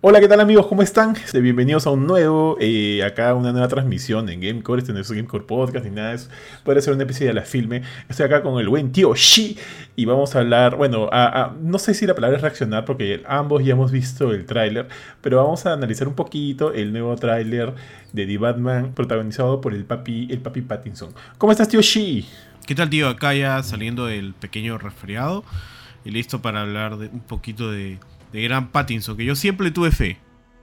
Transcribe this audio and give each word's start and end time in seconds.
Hola, 0.00 0.20
¿qué 0.20 0.28
tal 0.28 0.38
amigos? 0.38 0.68
¿Cómo 0.68 0.82
están? 0.82 1.16
Este, 1.16 1.40
bienvenidos 1.40 1.88
a 1.88 1.90
un 1.90 2.06
nuevo, 2.06 2.56
eh, 2.60 3.02
acá 3.02 3.34
una 3.34 3.50
nueva 3.50 3.66
transmisión 3.66 4.28
en 4.28 4.40
Gamecore. 4.40 4.80
Este 4.80 4.92
no 4.92 5.00
es 5.00 5.10
Gamecore 5.10 5.42
Podcast 5.42 5.84
ni 5.84 5.90
nada, 5.90 6.12
es, 6.12 6.30
puede 6.62 6.80
ser 6.82 6.94
un 6.94 7.00
episodio 7.00 7.26
de 7.30 7.34
la 7.34 7.42
filme. 7.42 7.82
Estoy 8.08 8.26
acá 8.26 8.44
con 8.44 8.60
el 8.60 8.68
buen 8.68 8.92
tío 8.92 9.16
Shi 9.16 9.58
y 9.96 10.04
vamos 10.04 10.36
a 10.36 10.38
hablar, 10.38 10.76
bueno, 10.76 11.10
no 11.60 11.80
sé 11.80 11.94
si 11.94 12.06
la 12.06 12.14
palabra 12.14 12.36
es 12.36 12.42
reaccionar 12.42 12.84
porque 12.84 13.24
ambos 13.26 13.64
ya 13.64 13.72
hemos 13.72 13.90
visto 13.90 14.30
el 14.30 14.46
tráiler, 14.46 14.86
pero 15.20 15.38
vamos 15.42 15.66
a 15.66 15.72
analizar 15.72 16.06
un 16.06 16.14
poquito 16.14 16.72
el 16.72 16.92
nuevo 16.92 17.16
tráiler 17.16 17.74
de 18.12 18.24
The 18.24 18.38
Batman 18.38 18.92
protagonizado 18.94 19.60
por 19.60 19.74
el 19.74 19.84
papi, 19.84 20.28
el 20.30 20.38
papi 20.38 20.60
Pattinson. 20.60 21.12
¿Cómo 21.38 21.50
estás, 21.50 21.68
tío 21.68 21.80
Shi? 21.80 22.24
¿Qué 22.64 22.76
tal, 22.76 22.88
tío? 22.88 23.08
Acá 23.08 23.34
ya 23.34 23.60
saliendo 23.64 24.06
del 24.06 24.32
pequeño 24.34 24.78
resfriado 24.78 25.42
y 26.04 26.12
listo 26.12 26.40
para 26.40 26.60
hablar 26.60 26.98
de 26.98 27.08
un 27.08 27.18
poquito 27.18 27.72
de 27.72 27.98
de 28.32 28.42
Gran 28.42 28.70
Pattinson, 28.70 29.16
que 29.16 29.24
yo 29.24 29.34
siempre 29.34 29.70
tuve 29.70 29.90
fe. 29.90 30.18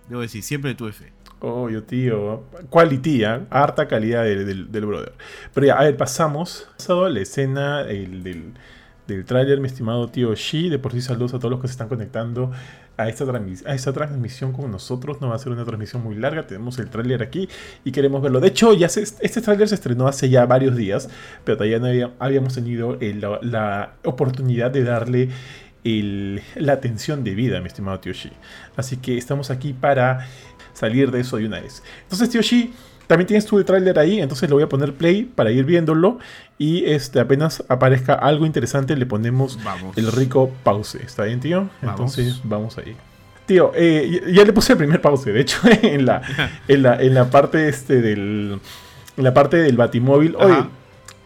Debo 0.10 0.22
decir, 0.22 0.44
siempre 0.44 0.76
tuve 0.76 0.92
fe. 0.92 1.12
Oh, 1.40 1.70
yo 1.70 1.84
tío. 1.84 2.44
Quality, 2.70 3.24
¿eh? 3.24 3.42
harta 3.50 3.88
calidad 3.88 4.24
del, 4.24 4.66
brother. 4.66 5.14
Pero 5.54 5.68
ya, 5.68 5.76
a 5.76 5.84
ver, 5.84 5.98
pasamos. 5.98 6.68
Pasado 6.78 7.06
a 7.06 7.10
la 7.10 7.20
escena 7.20 7.84
del, 7.84 8.54
del 9.08 9.26
tráiler, 9.26 9.60
mi 9.60 9.68
estimado 9.68 10.08
tío 10.08 10.34
Shi. 10.36 10.70
De 10.70 10.80
por 10.80 10.94
sí, 10.94 11.02
saludos 11.02 11.34
a 11.34 11.40
todos 11.40 11.52
los 11.52 11.62
que 11.62 11.68
se 11.68 11.74
están 11.74 11.88
conectando 11.88 12.52
a 12.98 13.10
esta, 13.10 13.26
a 13.66 13.76
esta 13.76 13.94
transmisión 13.94 14.54
con 14.54 14.72
nosotros. 14.72 15.20
No 15.22 15.30
va 15.30 15.36
a 15.36 15.40
ser 15.40 15.52
una 15.52 15.66
transmisión 15.66 16.04
muy 16.04 16.16
larga. 16.16 16.48
Tenemos 16.48 16.80
el 16.80 16.90
tráiler 16.90 17.22
aquí 17.22 17.50
y 17.84 17.92
queremos 17.92 18.22
verlo. 18.22 18.40
De 18.40 18.48
hecho, 18.48 18.74
ya 18.74 18.88
este 18.88 19.42
tráiler 19.42 19.68
se 19.68 19.76
estrenó 19.76 20.08
hace 20.08 20.30
ya 20.30 20.46
varios 20.46 20.76
días, 20.76 21.10
pero 21.44 21.58
todavía 21.58 21.80
no 21.80 22.14
habíamos 22.20 22.56
tenido 22.56 22.98
la 23.42 23.96
oportunidad 24.04 24.72
de 24.72 24.84
darle 24.84 25.30
la 25.86 26.74
atención 26.74 27.24
de 27.24 27.36
vida, 27.36 27.62
mi 27.62 27.68
estimado 27.68 28.00
Tioshi. 28.00 28.32
Así 28.76 28.98
que 28.98 29.18
estamos 29.18 29.52
aquí 29.52 29.74
para 29.74 30.28
salir 30.74 31.12
de 31.12 31.22
eso 31.22 31.38
de 31.38 31.46
una 31.46 31.60
vez. 31.60 31.84
Entonces, 32.04 32.30
Tioshi, 32.30 32.74
también 33.08 33.28
tienes 33.28 33.46
tu 33.46 33.60
el 33.60 33.66
tráiler 33.66 34.00
ahí, 34.00 34.20
entonces 34.20 34.50
le 34.50 34.56
voy 34.56 34.64
a 34.64 34.70
poner 34.70 34.94
play 34.94 35.24
para 35.24 35.52
ir 35.52 35.66
viéndolo. 35.66 36.20
Y 36.58 36.86
este, 36.86 37.20
apenas 37.20 37.64
aparezca 37.68 38.14
algo 38.14 38.46
interesante, 38.46 38.96
le 38.96 39.06
ponemos 39.06 39.60
el 39.96 40.12
rico 40.12 40.52
pause. 40.64 40.96
¿Está 40.96 41.26
bien, 41.26 41.40
tío? 41.40 41.70
Entonces, 41.82 42.42
vamos 42.44 42.78
ahí. 42.78 42.96
Tío, 43.46 43.72
eh, 43.76 44.24
ya 44.34 44.44
le 44.44 44.54
puse 44.54 44.74
el 44.74 44.80
primer 44.80 45.02
pause, 45.02 45.26
de 45.26 45.40
hecho, 45.40 45.60
en 45.84 46.06
la, 46.06 46.22
en 46.68 46.82
la, 46.82 47.00
en 47.02 47.14
la 47.14 47.30
parte 47.30 47.70
este 47.70 48.02
del. 48.02 48.60
En 49.18 49.24
la 49.24 49.34
parte 49.34 49.58
del 49.58 49.78
batimóvil. 49.78 50.36
Oye, 50.38 50.66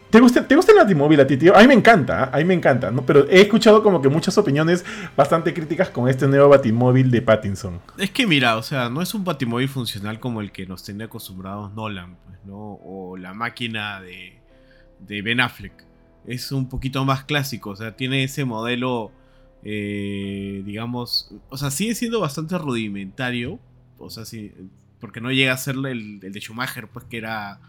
¿Te 0.09 0.19
gusta, 0.19 0.47
¿Te 0.47 0.55
gusta 0.55 0.71
el 0.71 0.79
Batimóvil 0.79 1.19
a 1.19 1.27
ti, 1.27 1.37
tío? 1.37 1.55
A 1.55 1.61
mí 1.61 1.67
me 1.67 1.75
encanta, 1.75 2.23
¿ah? 2.23 2.29
a 2.33 2.37
mí 2.39 2.43
me 2.43 2.55
encanta, 2.55 2.89
¿no? 2.89 3.05
Pero 3.05 3.29
he 3.29 3.41
escuchado 3.41 3.83
como 3.83 4.01
que 4.01 4.09
muchas 4.09 4.35
opiniones 4.39 4.83
bastante 5.15 5.53
críticas 5.53 5.91
con 5.91 6.09
este 6.09 6.27
nuevo 6.27 6.49
Batimóvil 6.49 7.11
de 7.11 7.21
Pattinson. 7.21 7.79
Es 7.95 8.09
que 8.09 8.25
mira, 8.25 8.57
o 8.57 8.63
sea, 8.63 8.89
no 8.89 9.03
es 9.03 9.13
un 9.13 9.23
Batimóvil 9.23 9.69
funcional 9.69 10.19
como 10.19 10.41
el 10.41 10.51
que 10.51 10.65
nos 10.65 10.83
tenía 10.83 11.05
acostumbrados 11.05 11.73
Nolan, 11.75 12.17
pues, 12.25 12.39
¿no? 12.43 12.79
O 12.83 13.17
la 13.17 13.35
máquina 13.35 14.01
de, 14.01 14.39
de 14.99 15.21
Ben 15.21 15.41
Affleck. 15.41 15.85
Es 16.25 16.51
un 16.51 16.69
poquito 16.69 17.05
más 17.05 17.23
clásico, 17.25 17.69
o 17.69 17.75
sea, 17.75 17.95
tiene 17.95 18.23
ese 18.23 18.45
modelo, 18.45 19.11
eh, 19.63 20.63
digamos, 20.65 21.31
o 21.49 21.57
sea, 21.57 21.69
sigue 21.69 21.93
siendo 21.93 22.19
bastante 22.19 22.57
rudimentario, 22.57 23.59
o 23.99 24.09
sea, 24.09 24.25
sí, 24.25 24.53
porque 24.99 25.21
no 25.21 25.31
llega 25.31 25.53
a 25.53 25.57
ser 25.57 25.75
el, 25.75 26.19
el 26.23 26.31
de 26.31 26.39
Schumacher, 26.39 26.87
pues 26.87 27.05
que 27.05 27.17
era 27.17 27.59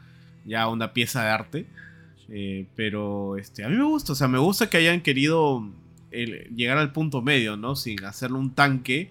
ya 0.46 0.68
una 0.68 0.94
pieza 0.94 1.22
de 1.22 1.28
arte. 1.28 1.66
Eh, 2.30 2.66
pero 2.76 3.36
este, 3.36 3.64
a 3.64 3.68
mí 3.68 3.76
me 3.76 3.84
gusta, 3.84 4.12
o 4.12 4.14
sea, 4.14 4.28
me 4.28 4.38
gusta 4.38 4.70
que 4.70 4.76
hayan 4.76 5.00
querido 5.00 5.68
llegar 6.10 6.78
al 6.78 6.92
punto 6.92 7.22
medio, 7.22 7.56
¿no? 7.56 7.76
Sin 7.76 8.04
hacerle 8.04 8.38
un 8.38 8.54
tanque 8.54 9.10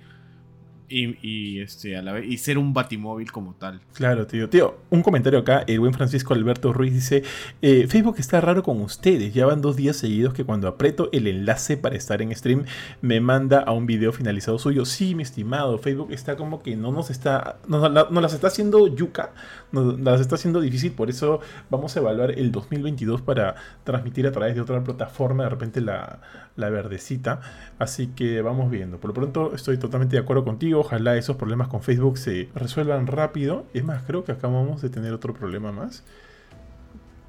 y, 0.90 1.60
este, 1.60 1.96
a 1.96 2.02
la 2.02 2.14
vez, 2.14 2.26
y 2.28 2.38
ser 2.38 2.58
un 2.58 2.74
batimóvil 2.74 3.32
como 3.32 3.54
tal. 3.54 3.80
Claro, 3.94 4.26
tío. 4.26 4.50
Tío, 4.50 4.80
un 4.90 5.04
comentario 5.04 5.40
acá. 5.40 5.64
El 5.68 5.80
buen 5.80 5.94
Francisco 5.94 6.34
Alberto 6.34 6.74
Ruiz 6.74 6.94
dice: 6.94 7.24
eh, 7.62 7.86
Facebook 7.88 8.16
está 8.18 8.42
raro 8.42 8.64
con 8.64 8.82
ustedes. 8.82 9.34
Ya 9.34 9.46
van 9.46 9.62
dos 9.62 9.76
días 9.76 9.98
seguidos 9.98 10.34
que 10.34 10.44
cuando 10.44 10.68
aprieto 10.68 11.10
el 11.12 11.28
enlace 11.28 11.78
para 11.78 11.96
estar 11.96 12.22
en 12.22 12.36
stream 12.36 12.66
me 13.02 13.22
manda 13.22 13.60
a 13.60 13.72
un 13.72 13.86
video 13.86 14.12
finalizado 14.12 14.58
suyo. 14.58 14.86
Sí, 14.86 15.16
mi 15.16 15.24
estimado. 15.24 15.78
Facebook 15.78 16.12
está 16.12 16.36
como 16.36 16.64
que 16.64 16.76
no 16.76 16.92
nos 16.92 17.10
está. 17.10 17.60
Nos, 17.68 17.92
las 17.92 18.34
está 18.34 18.48
haciendo 18.48 18.88
yuca. 18.88 19.34
Nos 19.72 20.22
está 20.22 20.36
haciendo 20.36 20.62
difícil. 20.62 20.92
Por 20.94 21.10
eso 21.10 21.42
vamos 21.70 21.96
a 21.96 22.00
evaluar 22.00 22.32
el 22.32 22.52
2022 22.52 23.22
para 23.22 23.56
transmitir 23.84 24.26
a 24.28 24.32
través 24.32 24.56
de 24.56 24.62
otra 24.62 24.84
plataforma. 24.84 25.44
De 25.44 25.50
repente 25.50 25.82
la, 25.82 26.20
la 26.56 26.70
verdecita. 26.70 27.42
Así 27.78 28.08
que 28.08 28.42
vamos 28.42 28.72
viendo. 28.72 28.98
Por 28.98 29.10
lo 29.10 29.14
pronto 29.14 29.54
estoy 29.54 29.78
totalmente 29.78 30.16
de 30.16 30.22
acuerdo 30.22 30.44
contigo 30.44 30.80
Ojalá 30.80 31.18
esos 31.18 31.36
problemas 31.36 31.68
con 31.68 31.82
Facebook 31.82 32.18
se 32.18 32.50
resuelvan 32.56 33.08
rápido. 33.08 33.66
Es 33.74 33.84
más, 33.84 34.04
creo 34.04 34.24
que 34.24 34.32
acabamos 34.32 34.82
de 34.82 34.90
tener 34.90 35.14
otro 35.14 35.34
problema 35.34 35.72
más. 35.72 36.04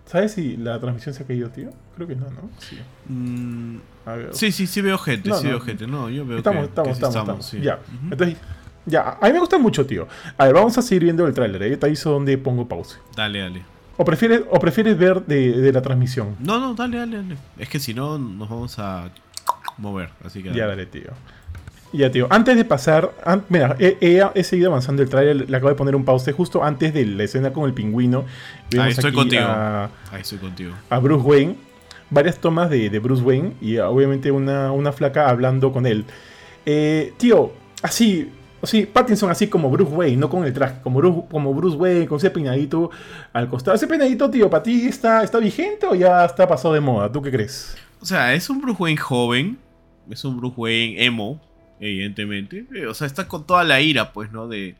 ¿Sabes 0.07 0.33
si 0.33 0.57
la 0.57 0.81
transmisión 0.81 1.15
se 1.15 1.23
ha 1.23 1.27
caído, 1.27 1.51
tío? 1.51 1.71
Creo 1.95 2.09
que 2.09 2.17
no, 2.17 2.29
¿no? 2.31 2.51
Sí. 2.59 2.79
Mm, 3.07 3.77
sí, 4.33 4.51
sí, 4.51 4.67
sí 4.67 4.81
veo 4.81 4.99
gente, 4.99 5.33
sí 5.35 5.47
veo 5.47 5.61
gente. 5.61 5.87
No, 5.87 6.11
yo 6.11 6.27
veo 6.27 6.39
estamos, 6.39 6.65
estamos, 6.65 6.93
estamos, 6.93 7.17
estamos. 7.17 7.53
Ya. 7.53 7.79
Entonces, 8.11 8.37
ya. 8.87 9.19
A 9.21 9.27
mí 9.27 9.33
me 9.33 9.41
gusta 9.41 9.59
mucho, 9.59 9.87
tío. 9.87 10.09
A 10.37 10.47
ver, 10.47 10.55
vamos 10.55 10.77
a 10.79 10.83
seguir 10.83 11.05
viendo 11.05 11.27
el 11.27 11.35
tráiler. 11.35 11.63
Ahí 11.63 11.77
te 11.77 11.87
aviso 11.87 12.11
donde 12.11 12.37
pongo 12.39 12.67
pause. 12.69 12.99
Dale, 13.17 13.41
dale. 13.41 13.63
¿O 13.97 14.05
prefieres, 14.05 14.43
o 14.51 14.59
prefieres 14.59 14.97
ver 14.97 15.27
de, 15.27 15.53
de, 15.53 15.73
la 15.73 15.83
transmisión? 15.83 16.35
No, 16.41 16.59
no, 16.59 16.75
dale, 16.75 16.97
dale, 16.97 17.19
dale. 17.19 17.37
Es 17.59 17.69
que 17.69 17.79
si 17.79 17.93
no, 17.93 18.19
nos 18.19 18.49
vamos 18.49 18.79
a 18.79 19.11
mover. 19.77 20.11
Así 20.25 20.43
que 20.43 20.53
Ya, 20.55 20.67
dale, 20.67 20.87
tío. 20.87 21.11
Ya, 21.93 22.11
tío. 22.11 22.27
Antes 22.31 22.57
de 22.57 22.65
pasar. 22.65 23.13
mira, 23.49 23.77
he, 23.79 24.45
seguido 24.45 24.71
avanzando 24.71 25.03
el 25.03 25.09
trailer. 25.09 25.51
Le 25.51 25.57
acabo 25.57 25.71
de 25.71 25.75
poner 25.75 25.97
un 25.97 26.05
pause 26.05 26.33
justo 26.33 26.63
antes 26.63 26.95
de 26.95 27.05
la 27.05 27.25
escena 27.25 27.53
con 27.53 27.65
el 27.65 27.75
pingüino. 27.75 28.25
Ahí 28.79 28.91
estoy 28.91 29.13
contigo. 29.13 29.43
Ahí 29.43 30.21
estoy 30.21 30.39
contigo. 30.39 30.73
A 30.89 30.99
Bruce 30.99 31.27
Wayne. 31.27 31.57
Varias 32.11 32.39
tomas 32.39 32.71
de, 32.71 32.99
Bruce 33.01 33.23
Wayne. 33.23 33.55
Y 33.61 33.79
obviamente 33.79 34.31
una, 34.31 34.73
una 34.73 34.93
flaca 34.93 35.29
hablando 35.29 35.73
con 35.73 35.87
él. 35.87 36.05
Eh, 36.65 37.13
tío, 37.19 37.53
así. 37.83 38.31
Sí, 38.63 38.85
Pattinson 38.85 39.31
así 39.31 39.49
como 39.49 39.71
Bruce 39.71 39.93
Wayne, 39.93 40.17
no 40.19 40.29
con 40.29 40.45
el 40.45 40.53
traje, 40.53 40.81
como 40.83 40.99
Bruce, 40.99 41.23
como 41.31 41.55
Bruce 41.55 41.77
Wayne, 41.77 42.07
con 42.07 42.19
ese 42.19 42.31
peinadito 42.31 42.91
al 43.33 43.49
costado. 43.49 43.75
Ese 43.75 43.87
peinadito, 43.87 44.31
tío, 44.31 44.51
¿para 44.51 44.63
ti 44.63 44.87
está, 44.87 45.23
está 45.23 45.39
vigente 45.39 45.87
o 45.87 45.95
ya 45.95 46.25
está 46.25 46.47
pasado 46.47 46.75
de 46.75 46.81
moda? 46.81 47.11
¿Tú 47.11 47.23
qué 47.23 47.31
crees? 47.31 47.77
O 48.01 48.05
sea, 48.05 48.35
es 48.35 48.51
un 48.51 48.61
Bruce 48.61 48.83
Wayne 48.83 49.01
joven, 49.01 49.59
es 50.11 50.25
un 50.25 50.37
Bruce 50.37 50.55
Wayne 50.59 51.05
emo, 51.05 51.41
evidentemente. 51.81 52.67
Eh, 52.75 52.87
o 52.87 52.93
sea, 52.93 53.07
está 53.07 53.27
con 53.29 53.47
toda 53.47 53.65
la 53.65 53.81
ira, 53.81 54.13
pues, 54.13 54.31
¿no? 54.31 54.47
De, 54.47 54.77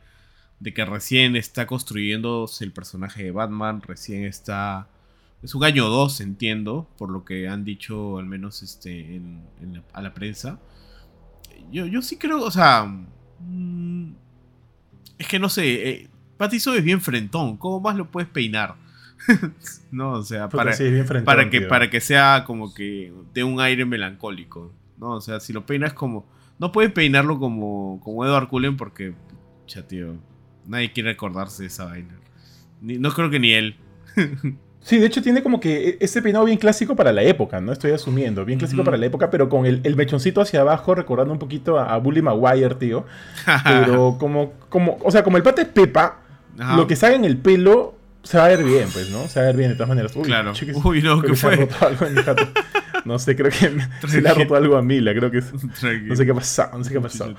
de 0.59 0.73
que 0.73 0.85
recién 0.85 1.35
está 1.35 1.65
construyéndose 1.65 2.63
el 2.63 2.71
personaje 2.71 3.23
de 3.23 3.31
Batman, 3.31 3.81
recién 3.81 4.25
está... 4.25 4.87
Es 5.41 5.55
un 5.55 5.63
año 5.63 5.87
2, 5.87 6.21
entiendo, 6.21 6.87
por 6.99 7.09
lo 7.09 7.25
que 7.25 7.47
han 7.47 7.63
dicho 7.63 8.19
al 8.19 8.27
menos 8.27 8.61
este, 8.61 9.19
a 9.91 10.01
la 10.03 10.13
prensa. 10.13 10.59
Yo, 11.71 11.87
yo 11.87 12.03
sí 12.03 12.17
creo, 12.17 12.43
o 12.43 12.51
sea... 12.51 12.87
Mm, 13.47 14.11
es 15.17 15.27
que 15.27 15.39
no 15.39 15.49
sé, 15.49 15.89
eh, 15.89 16.09
es 16.39 16.83
bien 16.83 17.01
frentón, 17.01 17.57
¿cómo 17.57 17.79
más 17.79 17.95
lo 17.95 18.09
puedes 18.09 18.29
peinar? 18.29 18.75
no, 19.91 20.13
o 20.13 20.23
sea, 20.23 20.49
para, 20.49 20.75
para, 21.23 21.49
que, 21.49 21.61
para 21.61 21.89
que 21.89 22.01
sea 22.01 22.43
como 22.45 22.73
que 22.73 23.13
de 23.33 23.43
un 23.43 23.59
aire 23.59 23.85
melancólico. 23.85 24.73
¿no? 24.97 25.11
O 25.11 25.21
sea, 25.21 25.39
si 25.39 25.53
lo 25.53 25.65
peinas 25.65 25.93
como 25.93 26.25
no 26.61 26.71
puede 26.71 26.89
peinarlo 26.89 27.39
como, 27.39 27.99
como 28.03 28.23
Edward 28.23 28.47
Cullen 28.47 28.77
porque, 28.77 29.15
ya 29.67 29.87
tío, 29.87 30.15
nadie 30.67 30.91
quiere 30.91 31.09
acordarse 31.09 31.63
de 31.63 31.67
esa 31.67 31.85
vaina. 31.85 32.15
no 32.81 33.11
creo 33.11 33.31
que 33.31 33.39
ni 33.39 33.53
él. 33.53 33.75
Sí, 34.83 34.97
de 34.97 35.05
hecho 35.05 35.21
tiene 35.21 35.43
como 35.43 35.59
que 35.59 35.97
ese 35.99 36.21
peinado 36.21 36.45
bien 36.45 36.57
clásico 36.57 36.95
para 36.95 37.11
la 37.11 37.21
época, 37.21 37.61
¿no? 37.61 37.71
Estoy 37.71 37.91
asumiendo, 37.91 38.43
bien 38.45 38.57
clásico 38.57 38.83
para 38.83 38.97
la 38.97 39.05
época, 39.05 39.29
pero 39.29 39.47
con 39.47 39.65
el, 39.65 39.95
mechoncito 39.95 40.41
hacia 40.41 40.61
abajo, 40.61 40.95
recordando 40.95 41.31
un 41.33 41.39
poquito 41.39 41.77
a, 41.79 41.97
Bully 41.97 42.21
Maguire, 42.21 42.75
tío. 42.75 43.05
pero 43.63 44.17
como, 44.19 44.53
como, 44.69 44.97
o 45.03 45.11
sea, 45.11 45.23
como 45.23 45.37
el 45.37 45.43
pate 45.43 45.63
es 45.63 45.67
Pepa, 45.67 46.17
lo 46.75 46.87
que 46.87 46.95
sale 46.95 47.15
en 47.15 47.25
el 47.25 47.37
pelo 47.37 47.95
se 48.23 48.37
va 48.37 48.45
a 48.45 48.47
ver 48.49 48.63
bien, 48.63 48.87
pues, 48.91 49.09
¿no? 49.09 49.27
Se 49.27 49.39
va 49.39 49.45
a 49.45 49.47
ver 49.47 49.57
bien 49.57 49.69
de 49.69 49.75
todas 49.75 49.89
maneras. 49.89 50.15
Uy, 50.15 50.23
claro. 50.23 50.53
Uy, 50.83 51.01
no, 51.01 51.21
¿qué 51.21 51.35
fue? 51.35 51.67
No 53.05 53.17
sé, 53.17 53.35
creo 53.35 53.49
que 53.49 54.07
se 54.07 54.21
le 54.21 54.29
ha 54.29 54.33
roto 54.33 54.55
algo 54.55 54.77
a 54.77 54.81
Mila, 54.81 55.13
creo 55.13 55.31
que 55.31 55.39
es, 55.39 55.51
no 55.53 56.15
sé 56.15 56.25
qué 56.25 56.31
ha 56.31 56.35
pasado, 56.35 56.77
no 56.77 56.83
sé 56.83 56.91
qué 56.91 56.97
ha 56.97 57.01
pasado. 57.01 57.35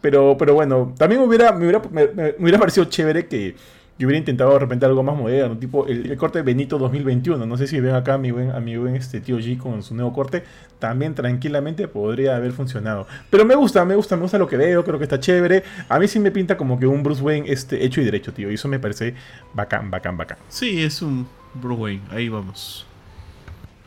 Pero, 0.00 0.36
pero 0.38 0.54
bueno, 0.54 0.94
también 0.98 1.20
me 1.20 1.26
hubiera, 1.26 1.52
me 1.52 1.64
hubiera, 1.66 1.82
me, 1.90 2.34
hubiera 2.38 2.58
parecido 2.58 2.84
chévere 2.86 3.26
que 3.26 3.56
yo 3.98 4.06
hubiera 4.06 4.18
intentado 4.18 4.52
de 4.52 4.58
repente 4.58 4.84
algo 4.84 5.02
más 5.02 5.16
moderno, 5.16 5.56
tipo 5.56 5.86
el, 5.86 6.14
corte 6.18 6.40
de 6.40 6.42
Benito 6.42 6.78
2021. 6.78 7.46
No 7.46 7.56
sé 7.56 7.66
si 7.66 7.80
ven 7.80 7.94
acá 7.94 8.14
a 8.14 8.18
mi 8.18 8.30
buen, 8.30 8.50
a 8.50 8.60
mi 8.60 8.76
buen 8.76 8.94
este 8.94 9.20
tío 9.20 9.38
G 9.38 9.56
con 9.56 9.82
su 9.82 9.94
nuevo 9.94 10.12
corte. 10.12 10.44
También 10.78 11.14
tranquilamente 11.14 11.88
podría 11.88 12.36
haber 12.36 12.52
funcionado. 12.52 13.06
Pero 13.30 13.46
me 13.46 13.54
gusta, 13.54 13.84
me 13.86 13.96
gusta, 13.96 14.16
me 14.16 14.22
gusta 14.22 14.36
lo 14.36 14.46
que 14.46 14.58
veo, 14.58 14.84
creo 14.84 14.98
que 14.98 15.04
está 15.04 15.18
chévere. 15.18 15.62
A 15.88 15.98
mí 15.98 16.08
sí 16.08 16.18
me 16.18 16.30
pinta 16.30 16.58
como 16.58 16.78
que 16.78 16.86
un 16.86 17.02
Bruce 17.02 17.22
Wayne 17.22 17.50
este, 17.50 17.84
hecho 17.84 18.02
y 18.02 18.04
derecho, 18.04 18.34
tío. 18.34 18.50
Y 18.50 18.54
eso 18.54 18.68
me 18.68 18.78
parece 18.78 19.14
bacán, 19.54 19.90
bacán, 19.90 20.18
bacán. 20.18 20.36
Sí, 20.48 20.82
es 20.82 21.00
un 21.00 21.26
Bruce 21.54 21.80
Wayne, 21.80 22.02
ahí 22.10 22.28
vamos. 22.28 22.86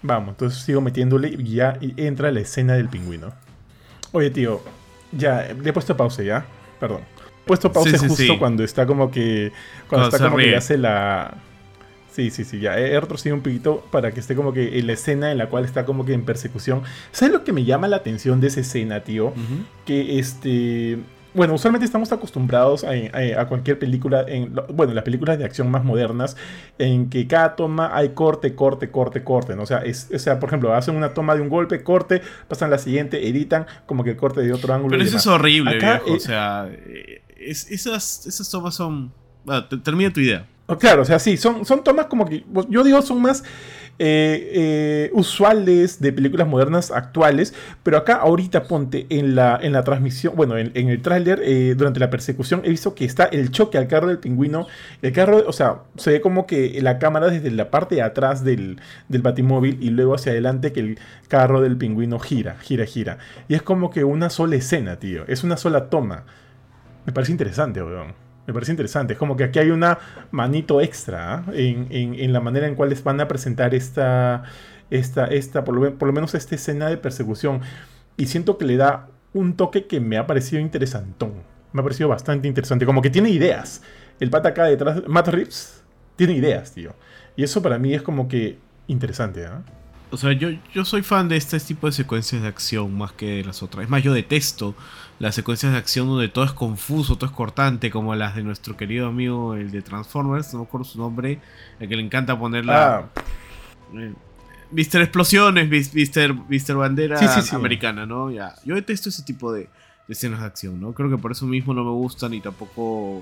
Vamos, 0.01 0.29
entonces 0.29 0.63
sigo 0.63 0.81
metiéndole 0.81 1.27
y 1.27 1.55
ya 1.55 1.77
entra 1.97 2.31
la 2.31 2.39
escena 2.39 2.73
del 2.73 2.87
pingüino. 2.87 3.33
Oye, 4.11 4.31
tío, 4.31 4.61
ya, 5.11 5.53
le 5.53 5.69
he 5.69 5.73
puesto 5.73 5.95
pausa 5.95 6.23
ya. 6.23 6.45
Perdón. 6.79 7.01
Puesto 7.49 7.71
pausa 7.71 7.89
Sí, 7.89 7.97
sí, 7.97 8.07
justo 8.07 8.23
sí. 8.33 8.37
cuando 8.37 8.63
está 8.63 8.85
como 8.85 9.09
que. 9.11 9.51
Cuando, 9.89 10.07
Cuando 10.09 10.15
está 10.15 10.19
como 10.25 10.37
que 10.37 10.43
ríe. 10.43 10.55
hace 10.55 10.77
la. 10.77 11.33
Sí, 12.11 12.29
sí, 12.31 12.43
sí, 12.43 12.59
ya. 12.59 12.77
He 12.77 12.99
retrocedido 12.99 13.35
un 13.35 13.41
poquito 13.41 13.83
para 13.91 14.11
que 14.11 14.19
esté 14.19 14.35
como 14.35 14.51
que 14.53 14.77
en 14.79 14.87
la 14.87 14.93
escena 14.93 15.31
en 15.31 15.37
la 15.37 15.47
cual 15.47 15.65
está 15.65 15.85
como 15.85 16.05
que 16.05 16.13
en 16.13 16.23
persecución. 16.25 16.81
¿Sabes 17.11 17.33
lo 17.33 17.43
que 17.43 17.51
me 17.53 17.63
llama 17.65 17.87
la 17.87 17.97
atención 17.97 18.39
de 18.41 18.47
esa 18.47 18.59
escena, 18.61 19.01
tío? 19.01 19.33
Que 19.85 20.19
este 20.19 20.97
bueno, 21.31 21.53
usualmente 21.53 21.85
estamos 21.85 22.11
acostumbrados 22.11 22.83
a, 22.83 22.89
a- 22.89 23.41
a 23.41 23.47
cualquier 23.47 23.77
película, 23.77 24.25
en, 24.27 24.51
bueno, 24.73 24.95
las 24.95 25.03
películas 25.03 25.37
de 25.37 25.45
acción 25.45 25.69
más 25.69 25.83
modernas, 25.85 26.35
en 26.79 27.07
que 27.11 27.27
cada 27.27 27.55
toma 27.55 27.95
hay 27.95 28.09
corte, 28.09 28.55
corte, 28.55 28.89
corte, 28.89 29.23
corte, 29.23 29.55
¿no? 29.55 29.61
O 29.61 29.65
sea, 29.67 29.77
es, 29.77 30.09
o 30.13 30.17
sea, 30.17 30.39
por 30.39 30.49
ejemplo, 30.49 30.73
hacen 30.73 30.95
una 30.95 31.13
toma 31.13 31.35
de 31.35 31.41
un 31.41 31.49
golpe, 31.49 31.83
corte, 31.83 32.23
pasan 32.47 32.69
a 32.69 32.71
la 32.71 32.77
siguiente, 32.79 33.27
editan 33.29 33.67
como 33.85 34.03
que 34.03 34.09
el 34.09 34.17
corte 34.17 34.41
de 34.41 34.51
otro 34.51 34.73
ángulo. 34.73 34.91
Pero 34.97 35.03
eso 35.03 35.17
es 35.17 35.27
horrible, 35.27 35.77
Acá, 35.77 36.01
viejo. 36.03 36.07
eh, 36.09 36.17
o 36.17 36.19
sea, 36.19 36.67
eh, 36.71 37.21
es- 37.41 37.69
esas, 37.71 38.25
esas 38.27 38.49
tomas 38.49 38.75
son. 38.75 39.11
Te- 39.69 39.77
termina 39.77 40.11
tu 40.11 40.19
idea. 40.19 40.45
Oh, 40.67 40.77
Claro, 40.77 41.01
o 41.01 41.05
sea, 41.05 41.17
sí, 41.17 41.35
son, 41.37 41.65
son 41.65 41.83
tomas 41.83 42.05
como 42.05 42.25
que, 42.27 42.43
pues, 42.53 42.67
yo 42.69 42.83
digo, 42.83 43.01
son 43.01 43.21
más 43.21 43.43
eh, 43.97 44.51
eh, 44.53 45.09
usuales 45.13 45.99
de 45.99 46.13
películas 46.13 46.47
modernas 46.47 46.91
actuales, 46.91 47.53
pero 47.83 47.97
acá 47.97 48.15
ahorita 48.17 48.63
ponte 48.63 49.07
en 49.09 49.35
la, 49.35 49.59
en 49.61 49.73
la 49.73 49.83
transmisión, 49.83 50.35
bueno, 50.35 50.57
en, 50.57 50.71
en 50.75 50.89
el 50.89 51.01
tráiler, 51.01 51.41
eh, 51.43 51.73
durante 51.75 51.99
la 51.99 52.09
persecución, 52.09 52.61
he 52.63 52.69
visto 52.69 52.93
que 52.95 53.03
está 53.03 53.25
el 53.25 53.49
choque 53.51 53.77
al 53.77 53.87
carro 53.87 54.07
del 54.07 54.19
pingüino, 54.19 54.67
el 55.01 55.11
carro, 55.11 55.43
o 55.47 55.51
sea, 55.53 55.79
se 55.97 56.11
ve 56.11 56.21
como 56.21 56.45
que 56.47 56.79
la 56.81 56.99
cámara 56.99 57.27
desde 57.29 57.51
la 57.51 57.71
parte 57.71 57.95
de 57.95 58.01
atrás 58.03 58.43
del, 58.43 58.79
del 59.09 59.21
batimóvil 59.21 59.79
y 59.81 59.89
luego 59.89 60.15
hacia 60.15 60.31
adelante 60.31 60.71
que 60.71 60.79
el 60.81 60.99
carro 61.27 61.59
del 61.61 61.75
pingüino 61.77 62.19
gira, 62.19 62.57
gira, 62.61 62.85
gira. 62.85 63.17
Y 63.47 63.55
es 63.55 63.61
como 63.63 63.89
que 63.89 64.03
una 64.05 64.29
sola 64.29 64.55
escena, 64.55 64.97
tío, 64.97 65.23
es 65.27 65.43
una 65.43 65.57
sola 65.57 65.89
toma. 65.89 66.25
Me 67.09 67.13
parece 67.13 67.31
interesante, 67.31 67.81
weón. 67.81 68.13
Me 68.45 68.53
parece 68.53 68.71
interesante. 68.71 69.13
Es 69.13 69.19
como 69.19 69.35
que 69.35 69.43
aquí 69.45 69.57
hay 69.57 69.71
una 69.71 69.97
manito 70.29 70.79
extra 70.79 71.33
¿ah? 71.37 71.43
en, 71.53 71.87
en- 71.89 72.13
en 72.13 72.31
la 72.33 72.39
manera 72.39 72.67
en 72.67 72.75
cual 72.75 72.89
les 72.89 73.03
van 73.03 73.19
a 73.19 73.27
presentar 73.27 73.73
esta, 73.73 74.43
esta, 74.91 75.25
esta 75.25 75.63
por, 75.63 75.73
lo, 75.73 75.97
por 75.97 76.07
lo 76.07 76.13
menos 76.13 76.35
esta 76.35 76.53
escena 76.53 76.87
de 76.87 76.97
persecución. 76.97 77.61
Y 78.15 78.27
siento 78.27 78.59
que 78.59 78.65
le 78.65 78.77
da 78.77 79.07
un 79.33 79.55
toque 79.55 79.87
que 79.87 79.99
me 79.99 80.17
ha 80.19 80.27
parecido 80.27 80.61
interesantón. 80.61 81.33
Me 81.73 81.81
ha 81.81 81.83
parecido 81.83 82.09
bastante 82.09 82.47
interesante. 82.47 82.85
Como 82.85 83.01
que 83.01 83.09
tiene 83.09 83.31
ideas. 83.31 83.81
El 84.19 84.29
pata 84.29 84.49
acá 84.49 84.65
detrás, 84.65 85.01
Matt 85.07 85.29
Reeves, 85.29 85.83
tiene 86.15 86.33
ideas, 86.33 86.73
tío. 86.73 86.93
Y 87.35 87.41
eso 87.43 87.63
para 87.63 87.79
mí 87.79 87.95
es 87.95 88.03
como 88.03 88.27
que 88.27 88.59
interesante, 88.85 89.47
¿ah? 89.47 89.63
O 90.11 90.17
sea, 90.17 90.31
yo, 90.33 90.49
yo 90.73 90.85
soy 90.85 91.03
fan 91.03 91.29
de 91.29 91.37
este 91.37 91.59
tipo 91.59 91.85
de 91.87 91.93
secuencias 91.93 92.41
de 92.41 92.47
acción 92.47 92.97
más 92.97 93.11
que 93.11 93.27
de 93.27 93.43
las 93.43 93.61
otras. 93.61 93.83
Es 93.83 93.89
más, 93.89 94.01
yo 94.01 94.11
detesto 94.13 94.73
las 95.19 95.35
secuencias 95.35 95.71
de 95.71 95.77
acción 95.77 96.07
donde 96.07 96.29
todo 96.29 96.45
es 96.45 96.51
confuso, 96.53 97.15
todo 97.17 97.29
es 97.29 97.35
cortante, 97.35 97.91
como 97.91 98.15
las 98.15 98.35
de 98.35 98.41
nuestro 98.43 98.75
querido 98.75 99.07
amigo, 99.07 99.53
el 99.53 99.69
de 99.69 99.81
Transformers, 99.83 100.51
no 100.53 100.59
me 100.61 100.65
acuerdo 100.65 100.85
su 100.85 100.97
nombre, 100.97 101.39
el 101.79 101.87
que 101.89 101.95
le 101.95 102.01
encanta 102.03 102.39
poner 102.39 102.65
la... 102.65 102.95
Ah, 102.97 103.09
eh, 103.95 104.13
Mr. 104.71 105.01
Explosiones, 105.01 105.67
Mis- 105.69 105.93
Mr. 105.93 106.33
Mr. 106.49 106.75
Bandera 106.75 107.17
Sí, 107.17 107.27
sí, 107.27 107.41
sí. 107.49 107.55
americana, 107.55 108.05
¿no? 108.05 108.31
Ya. 108.31 108.55
Yo 108.65 108.75
detesto 108.75 109.09
ese 109.09 109.23
tipo 109.23 109.51
de, 109.51 109.61
de 109.61 109.69
escenas 110.09 110.39
de 110.41 110.45
acción, 110.45 110.79
¿no? 110.79 110.93
Creo 110.93 111.09
que 111.09 111.17
por 111.17 111.31
eso 111.31 111.45
mismo 111.45 111.73
no 111.73 111.83
me 111.83 111.91
gustan 111.91 112.31
ni 112.31 112.39
tampoco 112.41 113.21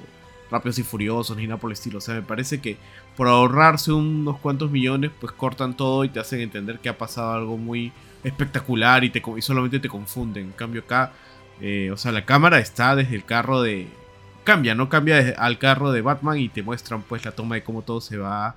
Rápidos 0.50 0.80
y 0.80 0.84
Furiosos 0.84 1.36
ni 1.38 1.48
nada 1.48 1.60
por 1.60 1.70
el 1.70 1.74
estilo. 1.74 1.98
O 1.98 2.02
sea, 2.02 2.16
me 2.16 2.22
parece 2.22 2.62
que 2.62 2.78
por 3.16 3.28
ahorrarse 3.28 3.92
unos 3.92 4.38
cuantos 4.40 4.72
millones, 4.72 5.12
pues 5.20 5.34
cortan 5.34 5.76
todo 5.76 6.04
y 6.04 6.10
te 6.10 6.20
hacen 6.20 6.40
entender 6.40 6.80
que 6.80 6.90
ha 6.90 6.98
pasado 6.98 7.34
algo 7.34 7.58
muy 7.58 7.92
espectacular 8.24 9.04
y, 9.04 9.10
te, 9.10 9.22
y 9.38 9.42
solamente 9.42 9.80
te 9.80 9.90
confunden. 9.90 10.48
En 10.48 10.52
cambio 10.52 10.82
acá, 10.82 11.12
eh, 11.62 11.92
o 11.92 11.98
sea, 11.98 12.12
la 12.12 12.26
cámara 12.26 12.60
está 12.60 12.96
desde 12.96 13.16
el 13.16 13.26
carro 13.26 13.62
de... 13.62 13.88
Cambia, 14.44 14.76
¿no? 14.76 14.88
Cambia 14.88 15.36
al 15.38 15.58
carro 15.58 15.92
de 15.92 16.02
Batman 16.02 16.38
y 16.38 16.48
te 16.48 16.64
muestran 16.64 17.02
pues 17.02 17.26
la 17.26 17.32
toma 17.32 17.56
de 17.56 17.64
cómo 17.64 17.82
todo 17.82 18.00
se 18.00 18.18
va 18.18 18.56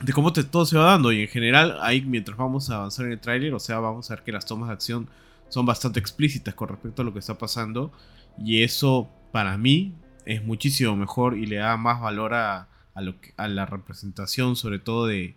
de 0.00 0.12
cómo 0.12 0.32
todo 0.32 0.66
se 0.66 0.76
va 0.76 0.92
dando. 0.92 1.12
Y 1.12 1.22
en 1.22 1.28
general, 1.28 1.78
ahí 1.80 2.02
mientras 2.02 2.36
vamos 2.36 2.70
a 2.70 2.76
avanzar 2.76 3.06
en 3.06 3.12
el 3.12 3.20
tráiler, 3.20 3.54
o 3.54 3.60
sea, 3.60 3.78
vamos 3.78 4.10
a 4.10 4.14
ver 4.14 4.24
que 4.24 4.32
las 4.32 4.46
tomas 4.46 4.68
de 4.68 4.74
acción 4.74 5.08
son 5.48 5.66
bastante 5.66 5.98
explícitas 6.00 6.54
con 6.54 6.68
respecto 6.68 7.02
a 7.02 7.04
lo 7.04 7.12
que 7.12 7.18
está 7.18 7.36
pasando. 7.36 7.92
Y 8.38 8.62
eso, 8.62 9.08
para 9.32 9.56
mí, 9.58 9.94
es 10.28 10.44
muchísimo 10.44 10.94
mejor 10.94 11.36
y 11.36 11.46
le 11.46 11.56
da 11.56 11.76
más 11.78 12.00
valor 12.00 12.34
a, 12.34 12.68
a 12.94 13.00
lo 13.00 13.14
a 13.38 13.48
la 13.48 13.64
representación, 13.64 14.56
sobre 14.56 14.78
todo 14.78 15.06
de, 15.06 15.34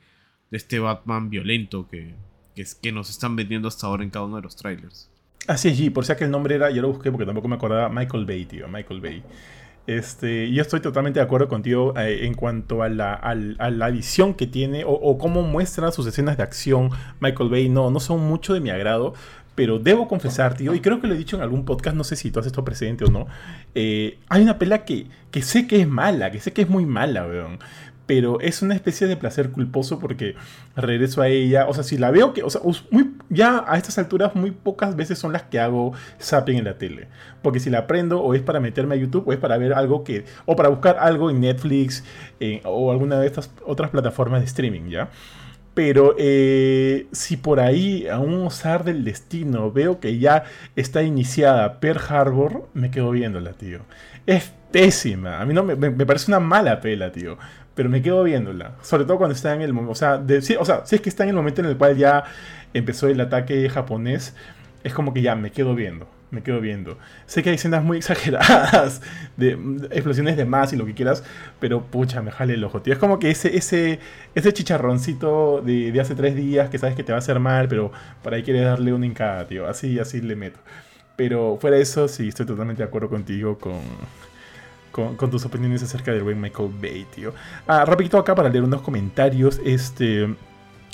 de 0.51 0.57
este 0.57 0.79
Batman 0.79 1.29
violento 1.29 1.88
que, 1.89 2.13
que, 2.81 2.91
nos 2.91 3.09
están 3.09 3.38
vendiendo 3.38 3.69
hasta 3.69 3.88
ahora 3.88 4.03
en 4.03 4.09
cada 4.09 4.25
uno 4.25 4.35
de 4.35 4.41
los 4.41 4.57
trailers. 4.57 5.09
Así 5.47 5.69
es, 5.69 5.79
G, 5.79 5.93
por 5.93 6.05
si 6.05 6.13
que 6.15 6.25
el 6.25 6.31
nombre 6.31 6.55
era, 6.55 6.69
yo 6.71 6.81
lo 6.81 6.89
busqué 6.89 7.09
porque 7.09 7.25
tampoco 7.25 7.47
me 7.47 7.55
acordaba, 7.55 7.88
Michael 7.88 8.25
Bay, 8.25 8.45
tío, 8.45 8.67
Michael 8.67 8.99
Bay. 8.99 9.23
Este, 9.88 10.45
y 10.45 10.55
yo 10.55 10.61
estoy 10.61 10.81
totalmente 10.81 11.19
de 11.19 11.23
acuerdo 11.23 11.47
contigo 11.47 11.94
eh, 11.97 12.25
en 12.25 12.35
cuanto 12.35 12.83
a 12.83 12.89
la, 12.89 13.13
a 13.13 13.33
la 13.33 13.89
visión 13.89 14.35
que 14.35 14.45
tiene 14.45 14.83
o, 14.83 14.91
o 14.91 15.17
cómo 15.17 15.41
muestra 15.41 15.91
sus 15.91 16.05
escenas 16.05 16.37
de 16.37 16.44
acción 16.44 16.91
Michael 17.21 17.49
Bay. 17.49 17.69
No, 17.69 17.89
no 17.89 17.99
son 17.99 18.19
mucho 18.19 18.53
de 18.53 18.59
mi 18.59 18.69
agrado, 18.69 19.13
pero 19.61 19.77
debo 19.77 20.07
confesar, 20.07 20.55
tío, 20.55 20.73
y 20.73 20.79
creo 20.79 20.99
que 20.99 21.05
lo 21.05 21.13
he 21.13 21.17
dicho 21.19 21.35
en 21.35 21.43
algún 21.43 21.65
podcast, 21.65 21.95
no 21.95 22.03
sé 22.03 22.15
si 22.15 22.31
tú 22.31 22.39
has 22.39 22.47
estado 22.47 22.65
presente 22.65 23.05
o 23.05 23.11
no. 23.11 23.27
eh, 23.75 24.17
hay 24.27 24.41
una 24.41 24.57
pela 24.57 24.85
que, 24.85 25.05
que 25.29 25.43
sé 25.43 25.67
que 25.67 25.79
es 25.79 25.87
mala, 25.87 26.31
que 26.31 26.39
sé 26.39 26.51
que 26.51 26.63
es 26.63 26.67
muy 26.67 26.87
mala, 26.87 27.27
weón. 27.27 27.59
Pero 28.07 28.41
es 28.41 28.63
una 28.63 28.73
especie 28.73 29.05
de 29.05 29.17
placer 29.17 29.51
culposo 29.51 29.99
porque 29.99 30.33
regreso 30.75 31.21
a 31.21 31.27
ella. 31.27 31.67
O 31.67 31.75
sea, 31.75 31.83
si 31.83 31.99
la 31.99 32.09
veo 32.09 32.33
que. 32.33 32.41
O 32.41 32.49
sea, 32.49 32.59
muy, 32.89 33.11
ya 33.29 33.63
a 33.67 33.77
estas 33.77 33.99
alturas, 33.99 34.33
muy 34.33 34.49
pocas 34.49 34.95
veces 34.95 35.19
son 35.19 35.31
las 35.31 35.43
que 35.43 35.59
hago 35.59 35.93
zapping 36.19 36.57
en 36.57 36.65
la 36.65 36.79
tele. 36.79 37.07
Porque 37.43 37.59
si 37.59 37.69
la 37.69 37.85
prendo, 37.85 38.19
o 38.19 38.33
es 38.33 38.41
para 38.41 38.59
meterme 38.59 38.95
a 38.95 38.97
YouTube, 38.97 39.27
o 39.27 39.31
es 39.31 39.37
para 39.37 39.57
ver 39.59 39.73
algo 39.73 40.03
que. 40.03 40.25
O 40.47 40.55
para 40.55 40.69
buscar 40.69 40.97
algo 40.99 41.29
en 41.29 41.39
Netflix, 41.39 42.03
eh, 42.39 42.61
o 42.65 42.91
alguna 42.91 43.19
de 43.19 43.27
estas 43.27 43.51
otras 43.63 43.91
plataformas 43.91 44.41
de 44.41 44.47
streaming, 44.47 44.89
¿ya? 44.89 45.11
Pero 45.73 46.15
eh, 46.18 47.07
si 47.13 47.38
por 47.38 47.59
ahí, 47.62 48.07
a 48.07 48.19
un 48.19 48.45
osar 48.45 48.83
del 48.83 49.03
destino, 49.06 49.71
veo 49.71 50.00
que 50.01 50.19
ya 50.19 50.44
está 50.75 51.01
iniciada 51.03 51.80
Pearl 51.80 52.01
Harbor, 52.09 52.68
me 52.73 52.92
quedo 52.92 53.11
viéndola, 53.11 53.54
tío. 53.54 53.80
Es 54.25 54.51
pésima. 54.71 55.40
A 55.42 55.45
mí 55.45 55.54
no 55.54 55.63
me, 55.63 55.75
me- 55.75 56.06
parece 56.06 56.30
una 56.31 56.40
mala 56.42 56.81
pela, 56.81 57.11
tío. 57.11 57.37
Pero 57.73 57.90
me 57.90 58.01
quedo 58.01 58.23
viéndola. 58.23 58.75
Sobre 58.81 59.06
todo 59.06 59.18
cuando 59.18 59.33
está 59.35 59.54
en 59.54 59.61
el 59.61 59.71
momento. 59.73 59.95
Sea, 59.95 60.21
sí, 60.42 60.56
o 60.59 60.66
sea, 60.66 60.85
si 60.85 60.95
es 60.95 61.01
que 61.01 61.09
está 61.09 61.23
en 61.23 61.30
el 61.30 61.35
momento 61.35 61.61
en 61.61 61.68
el 61.68 61.78
cual 61.78 61.95
ya 61.97 62.25
empezó 62.73 63.07
el 63.07 63.21
ataque 63.21 63.69
japonés, 63.69 64.35
es 64.83 64.94
como 64.94 65.13
que 65.13 65.21
ya 65.21 65.35
me 65.35 65.51
quedo 65.51 65.73
viendo. 65.75 66.07
Me 66.31 66.42
quedo 66.42 66.61
viendo. 66.61 66.97
Sé 67.26 67.44
que 67.44 67.50
hay 67.50 67.56
escenas 67.56 67.83
muy 67.83 67.97
exageradas, 68.00 69.02
de, 69.38 69.52
explosiones 69.92 70.38
de 70.38 70.45
más 70.45 70.73
y 70.73 70.78
lo 70.78 70.85
que 70.85 70.94
quieras, 70.94 71.23
pero 71.59 71.83
pucha, 71.83 72.21
me 72.21 72.31
jale 72.31 72.54
el 72.54 72.64
ojo, 72.64 72.81
tío. 72.81 72.94
Es 72.94 73.00
como 73.00 73.19
que 73.19 73.30
ese, 73.30 73.56
ese, 73.56 74.00
ese 74.33 74.54
chicharroncito 74.54 75.61
de, 75.61 75.92
de 75.92 76.02
hace 76.02 76.16
tres 76.16 76.35
días 76.35 76.69
que 76.69 76.78
sabes 76.78 76.95
que 76.95 77.04
te 77.04 77.11
va 77.11 77.18
a 77.18 77.19
hacer 77.19 77.40
mal, 77.40 77.68
pero 77.68 77.92
por 78.23 78.33
ahí 78.33 78.44
quieres 78.44 78.64
darle 78.64 78.94
una 78.94 79.06
hincada, 79.06 79.45
tío. 79.47 79.68
Así, 79.68 80.00
así 80.00 80.21
le 80.21 80.35
meto. 80.35 80.59
Pero 81.16 81.57
fuera 81.59 81.76
de 81.76 81.83
eso, 81.83 82.07
sí, 82.07 82.30
estoy 82.30 82.45
totalmente 82.45 82.81
de 82.81 82.88
acuerdo 82.88 83.09
contigo 83.09 83.57
con, 83.57 83.81
con, 84.92 85.16
con 85.18 85.30
tus 85.30 85.45
opiniones 85.45 85.83
acerca 85.83 86.11
del 86.11 86.23
buen 86.23 86.40
Michael 86.40 86.71
Bay, 86.81 87.06
tío. 87.14 87.33
Ah, 87.68 87.85
rapidito 87.85 88.18
acá 88.18 88.33
para 88.33 88.50
leer 88.50 88.64
unos 88.64 88.81
comentarios. 88.81 89.59
Este. 89.66 90.28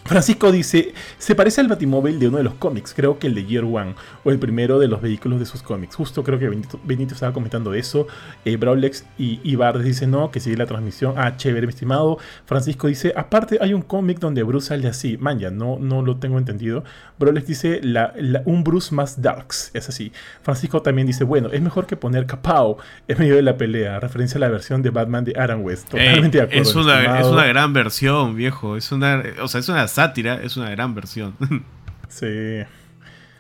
Francisco 0.07 0.51
dice, 0.51 0.93
se 1.17 1.35
parece 1.35 1.61
al 1.61 1.67
batimóvil 1.67 2.19
de 2.19 2.27
uno 2.27 2.37
de 2.37 2.43
los 2.43 2.53
cómics, 2.55 2.93
creo 2.95 3.19
que 3.19 3.27
el 3.27 3.35
de 3.35 3.45
Year 3.45 3.63
One, 3.63 3.95
o 4.23 4.31
el 4.31 4.39
primero 4.39 4.79
de 4.79 4.87
los 4.87 5.01
vehículos 5.01 5.39
de 5.39 5.45
sus 5.45 5.61
cómics. 5.61 5.95
Justo 5.95 6.23
creo 6.23 6.39
que 6.39 6.47
Benito, 6.49 6.79
Benito 6.83 7.13
estaba 7.13 7.33
comentando 7.33 7.73
eso. 7.73 8.07
Eh, 8.45 8.57
Brawlex 8.57 9.05
y 9.17 9.39
Ibar 9.43 9.79
dice 9.79 10.07
no, 10.07 10.31
que 10.31 10.39
sigue 10.39 10.57
la 10.57 10.65
transmisión. 10.65 11.13
Ah, 11.17 11.35
chévere, 11.37 11.67
mi 11.67 11.71
estimado. 11.71 12.17
Francisco 12.45 12.87
dice, 12.87 13.13
aparte 13.15 13.57
hay 13.61 13.73
un 13.73 13.81
cómic 13.81 14.19
donde 14.19 14.43
Bruce 14.43 14.67
sale 14.67 14.87
así. 14.87 15.17
Man, 15.17 15.39
ya 15.39 15.49
no, 15.51 15.77
no 15.79 16.01
lo 16.01 16.17
tengo 16.17 16.37
entendido. 16.37 16.83
Brawlex 17.19 17.47
dice, 17.47 17.79
la- 17.83 18.13
la- 18.17 18.41
un 18.45 18.63
Bruce 18.63 18.93
más 18.93 19.21
darks, 19.21 19.71
es 19.73 19.89
así. 19.89 20.11
Francisco 20.41 20.81
también 20.81 21.07
dice, 21.07 21.23
bueno, 21.23 21.49
es 21.51 21.61
mejor 21.61 21.85
que 21.87 21.95
poner 21.97 22.25
Capao 22.25 22.77
en 23.07 23.17
medio 23.17 23.35
de 23.35 23.41
la 23.41 23.57
pelea, 23.57 23.99
referencia 23.99 24.37
a 24.37 24.41
la 24.41 24.49
versión 24.49 24.81
de 24.81 24.89
Batman 24.89 25.23
de 25.25 25.33
Adam 25.37 25.61
West. 25.63 25.89
Totalmente 25.89 26.37
de 26.37 26.43
acuerdo. 26.43 26.61
es, 26.61 26.75
una, 26.75 27.19
es 27.19 27.25
una 27.27 27.45
gran 27.45 27.73
versión, 27.73 28.35
viejo. 28.35 28.77
Es 28.77 28.91
una, 28.91 29.23
o 29.41 29.47
sea, 29.47 29.59
es 29.59 29.69
una 29.69 29.87
sátira, 29.98 30.36
es 30.44 30.56
una 30.58 30.70
gran 30.70 30.94
versión. 30.96 31.36
Sí. 32.10 32.63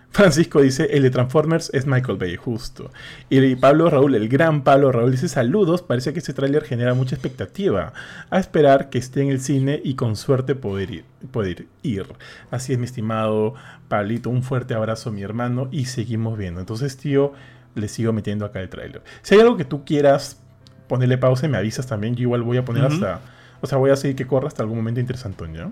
Francisco 0.09 0.59
dice, 0.59 0.89
el 0.91 1.03
de 1.03 1.09
Transformers 1.09 1.71
es 1.73 1.85
Michael 1.85 2.17
Bay, 2.17 2.35
justo. 2.35 2.91
Y 3.29 3.55
Pablo 3.55 3.89
Raúl, 3.89 4.13
el 4.15 4.27
gran 4.27 4.61
Pablo 4.63 4.91
Raúl, 4.91 5.11
dice, 5.11 5.29
saludos, 5.29 5.83
parece 5.83 6.11
que 6.11 6.19
este 6.19 6.33
tráiler 6.33 6.65
genera 6.65 6.93
mucha 6.93 7.15
expectativa. 7.15 7.93
A 8.29 8.39
esperar 8.39 8.89
que 8.89 8.97
esté 8.97 9.21
en 9.21 9.29
el 9.29 9.39
cine 9.39 9.79
y 9.81 9.95
con 9.95 10.17
suerte 10.17 10.53
poder 10.53 10.91
ir, 10.91 11.05
poder 11.31 11.67
ir. 11.81 12.07
Así 12.51 12.73
es, 12.73 12.79
mi 12.79 12.83
estimado 12.83 13.53
Pablito, 13.87 14.29
un 14.29 14.43
fuerte 14.43 14.73
abrazo, 14.73 15.13
mi 15.13 15.21
hermano, 15.21 15.69
y 15.71 15.85
seguimos 15.85 16.37
viendo. 16.37 16.59
Entonces, 16.59 16.97
tío, 16.97 17.31
le 17.73 17.87
sigo 17.87 18.11
metiendo 18.11 18.43
acá 18.43 18.59
el 18.59 18.67
tráiler. 18.67 19.01
Si 19.21 19.35
hay 19.35 19.41
algo 19.41 19.55
que 19.55 19.65
tú 19.65 19.85
quieras 19.85 20.41
ponerle 20.89 21.17
pausa 21.17 21.47
me 21.47 21.57
avisas 21.57 21.87
también, 21.87 22.15
yo 22.15 22.23
igual 22.23 22.41
voy 22.41 22.57
a 22.57 22.65
poner 22.65 22.83
hasta... 22.83 23.21
O 23.61 23.65
sea, 23.65 23.77
voy 23.77 23.91
a 23.91 23.95
seguir 23.95 24.17
que 24.17 24.27
corra 24.27 24.49
hasta 24.49 24.61
algún 24.61 24.77
momento 24.77 24.99
interesante, 24.99 25.45
¿ya? 25.53 25.71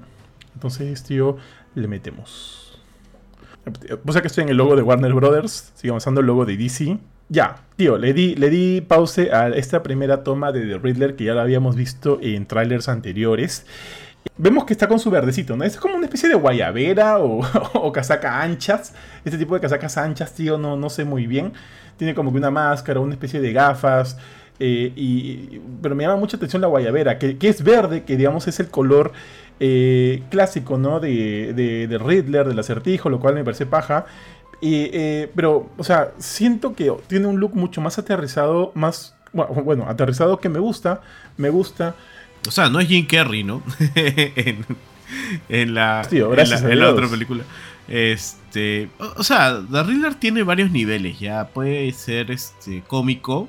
Entonces, 0.56 1.04
tío, 1.04 1.38
le 1.76 1.88
metemos. 1.88 2.80
Sea 4.12 4.22
que 4.22 4.28
estoy 4.28 4.44
en 4.44 4.50
el 4.50 4.58
logo 4.58 4.76
de 4.76 4.82
Warner 4.82 5.14
Brothers. 5.14 5.72
Sigue 5.76 5.90
avanzando 5.90 6.22
el 6.22 6.28
logo 6.28 6.46
de 6.46 6.58
DC. 6.58 6.98
ya, 7.30 7.58
tío, 7.76 7.98
le 7.98 8.14
di, 8.14 8.36
le 8.36 8.50
di 8.50 8.82
pause 8.82 9.32
a 9.32 9.50
esta 9.50 9.84
primera 9.84 10.24
toma 10.24 10.52
de 10.52 10.62
The 10.62 10.78
Riddler 10.78 11.16
que 11.16 11.26
ya 11.26 11.34
la 11.34 11.42
habíamos 11.42 11.76
visto 11.76 12.20
en 12.22 12.46
trailers 12.46 12.88
anteriores. 12.90 13.66
Vemos 14.38 14.66
que 14.66 14.74
está 14.74 14.88
con 14.88 15.00
su 15.00 15.12
verdecito, 15.12 15.56
¿no? 15.56 15.64
Es 15.64 15.78
como 15.78 15.96
una 15.96 16.06
especie 16.06 16.30
de 16.30 16.36
guayabera 16.36 17.20
o, 17.20 17.42
o 17.74 17.92
casaca 17.92 18.42
anchas. 18.42 18.94
Este 19.24 19.38
tipo 19.38 19.56
de 19.56 19.62
casacas 19.62 19.98
anchas, 19.98 20.34
tío, 20.34 20.58
no, 20.58 20.76
no 20.76 20.90
sé 20.90 21.06
muy 21.06 21.28
bien. 21.28 21.54
Tiene 21.98 22.14
como 22.14 22.32
que 22.32 22.38
una 22.38 22.52
máscara, 22.52 23.00
una 23.00 23.14
especie 23.14 23.40
de 23.40 23.54
gafas. 23.54 24.18
Eh, 24.60 24.94
y, 24.96 25.60
pero 25.82 25.96
me 25.96 26.04
llama 26.04 26.18
mucha 26.18 26.38
atención 26.38 26.62
la 26.62 26.68
guayabera, 26.68 27.18
que, 27.20 27.38
que 27.38 27.50
es 27.50 27.64
verde, 27.64 28.04
que 28.04 28.16
digamos 28.16 28.48
es 28.48 28.60
el 28.60 28.70
color 28.70 29.12
eh, 29.60 30.24
clásico, 30.30 30.78
¿no? 30.78 31.00
De, 31.00 31.54
de, 31.54 31.88
de, 31.88 31.98
Riddler, 31.98 32.48
del 32.48 32.60
acertijo, 32.60 33.10
lo 33.10 33.20
cual 33.20 33.36
me 33.36 33.44
parece 33.44 33.66
paja. 33.66 34.06
Eh, 34.62 35.32
pero, 35.36 35.70
o 35.78 35.84
sea, 35.84 36.12
siento 36.18 36.74
que 36.76 36.92
tiene 37.08 37.28
un 37.28 37.40
look 37.40 37.56
mucho 37.56 37.82
más 37.82 37.98
aterrizado, 37.98 38.72
más, 38.76 39.16
bueno, 39.34 39.86
aterrizado 39.88 40.40
que 40.40 40.50
me 40.50 40.60
gusta, 40.60 41.02
me 41.38 41.50
gusta. 41.50 41.96
O 42.48 42.52
sea, 42.52 42.70
no 42.70 42.80
es 42.80 42.88
Jim 42.88 43.06
Carrey, 43.06 43.44
¿no? 43.44 43.62
en, 43.96 44.66
en, 45.50 45.74
la, 45.74 46.06
Tío, 46.10 46.34
en, 46.38 46.50
la, 46.50 46.58
en 46.58 46.80
la 46.80 46.90
otra 46.90 47.08
película. 47.08 47.44
Este, 47.88 48.90
o, 48.98 49.24
sea, 49.24 49.62
The 49.72 49.84
Riddler 49.84 50.16
tiene 50.16 50.44
varios 50.44 50.72
niveles, 50.72 51.20
ya 51.20 51.48
puede 51.48 51.92
ser 51.92 52.32
este 52.32 52.82
cómico. 52.88 53.48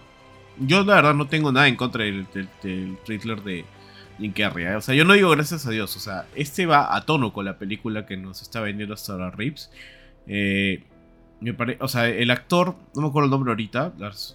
Yo 0.58 0.84
la 0.84 0.96
verdad 0.96 1.14
no 1.14 1.26
tengo 1.26 1.52
nada 1.52 1.68
en 1.68 1.76
contra 1.76 2.04
del, 2.04 2.26
del, 2.32 2.48
del 2.62 2.98
Riddler 3.06 3.42
de 3.42 3.64
Jim 4.18 4.32
Carrey. 4.32 4.66
¿eh? 4.66 4.76
O 4.76 4.80
sea, 4.80 4.94
yo 4.94 5.04
no 5.04 5.14
digo 5.14 5.30
gracias 5.30 5.66
a 5.66 5.70
Dios. 5.70 5.96
O 5.96 6.00
sea, 6.00 6.26
este 6.34 6.66
va 6.66 6.94
a 6.94 7.04
tono 7.04 7.32
con 7.32 7.44
la 7.44 7.58
película 7.58 8.06
que 8.06 8.16
nos 8.16 8.42
está 8.42 8.60
vendiendo 8.60 8.94
hasta 8.94 9.12
ahora 9.12 9.30
Rips. 9.30 9.70
Eh, 10.26 10.82
me 11.40 11.52
pare... 11.52 11.76
O 11.80 11.88
sea, 11.88 12.08
el 12.08 12.30
actor, 12.30 12.76
no 12.94 13.02
me 13.02 13.08
acuerdo 13.08 13.26
el 13.26 13.30
nombre 13.30 13.50
ahorita, 13.50 13.92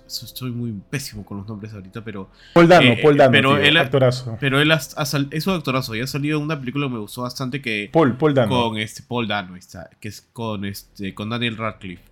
estoy 0.08 0.52
muy 0.52 0.74
pésimo 0.90 1.26
con 1.26 1.38
los 1.38 1.48
nombres 1.48 1.74
ahorita, 1.74 2.04
pero... 2.04 2.30
Paul 2.54 2.68
Dano, 2.68 2.92
eh, 2.92 3.00
Paul 3.02 3.18
Dano, 3.18 3.32
pero 3.32 3.56
tío, 3.56 3.64
él, 3.64 3.78
actorazo. 3.78 4.38
Pero 4.40 4.62
él 4.62 4.72
ha, 4.72 4.76
ha 4.76 5.06
sal... 5.06 5.28
es 5.32 5.48
un 5.48 5.56
actorazo 5.56 5.96
y 5.96 6.02
ha 6.02 6.08
salido 6.08 6.38
en 6.38 6.44
una 6.44 6.60
película 6.60 6.86
que 6.86 6.94
me 6.94 7.00
gustó 7.00 7.24
bastante 7.24 7.60
que... 7.60 7.90
Paul, 7.92 8.18
Paul 8.18 8.36
Dano. 8.36 8.50
Con 8.50 8.78
este, 8.78 9.02
Paul 9.02 9.28
Dano, 9.28 9.56
está, 9.56 9.90
que 10.00 10.10
es 10.10 10.22
con, 10.22 10.64
este, 10.64 11.16
con 11.16 11.30
Daniel 11.30 11.58
Radcliffe. 11.58 12.04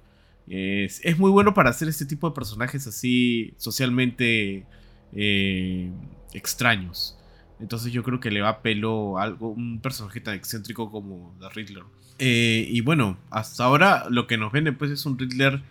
Es, 0.48 1.02
es 1.06 1.20
muy 1.20 1.30
bueno 1.30 1.54
para 1.54 1.70
hacer 1.70 1.88
este 1.88 2.08
tipo 2.08 2.28
de 2.28 2.34
personajes 2.34 2.88
así 2.88 3.54
socialmente 3.58 4.66
eh, 5.14 5.92
extraños. 6.34 7.19
Entonces 7.60 7.92
yo 7.92 8.04
creo 8.04 8.20
que 8.20 8.32
le 8.32 8.42
va 8.42 8.50
a 8.50 8.62
pelo 8.62 9.18
algo, 9.18 9.50
un 9.50 9.80
personaje 9.80 10.22
tan 10.22 10.36
excéntrico 10.36 10.92
como 10.92 11.36
The 11.40 11.50
Riddler. 11.50 11.84
Eh, 12.20 12.68
y 12.70 12.82
bueno, 12.82 13.18
hasta 13.30 13.64
ahora 13.64 14.06
lo 14.10 14.28
que 14.28 14.38
nos 14.38 14.52
vende 14.52 14.72
pues 14.72 14.92
es 14.92 15.06
un 15.06 15.18
Riddler 15.18 15.62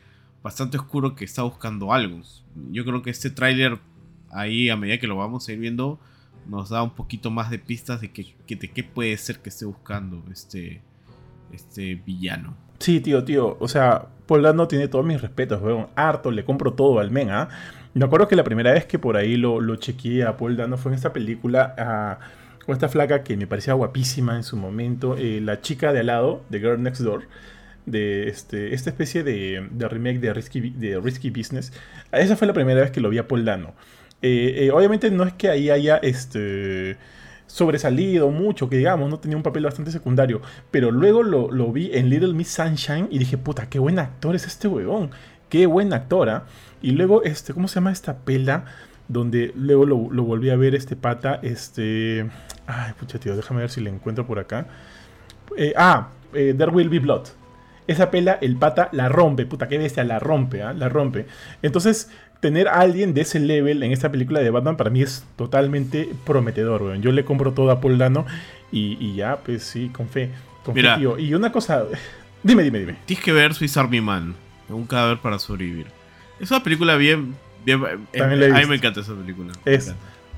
bastante 0.43 0.79
oscuro 0.79 1.15
que 1.15 1.25
está 1.25 1.43
buscando 1.43 1.93
algo. 1.93 2.21
Yo 2.71 2.85
creo 2.85 3.03
que 3.03 3.11
este 3.11 3.31
tráiler 3.31 3.79
ahí 4.31 4.69
a 4.69 4.77
medida 4.77 4.99
que 4.99 5.07
lo 5.07 5.17
vamos 5.17 5.49
a 5.49 5.53
ir 5.53 5.59
viendo 5.59 5.99
nos 6.47 6.71
da 6.71 6.83
un 6.83 6.91
poquito 6.91 7.31
más 7.31 7.51
de 7.51 7.59
pistas 7.59 8.01
de, 8.01 8.11
qué 8.11 8.85
puede 8.85 9.17
ser 9.19 9.41
que 9.41 9.51
esté 9.51 9.67
buscando 9.67 10.23
este, 10.31 10.81
este 11.53 11.95
villano. 11.95 12.57
Sí, 12.79 13.01
tío, 13.01 13.25
tío. 13.25 13.57
O 13.61 13.69
sea, 13.69 14.07
Paul 14.27 14.43
Dano 14.43 14.69
tiene 14.69 14.89
todos 14.89 15.05
mis 15.05 15.21
respetos, 15.21 15.61
weón. 15.63 15.89
Harto, 15.97 16.31
le 16.31 16.45
compro 16.45 16.73
todo 16.73 17.01
al 17.01 17.11
men, 17.11 17.31
¿ah? 17.31 17.49
Me 17.99 18.05
acuerdo 18.05 18.29
que 18.29 18.37
la 18.37 18.45
primera 18.45 18.73
vez 18.73 18.87
que 18.87 18.97
por 18.97 19.17
ahí 19.17 19.37
lo, 19.37 19.61
lo 19.61 19.75
chequeé 19.75 20.23
a 20.23 20.37
Paul 20.37 20.57
Dano 20.57 20.79
fue 20.79 20.93
en 20.93 20.95
esta 20.95 21.13
película 21.13 21.75
uh, 21.77 22.65
con 22.65 22.73
esta 22.73 22.89
flaca 22.89 23.25
que 23.25 23.37
me 23.37 23.49
parecía 23.49 23.75
guapísima 23.75 24.37
en 24.37 24.45
su 24.45 24.57
momento, 24.57 25.17
eh, 25.19 25.41
La 25.41 25.63
chica 25.63 25.93
de 25.93 25.99
al 25.99 26.07
lado, 26.07 26.45
de 26.49 26.61
Girl 26.61 26.81
Next 26.81 27.03
Door, 27.03 27.25
de 27.87 28.29
este, 28.29 28.73
esta 28.73 28.91
especie 28.91 29.25
de, 29.25 29.69
remake 29.89 30.21
de 30.21 30.33
Risky, 30.33 31.31
Business. 31.31 31.73
Esa 32.13 32.37
fue 32.37 32.47
la 32.47 32.53
primera 32.53 32.81
vez 32.81 32.93
que 32.93 33.01
lo 33.01 33.11
vi 33.11 33.19
a 33.19 33.27
Paul 33.27 33.45
Dano. 33.45 33.75
Eh, 34.23 34.67
eh, 34.67 34.71
obviamente 34.71 35.11
no 35.11 35.25
es 35.25 35.33
que 35.33 35.49
ahí 35.49 35.69
haya 35.69 35.97
este 35.97 36.99
sobresalido 37.49 38.31
mucho, 38.31 38.69
que 38.69 38.77
digamos, 38.77 39.11
no 39.11 39.19
tenía 39.19 39.37
un 39.37 39.43
papel 39.43 39.65
bastante 39.65 39.91
secundario. 39.91 40.41
Pero 40.71 40.93
luego 40.93 41.25
lo, 41.25 41.51
lo, 41.51 41.73
vi 41.73 41.91
en 41.93 42.11
Little 42.11 42.33
Miss 42.33 42.51
Sunshine 42.51 43.09
y 43.11 43.19
dije, 43.19 43.39
puta, 43.39 43.69
qué 43.69 43.81
buen 43.81 43.99
actor 43.99 44.37
es 44.37 44.47
este 44.47 44.69
huevón. 44.69 45.11
Qué 45.49 45.67
buen 45.67 45.93
actora. 45.93 46.45
Y 46.83 46.93
luego, 46.93 47.23
este, 47.23 47.53
¿cómo 47.53 47.69
se 47.69 47.77
llama 47.77 47.93
esta 47.93 48.19
pela? 48.19 48.65
Donde 49.09 49.53
luego 49.57 49.87
lo, 49.87 50.09
lo, 50.11 50.23
volví 50.23 50.51
a 50.51 50.57
ver 50.57 50.75
este 50.75 50.97
pata. 50.97 51.41
Este. 51.43 52.29
Ay, 52.67 52.93
pucha, 52.99 53.19
tío, 53.19 53.37
déjame 53.37 53.61
ver 53.61 53.71
si 53.71 53.81
le 53.81 53.91
encuentro 53.91 54.27
por 54.27 54.39
acá. 54.39 54.67
Eh, 55.57 55.73
ah, 55.77 56.09
eh, 56.35 56.55
There 56.57 56.71
Will 56.71 56.89
Be 56.89 56.99
Blood. 56.99 57.29
Esa 57.87 58.11
pela, 58.11 58.39
el 58.43 58.57
pata 58.57 58.91
la 58.93 59.09
rompe, 59.09 59.47
puta, 59.47 59.67
qué 59.67 59.79
bestia, 59.79 60.05
la 60.05 60.19
rompe, 60.19 60.61
¿eh? 60.61 60.75
la 60.75 60.91
rompe. 60.91 61.27
Entonces, 61.63 62.11
tener 62.41 62.69
a 62.69 62.81
alguien 62.81 63.15
de 63.15 63.23
ese 63.23 63.41
level 63.41 63.83
en 63.83 63.93
esta 63.93 64.13
película 64.13 64.41
de 64.41 64.51
Batman 64.51 64.77
para 64.77 64.91
mí 64.91 65.01
es 65.01 65.25
totalmente 65.37 66.11
prometedor, 66.27 66.83
weón. 66.83 67.01
Yo 67.01 67.13
le 67.13 67.25
compro 67.25 67.53
todo 67.53 67.71
a 67.71 67.81
Paul 67.81 67.97
Dano 67.97 68.27
y, 68.71 68.99
y 69.01 69.15
ya, 69.15 69.39
pues 69.39 69.63
sí, 69.63 69.89
con 69.89 70.09
fe. 70.09 70.31
Con 70.65 70.75
Mira, 70.75 70.95
fe, 70.95 71.01
tío. 71.01 71.19
Y 71.19 71.33
una 71.35 71.51
cosa. 71.51 71.85
Dime, 72.43 72.63
dime, 72.63 72.79
dime. 72.79 72.97
Tienes 73.05 73.25
que 73.25 73.33
ver 73.33 73.53
Swiss 73.55 73.77
Army 73.77 74.01
Man, 74.01 74.35
un 74.69 74.87
cadáver 74.87 75.19
para 75.19 75.39
sobrevivir. 75.39 75.98
Es 76.41 76.51
una 76.51 76.63
película 76.63 76.97
bien. 76.97 77.35
bien 77.65 77.83
eh, 78.13 78.23
a 78.23 78.27
mí 78.27 78.67
me 78.67 78.77
encanta 78.77 79.01
esa 79.01 79.15
película. 79.15 79.53
Es 79.65 79.95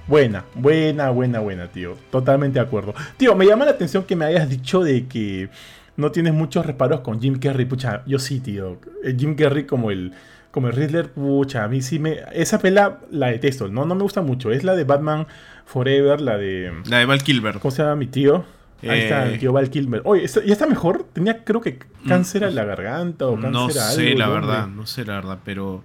buena, 0.07 0.45
buena, 0.55 1.11
buena, 1.11 1.41
buena, 1.41 1.69
tío. 1.69 1.97
Totalmente 2.11 2.59
de 2.59 2.65
acuerdo. 2.65 2.95
Tío, 3.17 3.35
me 3.35 3.47
llama 3.47 3.65
la 3.65 3.73
atención 3.73 4.05
que 4.05 4.17
me 4.17 4.25
hayas 4.25 4.49
dicho 4.49 4.83
de 4.83 5.07
que 5.07 5.49
no 5.97 6.11
tienes 6.11 6.33
muchos 6.33 6.67
reparos 6.67 7.01
con 7.01 7.21
Jim 7.21 7.39
Carrey. 7.39 7.67
Pucha, 7.67 8.03
yo 8.07 8.19
sí, 8.19 8.41
tío. 8.41 8.79
Jim 9.17 9.35
Carrey 9.37 9.65
como 9.65 9.91
el. 9.91 10.13
Como 10.51 10.67
el 10.67 10.73
Riddler, 10.73 11.13
pucha, 11.13 11.63
a 11.63 11.69
mí 11.69 11.81
sí 11.81 12.01
me. 12.01 12.19
Esa 12.33 12.59
pela 12.59 12.99
la 13.13 13.29
detesto, 13.29 13.69
no, 13.69 13.87
no 13.87 13.95
me 13.95 14.03
gusta 14.03 14.21
mucho. 14.21 14.51
Es 14.51 14.65
la 14.65 14.75
de 14.75 14.83
Batman 14.83 15.29
Forever, 15.65 16.21
la 16.21 16.39
de. 16.39 16.73
La 16.89 16.99
de 16.99 17.07
Val 17.07 17.23
Kilmer. 17.23 17.61
¿Cómo 17.61 17.71
se 17.71 17.83
llama 17.83 17.95
mi 17.95 18.09
tío? 18.09 18.45
Ahí 18.83 19.01
está, 19.01 19.27
el 19.29 19.39
tío 19.39 19.53
Val 19.53 19.71
Kilmer. 19.71 20.03
Oye, 20.05 20.27
¿ya 20.27 20.53
está 20.53 20.67
mejor? 20.67 21.05
Tenía, 21.13 21.45
creo 21.45 21.61
que, 21.61 21.79
cáncer 22.07 22.45
a 22.45 22.51
la 22.51 22.65
garganta 22.65 23.27
o 23.27 23.35
cáncer 23.35 23.51
no 23.53 23.59
a 23.61 23.63
algo. 23.65 23.75
No 23.75 23.91
sé, 23.95 24.15
la 24.15 24.29
verdad, 24.29 24.67
no 24.69 24.87
sé 24.87 25.05
la 25.05 25.15
verdad, 25.15 25.39
pero. 25.45 25.85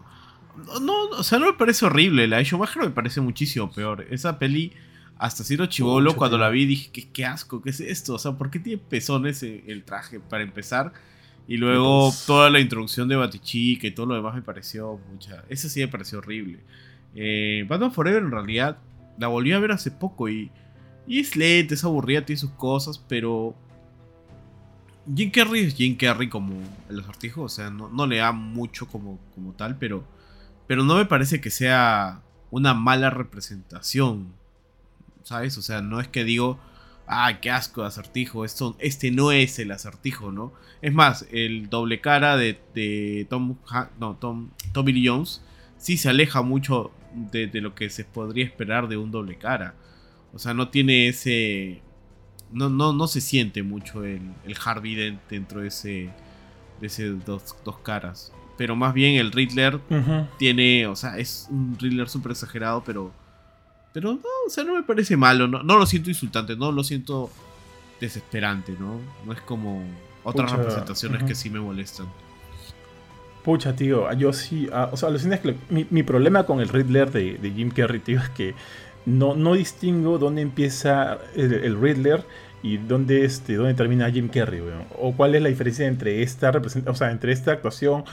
No, 0.82 1.04
o 1.10 1.24
sea, 1.24 1.38
no 1.40 1.48
me 1.48 1.54
parece 1.54 1.86
horrible. 1.86 2.28
La 2.28 2.38
de 2.38 2.46
Schumacher 2.46 2.84
me 2.84 2.90
parece 2.90 3.20
muchísimo 3.20 3.70
peor. 3.72 4.06
Esa 4.10 4.40
peli, 4.40 4.72
hasta 5.18 5.44
siendo 5.44 5.66
chivolo, 5.66 6.12
Mucho, 6.12 6.18
cuando 6.18 6.38
tío. 6.38 6.46
la 6.46 6.50
vi 6.50 6.66
dije, 6.66 6.90
¿qué, 6.94 7.10
qué 7.12 7.26
asco, 7.26 7.62
¿qué 7.62 7.72
es 7.72 7.82
esto? 7.82 8.14
O 8.14 8.20
sea, 8.20 8.32
¿por 8.34 8.50
qué 8.50 8.60
tiene 8.60 8.82
pezones 8.82 9.44
el, 9.44 9.84
traje 9.84 10.20
para 10.20 10.44
empezar? 10.44 10.94
Y 11.48 11.58
luego 11.58 12.10
Pues- 12.10 12.26
toda 12.26 12.50
la 12.50 12.60
introducción 12.60 13.08
de 13.10 13.16
Batichica 13.18 13.86
y 13.88 13.92
todo 13.92 14.06
lo 14.06 14.16
demás 14.16 14.34
me 14.34 14.42
pareció 14.42 15.00
mucha. 15.12 15.44
Esa 15.50 15.68
sí 15.70 15.82
me 15.82 15.90
pareció 15.90 16.20
horrible. 16.20 16.60
Eh, 17.16 17.66
Batman 17.68 17.92
Forever 17.92 18.24
en 18.24 18.32
realidad 18.32 18.78
la 19.18 19.28
volví 19.28 19.52
a 19.52 19.60
ver 19.60 19.72
hace 19.72 19.92
poco 19.92 20.28
y, 20.30 20.52
y 21.08 21.20
es 21.20 21.36
lenta, 21.36 21.74
es 21.74 21.84
aburrida, 21.84 22.26
tiene 22.26 22.40
sus 22.40 22.52
cosas, 22.52 22.98
pero 22.98 23.56
Jim 25.14 25.30
Carrey 25.30 25.66
es 25.66 25.76
Jim 25.76 25.96
Carrey 25.96 26.30
como 26.30 26.56
el 26.90 27.00
acertijo, 27.00 27.44
o 27.44 27.50
sea, 27.50 27.70
no, 27.70 28.08
le 28.08 28.18
da 28.18 28.32
mucho 28.32 28.88
como, 28.88 29.20
tal, 29.56 29.78
pero, 29.78 30.04
no 30.70 30.96
me 30.96 31.06
parece 31.06 31.40
que 31.42 31.52
sea 31.52 32.22
una 32.50 32.74
mala 32.74 33.10
representación, 33.10 34.34
¿sabes? 35.24 35.58
O 35.58 35.62
sea, 35.62 35.82
no 35.82 36.00
es 36.00 36.08
que 36.08 36.24
digo, 36.24 36.60
ah, 37.08 37.40
qué 37.40 37.52
asco 37.52 37.82
de 37.82 37.88
acertijo, 37.88 38.46
esto, 38.46 38.76
este 38.80 39.12
no 39.12 39.32
es 39.32 39.60
el 39.60 39.72
acertijo, 39.72 40.32
¿no? 40.32 40.54
Es 40.82 40.94
más, 40.94 41.28
el 41.32 41.70
doble 41.70 42.02
cara 42.02 42.36
de, 42.36 43.28
Tom, 43.30 43.58
no, 44.00 44.16
Tom, 44.16 44.50
Tommy 44.74 44.94
Lee 44.94 45.08
Jones 45.08 45.42
sí 45.78 45.98
se 45.98 46.10
aleja 46.10 46.42
mucho 46.42 46.92
de 47.32 47.62
lo 47.62 47.76
que 47.76 47.90
se 47.90 48.06
podría 48.06 48.46
esperar 48.46 48.88
de 48.88 48.98
un 48.98 49.12
doble 49.12 49.38
cara. 49.38 49.76
O 50.36 50.40
sea, 50.40 50.54
no 50.54 50.68
tiene 50.68 51.08
ese. 51.08 51.82
No, 52.52 52.70
no, 52.70 52.94
no 52.94 53.08
se 53.08 53.22
siente 53.22 53.64
mucho 53.64 54.04
el, 54.04 54.22
el 54.46 54.56
Harvey 54.64 54.94
Dent 54.94 55.22
dentro 55.30 55.62
de 55.62 55.70
ese. 55.70 56.10
de 56.82 56.88
ese 56.88 57.10
dos, 57.10 57.56
dos 57.64 57.80
caras. 57.80 58.34
Pero 58.58 58.76
más 58.76 58.94
bien 58.94 59.16
el 59.16 59.32
Riddler 59.32 59.80
tiene. 60.38 60.88
O 60.88 60.96
sea, 60.96 61.18
es 61.18 61.48
un 61.50 61.78
Riddler 61.80 62.10
súper 62.10 62.34
exagerado, 62.34 62.84
pero. 62.86 63.12
Pero 63.94 64.12
no, 64.12 64.20
o 64.46 64.50
sea, 64.50 64.66
no 64.66 64.76
me 64.76 64.84
parece 64.84 65.16
malo. 65.16 65.48
No, 65.48 65.64
no 65.64 65.78
lo 65.78 65.86
siento 65.86 66.10
insultante, 66.10 66.58
no 66.58 66.74
lo 66.74 66.84
siento 66.84 67.32
desesperante, 68.02 68.76
¿no? 68.78 69.00
No 69.26 69.32
es 69.32 69.40
como 69.40 69.86
otras 70.26 70.52
Pucha, 70.52 70.58
representaciones 70.58 71.24
que 71.24 71.34
sí 71.34 71.50
me 71.50 71.62
molestan. 71.62 72.08
Pucha, 73.44 73.74
tío, 73.76 74.12
yo 74.14 74.34
sí. 74.34 74.68
ah, 74.74 74.90
o 74.92 74.98
sea, 74.98 75.10
lo 75.10 75.20
cierto 75.20 75.36
es 75.36 75.56
que 75.56 75.74
mi, 75.74 75.88
mi 75.92 76.04
problema 76.04 76.46
con 76.46 76.60
el 76.60 76.68
Riddler 76.68 77.10
de, 77.12 77.38
de 77.38 77.52
Jim 77.52 77.70
Carrey, 77.70 78.00
tío, 78.00 78.20
es 78.20 78.30
que 78.30 78.54
no, 79.06 79.36
no 79.36 79.54
distingo 79.54 80.18
dónde 80.18 80.42
empieza 80.42 81.20
el, 81.36 81.54
el 81.54 81.80
Riddler 81.80 82.24
y 82.66 82.78
dónde, 82.78 83.26
este, 83.26 83.56
dónde 83.56 83.76
termina 83.76 84.10
Jim 84.10 84.28
Carrey. 84.28 84.62
O 85.00 85.14
cuál 85.16 85.36
es 85.36 85.42
la 85.42 85.50
diferencia 85.50 85.86
entre 85.86 86.24
esta, 86.24 86.52
o 86.88 86.96
sea, 86.96 87.12
entre 87.12 87.32
esta 87.32 87.52
actuación 87.52 88.06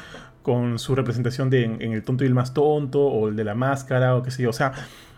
con 0.42 0.78
su 0.78 0.94
representación 0.94 1.48
de 1.48 1.64
en, 1.64 1.80
El 1.80 2.02
tonto 2.02 2.24
y 2.24 2.26
el 2.26 2.34
más 2.34 2.52
tonto, 2.52 3.00
o 3.00 3.28
el 3.28 3.36
de 3.36 3.44
la 3.44 3.54
máscara, 3.54 4.14
o 4.16 4.22
qué 4.22 4.30
sé 4.30 4.42
yo. 4.42 4.50
O 4.50 4.52
sea, 4.52 4.72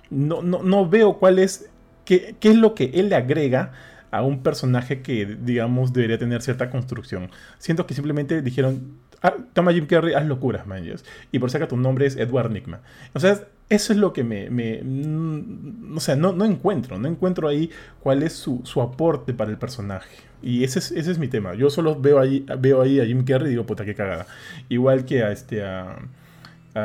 no, 0.08 0.42
no, 0.42 0.62
no 0.62 0.88
veo 0.88 1.18
cuál 1.18 1.40
es. 1.40 1.68
Qué, 2.04 2.36
qué 2.38 2.50
es 2.50 2.56
lo 2.56 2.74
que 2.74 2.92
él 2.94 3.08
le 3.08 3.16
agrega 3.16 3.72
a 4.10 4.22
un 4.22 4.44
personaje 4.44 5.02
que, 5.02 5.26
digamos, 5.26 5.92
debería 5.92 6.18
tener 6.18 6.40
cierta 6.40 6.70
construcción. 6.70 7.30
Siento 7.58 7.86
que 7.86 7.94
simplemente 7.94 8.40
dijeron, 8.42 8.98
ah, 9.22 9.34
toma 9.52 9.72
Jim 9.72 9.86
Carrey, 9.86 10.14
haz 10.14 10.26
locuras, 10.26 10.66
man. 10.66 10.84
Y 11.32 11.38
por 11.40 11.50
si 11.50 11.58
tu 11.66 11.76
nombre 11.76 12.06
es 12.06 12.16
Edward 12.16 12.52
Nigma. 12.52 12.82
O 13.14 13.18
sea, 13.18 13.40
eso 13.68 13.92
es 13.92 13.98
lo 13.98 14.12
que 14.12 14.24
me. 14.24 14.50
me 14.50 14.82
mm, 14.82 15.96
o 15.96 16.00
sea, 16.00 16.16
no, 16.16 16.44
encuentro. 16.44 16.98
No 16.98 17.08
encuentro 17.08 17.48
ahí 17.48 17.70
cuál 18.00 18.22
es 18.22 18.34
su, 18.34 18.60
su 18.64 18.82
aporte 18.82 19.32
para 19.32 19.50
el 19.50 19.58
personaje. 19.58 20.16
Y 20.42 20.64
ese 20.64 20.78
es, 20.78 20.90
ese 20.92 21.10
es 21.10 21.18
mi 21.18 21.28
tema. 21.28 21.54
Yo 21.54 21.70
solo 21.70 21.98
veo 21.98 22.18
ahí, 22.18 22.44
veo 22.58 22.82
ahí 22.82 23.00
a 23.00 23.06
Jim 23.06 23.24
Carrey 23.24 23.48
y 23.48 23.50
digo, 23.50 23.64
puta, 23.66 23.84
qué 23.84 23.94
cagada. 23.94 24.26
Igual 24.68 25.04
que 25.04 25.22
a 25.22 25.32
este. 25.32 25.64
A, 25.64 25.96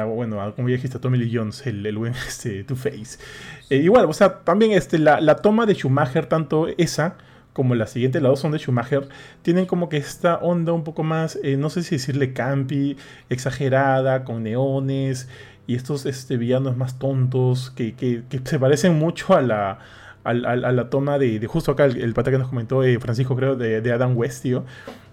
bueno, 0.06 0.40
a, 0.42 0.56
como 0.56 0.70
ya 0.70 0.76
dijiste, 0.76 0.98
a 0.98 1.02
Tommy 1.02 1.18
Lee 1.18 1.32
Jones, 1.34 1.66
el, 1.66 1.86
el 1.86 1.98
buen 1.98 2.14
este, 2.28 2.64
Two-Face. 2.64 3.20
Eh, 3.70 3.78
igual, 3.78 4.06
o 4.06 4.14
sea, 4.14 4.40
también 4.40 4.72
este, 4.72 5.00
la, 5.00 5.20
la 5.20 5.38
toma 5.38 5.66
de 5.66 5.74
Schumacher, 5.74 6.28
tanto 6.28 6.68
esa 6.78 7.18
como 7.54 7.76
la 7.76 7.88
siguiente, 7.88 8.22
la 8.22 8.30
dos 8.30 8.40
son 8.40 8.52
de 8.52 8.60
Schumacher, 8.60 9.10
tienen 9.42 9.66
como 9.66 9.90
que 9.90 9.98
esta 9.98 10.38
onda 10.38 10.72
un 10.72 10.86
poco 10.86 11.04
más, 11.04 11.38
eh, 11.44 11.58
no 11.58 11.70
sé 11.70 11.84
si 11.84 11.96
decirle 11.96 12.32
campi, 12.32 12.96
exagerada, 13.30 14.24
con 14.24 14.44
neones 14.44 15.28
y 15.70 15.76
estos 15.76 16.08
este, 16.08 16.38
villanos 16.38 16.78
más 16.78 16.98
tontos 16.98 17.70
que, 17.70 17.94
que, 17.94 18.24
se 18.44 18.58
parecen 18.58 18.98
mucho 18.98 19.36
a 19.36 19.42
la, 19.44 19.78
a, 20.24 20.34
la 20.34 20.90
toma 20.90 21.20
de, 21.20 21.46
justo 21.46 21.72
acá 21.72 21.86
el, 21.86 22.12
pata 22.16 22.32
que 22.32 22.40
nos 22.40 22.48
comentó 22.48 22.84
eh, 22.84 23.00
Francisco, 23.00 23.36
creo, 23.36 23.56
de, 23.56 23.80
de, 23.80 23.92
Adam 23.92 24.18
West, 24.18 24.42
tío. 24.42 24.66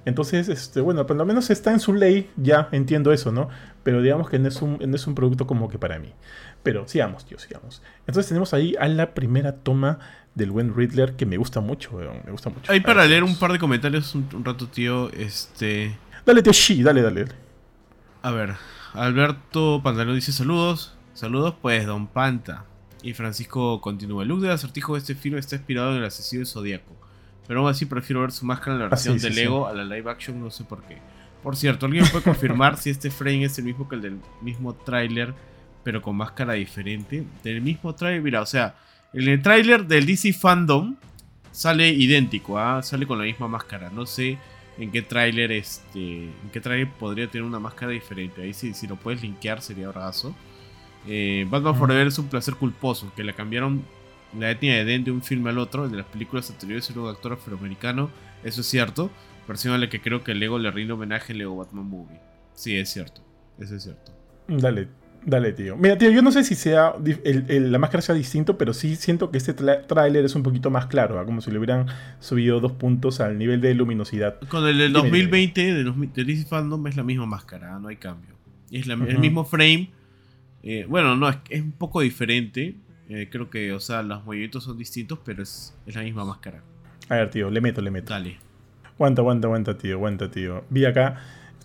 Entonces, 0.06 0.48
este, 0.48 0.80
bueno, 0.80 1.06
por 1.06 1.14
lo 1.14 1.26
menos 1.26 1.50
está 1.50 1.72
en 1.72 1.78
su 1.78 1.92
ley, 1.92 2.30
ya 2.38 2.70
entiendo 2.72 3.12
eso, 3.12 3.32
¿no? 3.32 3.50
Pero 3.82 4.00
digamos 4.00 4.30
que 4.30 4.38
no 4.38 4.48
es 4.48 4.62
un, 4.62 4.78
no 4.80 4.96
es 4.96 5.06
un 5.06 5.14
producto 5.14 5.46
como 5.46 5.68
que 5.68 5.78
para 5.78 5.98
mí. 5.98 6.14
Pero 6.62 6.88
sigamos, 6.88 7.26
tío, 7.26 7.38
sigamos. 7.38 7.82
Entonces 8.06 8.26
tenemos 8.26 8.54
ahí 8.54 8.74
a 8.80 8.88
la 8.88 9.12
primera 9.12 9.56
toma 9.56 9.98
del 10.34 10.52
buen 10.52 10.74
Riddler 10.74 11.16
que 11.16 11.26
me 11.26 11.36
gusta 11.36 11.60
mucho, 11.60 11.98
me 12.24 12.32
gusta 12.32 12.48
mucho. 12.48 12.72
Ahí 12.72 12.80
para 12.80 13.04
leer 13.04 13.24
un 13.24 13.38
par 13.38 13.52
de 13.52 13.58
comentarios 13.58 14.14
un, 14.14 14.26
un 14.32 14.42
rato, 14.42 14.68
tío, 14.68 15.10
este... 15.12 15.98
Dale, 16.24 16.42
tío, 16.42 16.54
sí, 16.54 16.82
dale, 16.82 17.02
dale, 17.02 17.24
dale. 17.24 17.34
A 18.22 18.30
ver, 18.30 18.54
Alberto 18.96 19.82
Pantalón 19.82 20.14
dice 20.14 20.32
saludos. 20.32 20.94
Saludos, 21.12 21.54
pues, 21.60 21.86
Don 21.86 22.06
Panta. 22.06 22.64
Y 23.02 23.12
Francisco 23.12 23.80
continúa. 23.80 24.22
El 24.22 24.30
look 24.30 24.40
del 24.40 24.50
acertijo 24.50 24.94
de 24.94 25.00
este 25.00 25.14
film 25.14 25.36
está 25.36 25.56
inspirado 25.56 25.92
en 25.92 25.98
el 25.98 26.04
asesino 26.04 26.40
del 26.40 26.46
Zodíaco. 26.46 26.96
Pero 27.46 27.60
aún 27.60 27.70
así 27.70 27.84
prefiero 27.86 28.22
ver 28.22 28.32
su 28.32 28.44
máscara 28.46 28.72
en 28.72 28.78
la 28.80 28.86
ah, 28.86 28.88
versión 28.88 29.18
de 29.18 29.30
Lego 29.30 29.66
a 29.66 29.74
la 29.74 29.84
live 29.84 30.10
action, 30.10 30.40
no 30.40 30.50
sé 30.50 30.64
por 30.64 30.82
qué. 30.82 30.98
Por 31.42 31.56
cierto, 31.56 31.86
¿alguien 31.86 32.06
puede 32.10 32.24
confirmar 32.24 32.76
si 32.78 32.90
este 32.90 33.10
frame 33.10 33.44
es 33.44 33.58
el 33.58 33.64
mismo 33.64 33.88
que 33.88 33.96
el 33.96 34.02
del 34.02 34.18
mismo 34.40 34.74
tráiler, 34.74 35.34
pero 35.84 36.02
con 36.02 36.16
máscara 36.16 36.54
diferente? 36.54 37.24
Del 37.44 37.60
mismo 37.60 37.94
tráiler, 37.94 38.22
mira, 38.22 38.40
o 38.40 38.46
sea, 38.46 38.74
en 39.12 39.28
el 39.28 39.42
tráiler 39.42 39.86
del 39.86 40.06
DC 40.06 40.32
Fandom 40.32 40.96
sale 41.52 41.90
idéntico, 41.90 42.58
¿ah? 42.58 42.82
sale 42.82 43.06
con 43.06 43.18
la 43.18 43.24
misma 43.24 43.46
máscara. 43.46 43.90
No 43.90 44.06
sé 44.06 44.38
en 44.78 44.90
qué 44.90 45.02
tráiler 45.02 45.52
este, 45.52 46.24
en 46.24 46.50
qué 46.52 46.60
tráiler 46.60 46.90
podría 46.92 47.28
tener 47.28 47.46
una 47.46 47.58
máscara 47.58 47.92
diferente. 47.92 48.42
Ahí 48.42 48.52
sí, 48.52 48.74
si 48.74 48.86
lo 48.86 48.96
puedes 48.96 49.22
linkear 49.22 49.62
sería 49.62 49.88
brazo. 49.88 50.34
Eh, 51.06 51.46
Batman 51.48 51.76
Forever 51.76 52.06
es 52.06 52.18
un 52.18 52.28
placer 52.28 52.54
culposo, 52.54 53.12
que 53.14 53.22
le 53.22 53.32
cambiaron 53.32 53.84
la 54.36 54.50
etnia 54.50 54.74
de 54.76 54.84
Den 54.84 55.04
de 55.04 55.10
un 55.12 55.22
filme 55.22 55.50
al 55.50 55.58
otro, 55.58 55.88
de 55.88 55.96
las 55.96 56.06
películas 56.06 56.50
anteriores 56.50 56.90
era 56.90 57.00
un 57.00 57.08
actor 57.08 57.32
afroamericano, 57.34 58.10
eso 58.42 58.60
es 58.60 58.66
cierto, 58.66 59.10
versión 59.46 59.74
a 59.74 59.78
la 59.78 59.88
que 59.88 60.00
creo 60.00 60.24
que 60.24 60.34
Lego 60.34 60.58
le 60.58 60.70
rinde 60.70 60.92
homenaje 60.92 61.32
en 61.32 61.38
Lego 61.38 61.56
Batman 61.56 61.86
Movie. 61.86 62.20
Sí, 62.54 62.76
es 62.76 62.90
cierto, 62.90 63.22
eso 63.58 63.76
es 63.76 63.84
cierto. 63.84 64.12
Dale, 64.48 64.88
Dale, 65.26 65.52
tío. 65.52 65.76
Mira, 65.76 65.98
tío, 65.98 66.08
yo 66.10 66.22
no 66.22 66.30
sé 66.30 66.44
si 66.44 66.54
sea 66.54 66.94
la 67.02 67.78
máscara 67.80 68.00
sea 68.00 68.14
distinto, 68.14 68.56
pero 68.56 68.72
sí 68.72 68.94
siento 68.94 69.32
que 69.32 69.38
este 69.38 69.54
tráiler 69.54 70.24
es 70.24 70.36
un 70.36 70.44
poquito 70.44 70.70
más 70.70 70.86
claro, 70.86 71.22
como 71.26 71.40
si 71.40 71.50
le 71.50 71.58
hubieran 71.58 71.86
subido 72.20 72.60
dos 72.60 72.70
puntos 72.70 73.18
al 73.18 73.36
nivel 73.36 73.60
de 73.60 73.74
luminosidad. 73.74 74.38
Con 74.48 74.64
el 74.68 74.78
del 74.78 74.92
2020 74.92 75.74
de, 75.74 75.84
de 75.84 76.24
DC 76.24 76.46
Fandom 76.46 76.86
es 76.86 76.96
la 76.96 77.02
misma 77.02 77.26
máscara, 77.26 77.76
no 77.80 77.88
hay 77.88 77.96
cambio. 77.96 78.36
Es 78.70 78.86
el 78.86 79.18
mismo 79.18 79.44
frame. 79.44 79.90
Eh, 80.62 80.86
bueno, 80.88 81.16
no, 81.16 81.28
es, 81.28 81.38
es, 81.50 81.60
un 81.60 81.72
poco 81.72 82.02
diferente. 82.02 82.76
Eh, 83.08 83.28
creo 83.28 83.50
que, 83.50 83.72
o 83.72 83.80
sea, 83.80 84.04
los 84.04 84.24
movimientos 84.24 84.62
son 84.62 84.78
distintos, 84.78 85.18
pero 85.24 85.42
es, 85.42 85.76
es 85.86 85.96
la 85.96 86.02
misma 86.02 86.24
máscara. 86.24 86.62
A 87.08 87.16
ver, 87.16 87.30
tío, 87.30 87.50
le 87.50 87.60
meto, 87.60 87.80
le 87.82 87.90
meto. 87.90 88.12
Dale. 88.12 88.38
Aguanta, 88.94 89.22
aguanta, 89.22 89.48
aguanta, 89.48 89.76
tío, 89.76 89.96
aguanta, 89.96 90.30
tío. 90.30 90.64
Vi 90.70 90.84
acá 90.84 91.20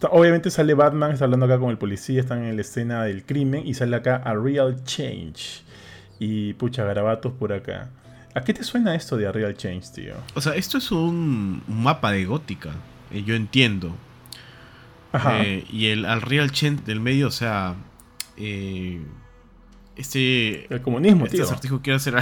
obviamente 0.09 0.49
sale 0.49 0.73
Batman, 0.73 1.11
está 1.11 1.25
hablando 1.25 1.45
acá 1.45 1.59
con 1.59 1.69
el 1.69 1.77
policía, 1.77 2.19
están 2.19 2.43
en 2.43 2.55
la 2.55 2.61
escena 2.61 3.03
del 3.03 3.23
crimen 3.23 3.65
y 3.65 3.73
sale 3.73 3.95
acá 3.95 4.15
a 4.15 4.33
Real 4.33 4.83
Change. 4.83 5.63
Y 6.19 6.53
pucha, 6.53 6.83
garabatos 6.83 7.33
por 7.33 7.53
acá. 7.53 7.89
¿A 8.33 8.41
qué 8.41 8.53
te 8.53 8.63
suena 8.63 8.95
esto 8.95 9.17
de 9.17 9.27
a 9.27 9.31
Real 9.31 9.55
Change, 9.55 9.91
tío? 9.93 10.13
O 10.35 10.41
sea, 10.41 10.55
esto 10.55 10.77
es 10.77 10.91
un, 10.91 11.63
mapa 11.67 12.11
de 12.11 12.25
gótica. 12.25 12.71
Eh, 13.11 13.23
yo 13.23 13.35
entiendo. 13.35 13.95
Ajá. 15.11 15.43
Eh, 15.43 15.65
y 15.69 15.87
el 15.87 16.05
al 16.05 16.21
Real 16.21 16.51
Change 16.51 16.83
del 16.83 16.99
medio, 16.99 17.27
o 17.27 17.31
sea. 17.31 17.75
Eh, 18.37 19.01
este. 19.95 20.73
El 20.73 20.81
comunismo, 20.81 21.25
este 21.25 21.43
tío. 21.61 21.81
quiere 21.81 21.97
hacer. 21.97 22.15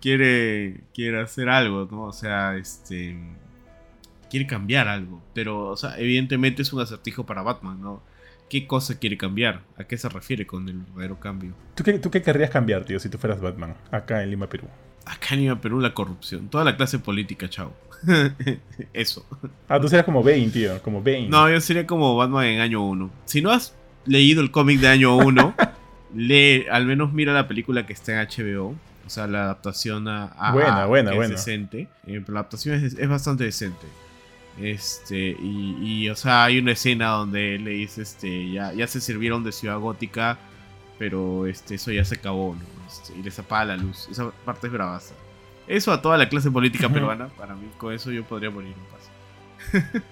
quiere. 0.00 0.84
Quiere 0.94 1.20
hacer 1.20 1.50
algo, 1.50 1.86
¿no? 1.90 2.04
O 2.04 2.12
sea, 2.12 2.56
este 2.56 3.16
quiere 4.30 4.46
cambiar 4.46 4.88
algo. 4.88 5.22
Pero, 5.34 5.68
o 5.68 5.76
sea, 5.76 5.98
evidentemente 5.98 6.62
es 6.62 6.72
un 6.72 6.80
acertijo 6.80 7.26
para 7.26 7.42
Batman, 7.42 7.80
¿no? 7.80 8.02
¿Qué 8.48 8.66
cosa 8.66 8.98
quiere 8.98 9.16
cambiar? 9.16 9.62
¿A 9.76 9.84
qué 9.84 9.98
se 9.98 10.08
refiere 10.08 10.46
con 10.46 10.68
el 10.68 10.78
verdadero 10.78 11.18
cambio? 11.18 11.52
¿Tú 11.74 11.82
qué, 11.82 11.98
¿Tú 11.98 12.10
qué 12.10 12.22
querrías 12.22 12.50
cambiar, 12.50 12.84
tío, 12.84 13.00
si 13.00 13.08
tú 13.08 13.18
fueras 13.18 13.40
Batman, 13.40 13.74
acá 13.90 14.22
en 14.22 14.30
Lima, 14.30 14.48
Perú? 14.48 14.68
Acá 15.04 15.34
en 15.34 15.40
Lima, 15.40 15.60
Perú, 15.60 15.80
la 15.80 15.94
corrupción. 15.94 16.48
Toda 16.48 16.62
la 16.62 16.76
clase 16.76 17.00
política, 17.00 17.48
chao. 17.48 17.74
Eso. 18.92 19.26
Ah, 19.68 19.80
tú 19.80 19.88
serías 19.88 20.04
como 20.04 20.22
Bane, 20.22 20.48
tío, 20.48 20.80
como 20.82 21.02
Bane. 21.02 21.28
No, 21.28 21.50
yo 21.50 21.60
sería 21.60 21.86
como 21.86 22.14
Batman 22.16 22.46
en 22.46 22.60
año 22.60 22.84
1. 22.86 23.10
Si 23.24 23.42
no 23.42 23.50
has 23.50 23.74
leído 24.04 24.42
el 24.42 24.52
cómic 24.52 24.78
de 24.78 24.88
año 24.88 25.16
1, 25.16 25.54
lee, 26.14 26.66
al 26.70 26.86
menos 26.86 27.12
mira 27.12 27.32
la 27.32 27.48
película 27.48 27.84
que 27.84 27.94
está 27.94 28.20
en 28.20 28.28
HBO. 28.28 28.76
O 29.06 29.10
sea, 29.10 29.26
la 29.26 29.44
adaptación 29.44 30.06
a. 30.08 30.26
a 30.26 30.52
buena, 30.52 30.86
buena, 30.86 31.14
buena. 31.14 31.34
Es 31.34 31.44
decente. 31.44 31.88
Eh, 32.06 32.22
la 32.26 32.40
adaptación 32.40 32.76
es 32.76 33.08
bastante 33.08 33.44
decente. 33.44 33.86
Este, 34.58 35.36
y, 35.38 36.08
o 36.08 36.16
sea, 36.16 36.44
hay 36.44 36.58
una 36.58 36.72
escena 36.72 37.08
donde 37.08 37.58
le 37.58 37.72
dice, 37.72 38.02
este, 38.02 38.50
ya, 38.50 38.72
ya 38.72 38.86
se 38.86 39.00
sirvieron 39.00 39.44
de 39.44 39.52
Ciudad 39.52 39.78
Gótica, 39.78 40.38
pero 40.98 41.46
este, 41.46 41.74
eso 41.74 41.92
ya 41.92 42.04
se 42.04 42.14
acabó, 42.14 42.56
este, 42.86 43.18
y 43.18 43.22
les 43.22 43.38
apaga 43.38 43.66
la 43.66 43.76
luz. 43.76 44.08
Esa 44.10 44.30
parte 44.44 44.68
es 44.68 44.72
bravaza. 44.72 45.14
Eso 45.68 45.92
a 45.92 46.00
toda 46.00 46.16
la 46.16 46.28
clase 46.28 46.50
política 46.50 46.88
peruana, 46.88 47.28
para 47.28 47.54
mí, 47.54 47.68
con 47.76 47.92
eso 47.92 48.10
yo 48.10 48.24
podría 48.24 48.50
morir 48.50 48.72
en 48.72 49.82
paz. 49.82 50.02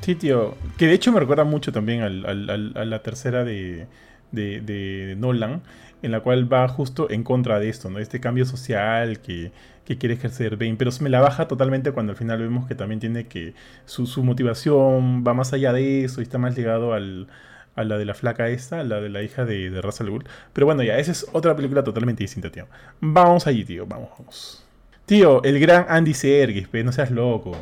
sí, 0.00 0.16
tío, 0.16 0.54
que 0.76 0.86
de 0.86 0.94
hecho 0.94 1.12
me 1.12 1.20
recuerda 1.20 1.44
mucho 1.44 1.72
también 1.72 2.02
al, 2.02 2.74
a 2.76 2.84
la 2.84 3.02
tercera 3.02 3.44
de, 3.44 3.86
de, 4.32 4.60
de 4.60 5.14
Nolan, 5.16 5.62
en 6.02 6.10
la 6.10 6.20
cual 6.20 6.52
va 6.52 6.66
justo 6.68 7.08
en 7.10 7.22
contra 7.22 7.60
de 7.60 7.68
esto, 7.68 7.88
¿no? 7.88 8.00
Este 8.00 8.20
cambio 8.20 8.44
social 8.44 9.20
que, 9.20 9.52
quiere 9.98 10.14
ejercer 10.14 10.56
Bane, 10.56 10.76
pero 10.76 10.90
se 10.90 11.02
me 11.02 11.10
la 11.10 11.20
baja 11.20 11.48
totalmente 11.48 11.92
cuando 11.92 12.12
al 12.12 12.16
final 12.16 12.40
vemos 12.40 12.66
que 12.66 12.74
también 12.74 13.00
tiene 13.00 13.26
que 13.26 13.54
su, 13.84 14.06
motivación 14.22 15.24
va 15.26 15.34
más 15.34 15.52
allá 15.52 15.72
de 15.72 16.04
eso 16.04 16.20
y 16.20 16.24
está 16.24 16.38
más 16.38 16.56
ligado 16.56 16.94
al, 16.94 17.28
a 17.74 17.84
la 17.84 17.98
de 17.98 18.04
la 18.04 18.14
flaca 18.14 18.48
esta, 18.48 18.80
a 18.80 18.84
la 18.84 19.00
de 19.00 19.08
la 19.08 19.22
hija 19.22 19.44
de, 19.44 19.70
de 19.70 19.82
Russell 19.82 20.08
Pero 20.52 20.66
bueno, 20.66 20.82
ya, 20.82 20.98
esa 20.98 21.12
es 21.12 21.26
otra 21.32 21.56
película 21.56 21.82
totalmente 21.84 22.24
distinta, 22.24 22.50
tío. 22.50 22.66
Vamos 23.00 23.46
allí, 23.46 23.64
tío, 23.64 23.86
vamos, 23.86 24.10
vamos. 24.18 24.64
Tío, 25.06 25.42
el 25.42 25.58
gran 25.58 25.86
Andy 25.88 26.14
Serkis, 26.14 26.68
no 26.84 26.92
seas 26.92 27.10
loco. 27.10 27.56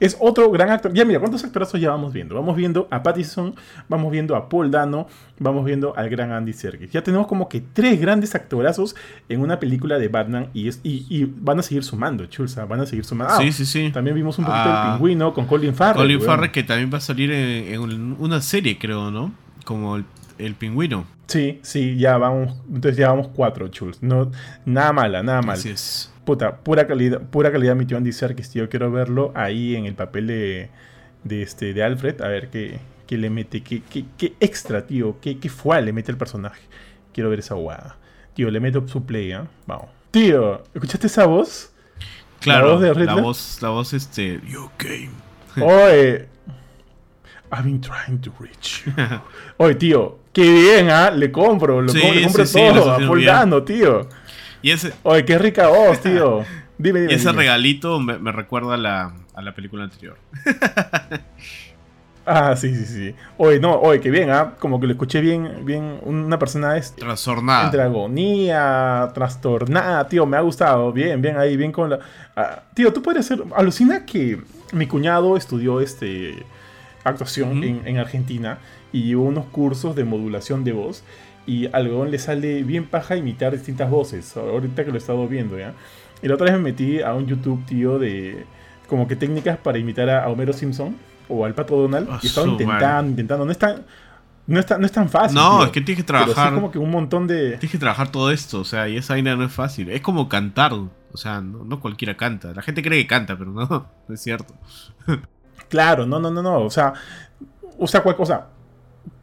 Es 0.00 0.16
otro 0.20 0.50
gran 0.50 0.70
actor. 0.70 0.92
Ya 0.92 1.04
mira, 1.04 1.18
¿cuántos 1.18 1.44
actorazos 1.44 1.80
ya 1.80 1.90
vamos 1.90 2.12
viendo? 2.12 2.34
Vamos 2.34 2.56
viendo 2.56 2.88
a 2.90 3.02
Pattison, 3.02 3.54
vamos 3.88 4.10
viendo 4.10 4.36
a 4.36 4.48
Paul 4.48 4.70
Dano, 4.70 5.08
vamos 5.38 5.64
viendo 5.64 5.96
al 5.96 6.08
gran 6.08 6.32
Andy 6.32 6.52
Serkis. 6.52 6.90
Ya 6.90 7.02
tenemos 7.02 7.26
como 7.26 7.48
que 7.48 7.60
tres 7.60 8.00
grandes 8.00 8.34
actorazos 8.34 8.96
en 9.28 9.40
una 9.40 9.58
película 9.58 9.98
de 9.98 10.08
Batman 10.08 10.48
y, 10.54 10.70
y, 10.82 11.24
van 11.24 11.58
a 11.58 11.62
seguir 11.62 11.84
sumando, 11.84 12.26
Chulsa, 12.26 12.64
van 12.64 12.80
a 12.80 12.86
seguir 12.86 13.04
sumando. 13.04 13.36
sí, 13.38 13.52
sí, 13.52 13.66
sí. 13.66 13.90
También 13.92 14.16
vimos 14.16 14.38
un 14.38 14.44
poquito 14.44 14.64
del 14.64 14.76
ah. 14.76 14.92
pingüino 14.92 15.34
con 15.34 15.46
Colin 15.46 15.74
Farrell. 15.74 16.02
Colin 16.02 16.20
Farrell 16.20 16.50
que 16.50 16.62
también 16.62 16.90
va 16.92 16.98
a 16.98 17.00
salir 17.00 17.30
en, 17.30 18.16
una 18.18 18.40
serie, 18.40 18.78
creo, 18.78 19.10
¿no? 19.10 19.32
Como 19.64 19.96
el, 19.96 20.54
pingüino. 20.54 21.06
Sí, 21.26 21.58
sí, 21.62 21.96
ya 21.96 22.16
vamos. 22.18 22.56
Entonces 22.68 22.96
ya 22.96 23.08
vamos 23.08 23.28
cuatro, 23.34 23.68
Chuls. 23.68 24.02
No, 24.02 24.30
nada 24.64 24.92
mala, 24.92 25.22
nada 25.22 25.42
mal. 25.42 25.56
Así 25.56 25.70
es 25.70 26.12
puta, 26.26 26.56
pura 26.56 26.86
calidad, 26.86 27.22
pura 27.22 27.50
calidad 27.50 27.74
mi 27.74 27.86
tío 27.86 27.96
Andy 27.96 28.12
Serkis, 28.12 28.50
tío. 28.50 28.68
Quiero 28.68 28.90
verlo 28.90 29.32
ahí 29.34 29.76
en 29.76 29.86
el 29.86 29.94
papel 29.94 30.26
de, 30.26 30.68
de, 31.24 31.40
este, 31.40 31.72
de 31.72 31.82
Alfred, 31.82 32.20
a 32.20 32.28
ver 32.28 32.50
qué, 32.50 32.80
qué 33.06 33.16
le 33.16 33.30
mete, 33.30 33.62
qué, 33.62 33.80
qué, 33.88 34.04
qué, 34.18 34.34
extra, 34.40 34.86
tío, 34.86 35.16
qué, 35.22 35.38
qué 35.38 35.48
fue 35.48 35.80
le 35.80 35.94
mete 35.94 36.10
el 36.10 36.18
personaje. 36.18 36.60
Quiero 37.14 37.30
ver 37.30 37.38
esa 37.38 37.54
guada. 37.54 37.96
Tío, 38.34 38.50
le 38.50 38.60
meto 38.60 38.86
su 38.86 39.06
play, 39.06 39.32
¿eh? 39.32 39.40
Vamos. 39.66 39.86
Tío, 40.10 40.62
¿escuchaste 40.74 41.06
esa 41.06 41.24
voz? 41.24 41.72
Claro, 42.40 42.66
la 42.66 42.72
voz, 42.72 42.98
de 42.98 43.04
la 43.06 43.14
voz, 43.14 43.58
la 43.62 43.68
voz, 43.70 43.92
este, 43.94 44.40
you 44.46 44.68
came. 44.76 45.10
Oye, 45.56 46.28
I've 47.50 47.62
been 47.64 47.80
trying 47.80 48.18
to 48.20 48.32
reach 48.38 48.84
you. 48.84 48.92
Oye, 49.56 49.76
tío, 49.76 50.18
qué 50.32 50.42
bien, 50.42 50.90
¿ah? 50.90 51.10
Le 51.10 51.30
compro, 51.32 51.80
lo 51.80 51.92
le 51.92 52.24
compro 52.24 52.44
todo, 52.44 52.92
a 52.92 53.64
tío. 53.64 54.08
Y 54.66 54.72
ese... 54.72 54.92
Oye, 55.04 55.24
qué 55.24 55.38
rica 55.38 55.68
voz, 55.68 56.00
tío. 56.00 56.40
Dime, 56.78 57.00
dime. 57.02 57.14
ese 57.14 57.30
regalito 57.30 58.00
me, 58.00 58.32
recuerda 58.32 58.74
a 58.74 58.76
la, 58.76 59.14
a 59.32 59.40
la 59.40 59.54
película 59.54 59.84
anterior. 59.84 60.18
Ah, 62.28 62.56
sí, 62.56 62.74
sí, 62.74 62.84
sí. 62.86 63.14
Oye, 63.36 63.60
no, 63.60 63.76
oye, 63.76 64.00
que 64.00 64.10
bien, 64.10 64.30
¿ah? 64.30 64.54
Como 64.58 64.80
que 64.80 64.88
lo 64.88 64.94
escuché 64.94 65.20
bien, 65.20 65.64
bien, 65.64 66.00
una 66.02 66.40
persona 66.40 66.76
es 66.76 66.92
Trastornada. 66.96 67.66
entre 67.66 67.80
agonía, 67.80 69.12
trastornada, 69.14 70.08
tío, 70.08 70.26
me 70.26 70.36
ha 70.36 70.40
gustado, 70.40 70.90
bien, 70.92 71.22
bien 71.22 71.38
ahí, 71.38 71.56
bien 71.56 71.70
con 71.70 71.88
la... 71.88 72.00
Ah, 72.34 72.64
tío, 72.74 72.92
tú 72.92 73.00
puedes 73.00 73.24
ser... 73.26 73.44
Alucina 73.54 74.04
que 74.04 74.40
mi 74.72 74.88
cuñado 74.88 75.36
estudió 75.36 75.80
este 75.80 76.44
actuación 77.04 77.62
en, 77.62 77.82
en 77.86 77.98
Argentina 77.98 78.58
y 78.92 79.04
llevó 79.04 79.22
unos 79.26 79.44
cursos 79.44 79.94
de 79.94 80.02
modulación 80.02 80.64
de 80.64 80.72
voz 80.72 81.04
y 81.46 81.66
al 81.72 81.88
huevón 81.88 82.10
le 82.10 82.18
sale 82.18 82.62
bien 82.64 82.86
paja 82.86 83.16
imitar 83.16 83.52
distintas 83.52 83.88
voces, 83.88 84.36
ahorita 84.36 84.84
que 84.84 84.90
lo 84.90 84.96
he 84.96 84.98
estado 84.98 85.26
viendo, 85.28 85.58
¿ya? 85.58 85.74
Y 86.22 86.28
la 86.28 86.34
otra 86.34 86.46
vez 86.46 86.54
me 86.54 86.70
metí 86.70 87.00
a 87.00 87.14
un 87.14 87.26
YouTube, 87.26 87.64
tío, 87.66 87.98
de 87.98 88.44
como 88.88 89.06
que 89.06 89.16
técnicas 89.16 89.56
para 89.58 89.78
imitar 89.78 90.08
a 90.10 90.28
Homero 90.28 90.52
Simpson 90.52 90.96
o 91.28 91.44
al 91.44 91.54
Pato 91.54 91.76
Donald 91.76 92.08
Ah, 92.10 92.18
y 92.22 92.26
estaba 92.26 92.46
intentando, 92.48 93.10
intentando, 93.10 93.44
no 93.44 93.52
es 93.52 93.58
tan... 93.58 93.84
No 94.48 94.60
es 94.60 94.66
tan, 94.66 94.78
no 94.78 94.86
es 94.86 94.92
tan 94.92 95.08
fácil. 95.08 95.34
No, 95.34 95.56
tío, 95.56 95.66
es 95.66 95.72
que 95.72 95.80
tienes 95.80 96.04
que 96.04 96.12
pero 96.12 96.24
sí 96.24 96.24
trabajar. 96.26 96.52
es 96.52 96.54
como 96.54 96.70
que 96.70 96.78
un 96.78 96.90
montón 96.92 97.26
de... 97.26 97.50
Tienes 97.58 97.72
que 97.72 97.78
trabajar 97.78 98.12
todo 98.12 98.30
esto, 98.30 98.60
o 98.60 98.64
sea, 98.64 98.88
y 98.88 98.96
esa 98.96 99.14
vaina 99.14 99.34
no 99.34 99.42
es 99.42 99.50
fácil. 99.50 99.90
Es 99.90 100.02
como 100.02 100.28
cantar, 100.28 100.72
o 100.72 101.16
sea, 101.16 101.40
no, 101.40 101.64
no 101.64 101.80
cualquiera 101.80 102.16
canta. 102.16 102.52
La 102.54 102.62
gente 102.62 102.80
cree 102.80 103.02
que 103.02 103.08
canta, 103.08 103.36
pero 103.36 103.50
no, 103.50 103.66
no 103.66 103.88
es 104.14 104.20
cierto. 104.20 104.54
Claro, 105.68 106.06
no, 106.06 106.20
no, 106.20 106.30
no, 106.30 106.42
no. 106.42 106.60
O 106.60 106.70
sea, 106.70 106.92
o 107.76 107.88
sea, 107.88 108.00
cual 108.00 108.14
cosa. 108.14 108.46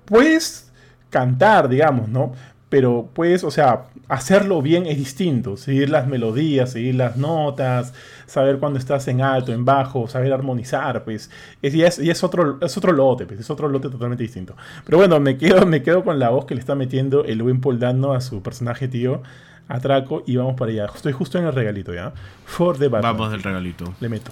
Puedes 0.03 0.72
cantar, 1.13 1.69
digamos, 1.69 2.09
¿no? 2.09 2.33
Pero 2.69 3.07
puedes, 3.13 3.43
o 3.43 3.51
sea, 3.51 3.83
hacerlo 4.07 4.63
bien 4.63 4.87
es 4.87 4.97
distinto. 4.97 5.57
Seguir 5.57 5.91
las 5.91 6.07
melodías, 6.07 6.71
seguir 6.71 6.95
las 6.95 7.17
notas, 7.17 7.93
saber 8.25 8.57
cuándo 8.57 8.79
estás 8.79 9.07
en 9.07 9.21
alto, 9.21 9.53
en 9.53 9.63
bajo, 9.63 10.07
saber 10.07 10.33
armonizar, 10.33 11.03
pues. 11.03 11.29
Es, 11.61 11.75
y 11.75 11.83
es, 11.83 11.99
y 11.99 12.09
es 12.09 12.23
otro, 12.23 12.57
es 12.61 12.75
otro 12.75 12.91
lote, 12.91 13.27
pues. 13.27 13.39
Es 13.39 13.49
otro 13.51 13.69
lote 13.69 13.89
totalmente 13.89 14.23
distinto. 14.23 14.55
Pero 14.85 14.97
bueno, 14.97 15.19
me 15.19 15.37
quedo, 15.37 15.67
me 15.67 15.83
quedo 15.83 16.03
con 16.03 16.17
la 16.17 16.29
voz 16.29 16.45
que 16.45 16.55
le 16.55 16.61
está 16.61 16.73
metiendo 16.73 17.23
el 17.25 17.43
buen 17.43 17.61
Paul 17.61 17.77
Dano 17.77 18.13
a 18.13 18.21
su 18.21 18.41
personaje 18.41 18.87
tío, 18.87 19.21
Atraco, 19.67 20.23
y 20.25 20.35
vamos 20.35 20.55
para 20.55 20.71
allá. 20.71 20.87
Estoy 20.95 21.13
justo 21.13 21.37
en 21.37 21.45
el 21.45 21.53
regalito, 21.53 21.93
¿ya? 21.93 22.11
For 22.45 22.75
the 22.77 22.87
Batman. 22.87 23.15
Vamos 23.15 23.31
del 23.31 23.43
regalito. 23.43 23.93
Le 23.99 24.09
meto. 24.09 24.31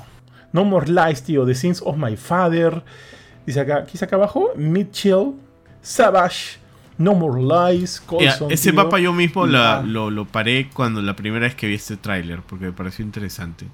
No 0.51 0.65
More 0.65 0.87
Lies, 0.87 1.21
tío. 1.21 1.45
The 1.45 1.53
Sins 1.53 1.81
of 1.85 1.95
My 1.95 2.17
Father. 2.17 2.81
Dice 3.45 3.59
acá, 3.59 3.83
¿qué 3.85 3.91
dice 3.91 4.05
acá 4.05 4.15
abajo? 4.15 4.51
Mitchell, 4.55 5.33
Savage, 5.81 6.60
No 7.03 7.13
More 7.15 7.41
Lies, 7.41 8.01
Mira, 8.11 8.31
Coulson. 8.31 8.51
ese 8.51 8.71
tío. 8.71 8.83
mapa 8.83 8.99
yo 8.99 9.13
mismo 9.13 9.45
la- 9.47 9.79
Ah. 9.79 9.83
lo, 9.83 10.09
lo 10.11 10.25
paré 10.25 10.69
cuando 10.73 11.01
la 11.01 11.15
primera 11.15 11.45
vez 11.45 11.55
que 11.55 11.67
vi 11.67 11.75
este 11.75 11.97
tráiler, 11.97 12.41
porque 12.41 12.65
me 12.65 12.73
pareció 12.73 13.03
interesante. 13.05 13.67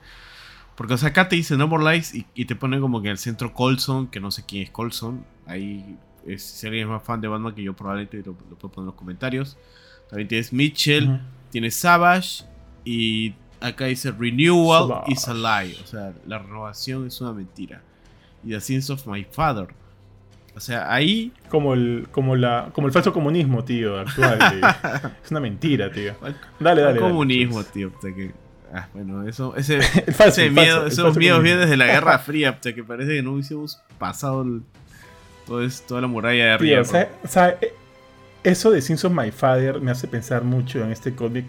Porque, 0.76 0.94
o 0.94 0.98
sea, 0.98 1.10
acá 1.10 1.28
te 1.28 1.36
dice 1.36 1.58
No 1.58 1.68
More 1.68 1.92
Lies 1.94 2.14
y, 2.14 2.26
y 2.36 2.46
te 2.46 2.56
pone 2.56 2.80
como 2.80 3.02
que 3.02 3.08
en 3.08 3.14
el 3.14 3.18
centro 3.18 3.54
Colson, 3.54 4.08
que 4.08 4.20
no 4.20 4.30
sé 4.32 4.44
quién 4.48 4.64
es 4.64 4.70
Colson. 4.70 5.26
Ahí, 5.48 5.98
es- 6.26 6.44
si 6.44 6.68
alguien 6.68 6.86
es 6.88 6.90
más 6.92 7.04
fan 7.04 7.20
de 7.22 7.28
Batman 7.28 7.56
que 7.56 7.64
yo, 7.64 7.74
probablemente 7.76 8.18
lo, 8.18 8.34
lo 8.50 8.56
puedo 8.58 8.72
poner 8.74 8.80
en 8.84 8.86
los 8.88 8.96
comentarios. 8.96 9.58
También 10.10 10.28
tienes 10.28 10.54
Mitchell, 10.54 11.20
tienes 11.52 11.76
Savage 11.76 12.44
y 12.86 13.34
acá 13.60 13.86
dice 13.86 14.12
Renewal 14.12 14.88
Savage. 14.88 15.12
is 15.12 15.28
a 15.28 15.34
lie. 15.34 15.76
O 15.84 15.88
sea, 15.88 16.14
la 16.28 16.38
renovación 16.40 17.08
es 17.08 17.20
una 17.22 17.34
mentira. 17.34 17.82
Y 18.44 18.50
The 18.52 18.62
Sins 18.62 18.90
of 18.92 19.06
My 19.08 19.26
Father. 19.30 19.68
O 20.58 20.60
sea, 20.60 20.92
ahí 20.92 21.32
Como 21.50 21.76
el, 21.76 22.08
como, 22.12 22.36
la, 22.36 22.70
como 22.74 22.88
el 22.88 22.94
falso 22.94 23.14
comunismo, 23.14 23.64
tío, 23.64 24.00
actual. 24.00 24.38
tío. 24.40 25.10
es 25.24 25.32
una 25.32 25.40
mentira, 25.40 25.92
tío. 25.92 26.16
Dale, 26.20 26.36
dale. 26.60 26.82
el 26.82 26.88
dale, 26.88 27.00
comunismo, 27.00 27.64
chicos. 27.64 28.00
tío. 28.02 28.16
que- 28.16 28.32
ah, 28.74 28.88
bueno, 28.94 29.28
eso, 29.28 29.56
ese, 29.56 29.76
El 30.08 30.14
falso, 30.14 30.42
ese 30.42 30.46
el 30.48 30.52
miedo, 30.54 30.82
falso, 30.82 31.02
esos 31.04 31.18
miedos 31.18 31.44
vienen 31.44 31.62
desde 31.62 31.78
la 31.78 31.86
Guerra 31.86 32.18
Fría, 32.26 32.60
que 32.60 32.84
parece 32.84 33.12
que 33.16 33.22
no 33.22 33.34
hubiésemos 33.34 33.82
pasado 34.00 34.42
el- 34.42 34.64
todo 35.46 35.64
es- 35.64 35.86
toda 35.86 36.02
la 36.02 36.08
muralla 36.08 36.44
de 36.46 36.52
arriba. 36.52 36.82
Tío. 36.82 36.98
Eh, 37.00 37.72
Eso 38.44 38.72
de 38.72 38.82
Sins 38.82 39.06
of 39.06 39.14
My 39.14 39.32
Father 39.32 39.80
me 39.80 39.92
hace 39.92 40.08
pensar 40.08 40.44
mucho 40.44 40.84
en 40.84 40.92
este 40.92 41.14
cómic. 41.14 41.46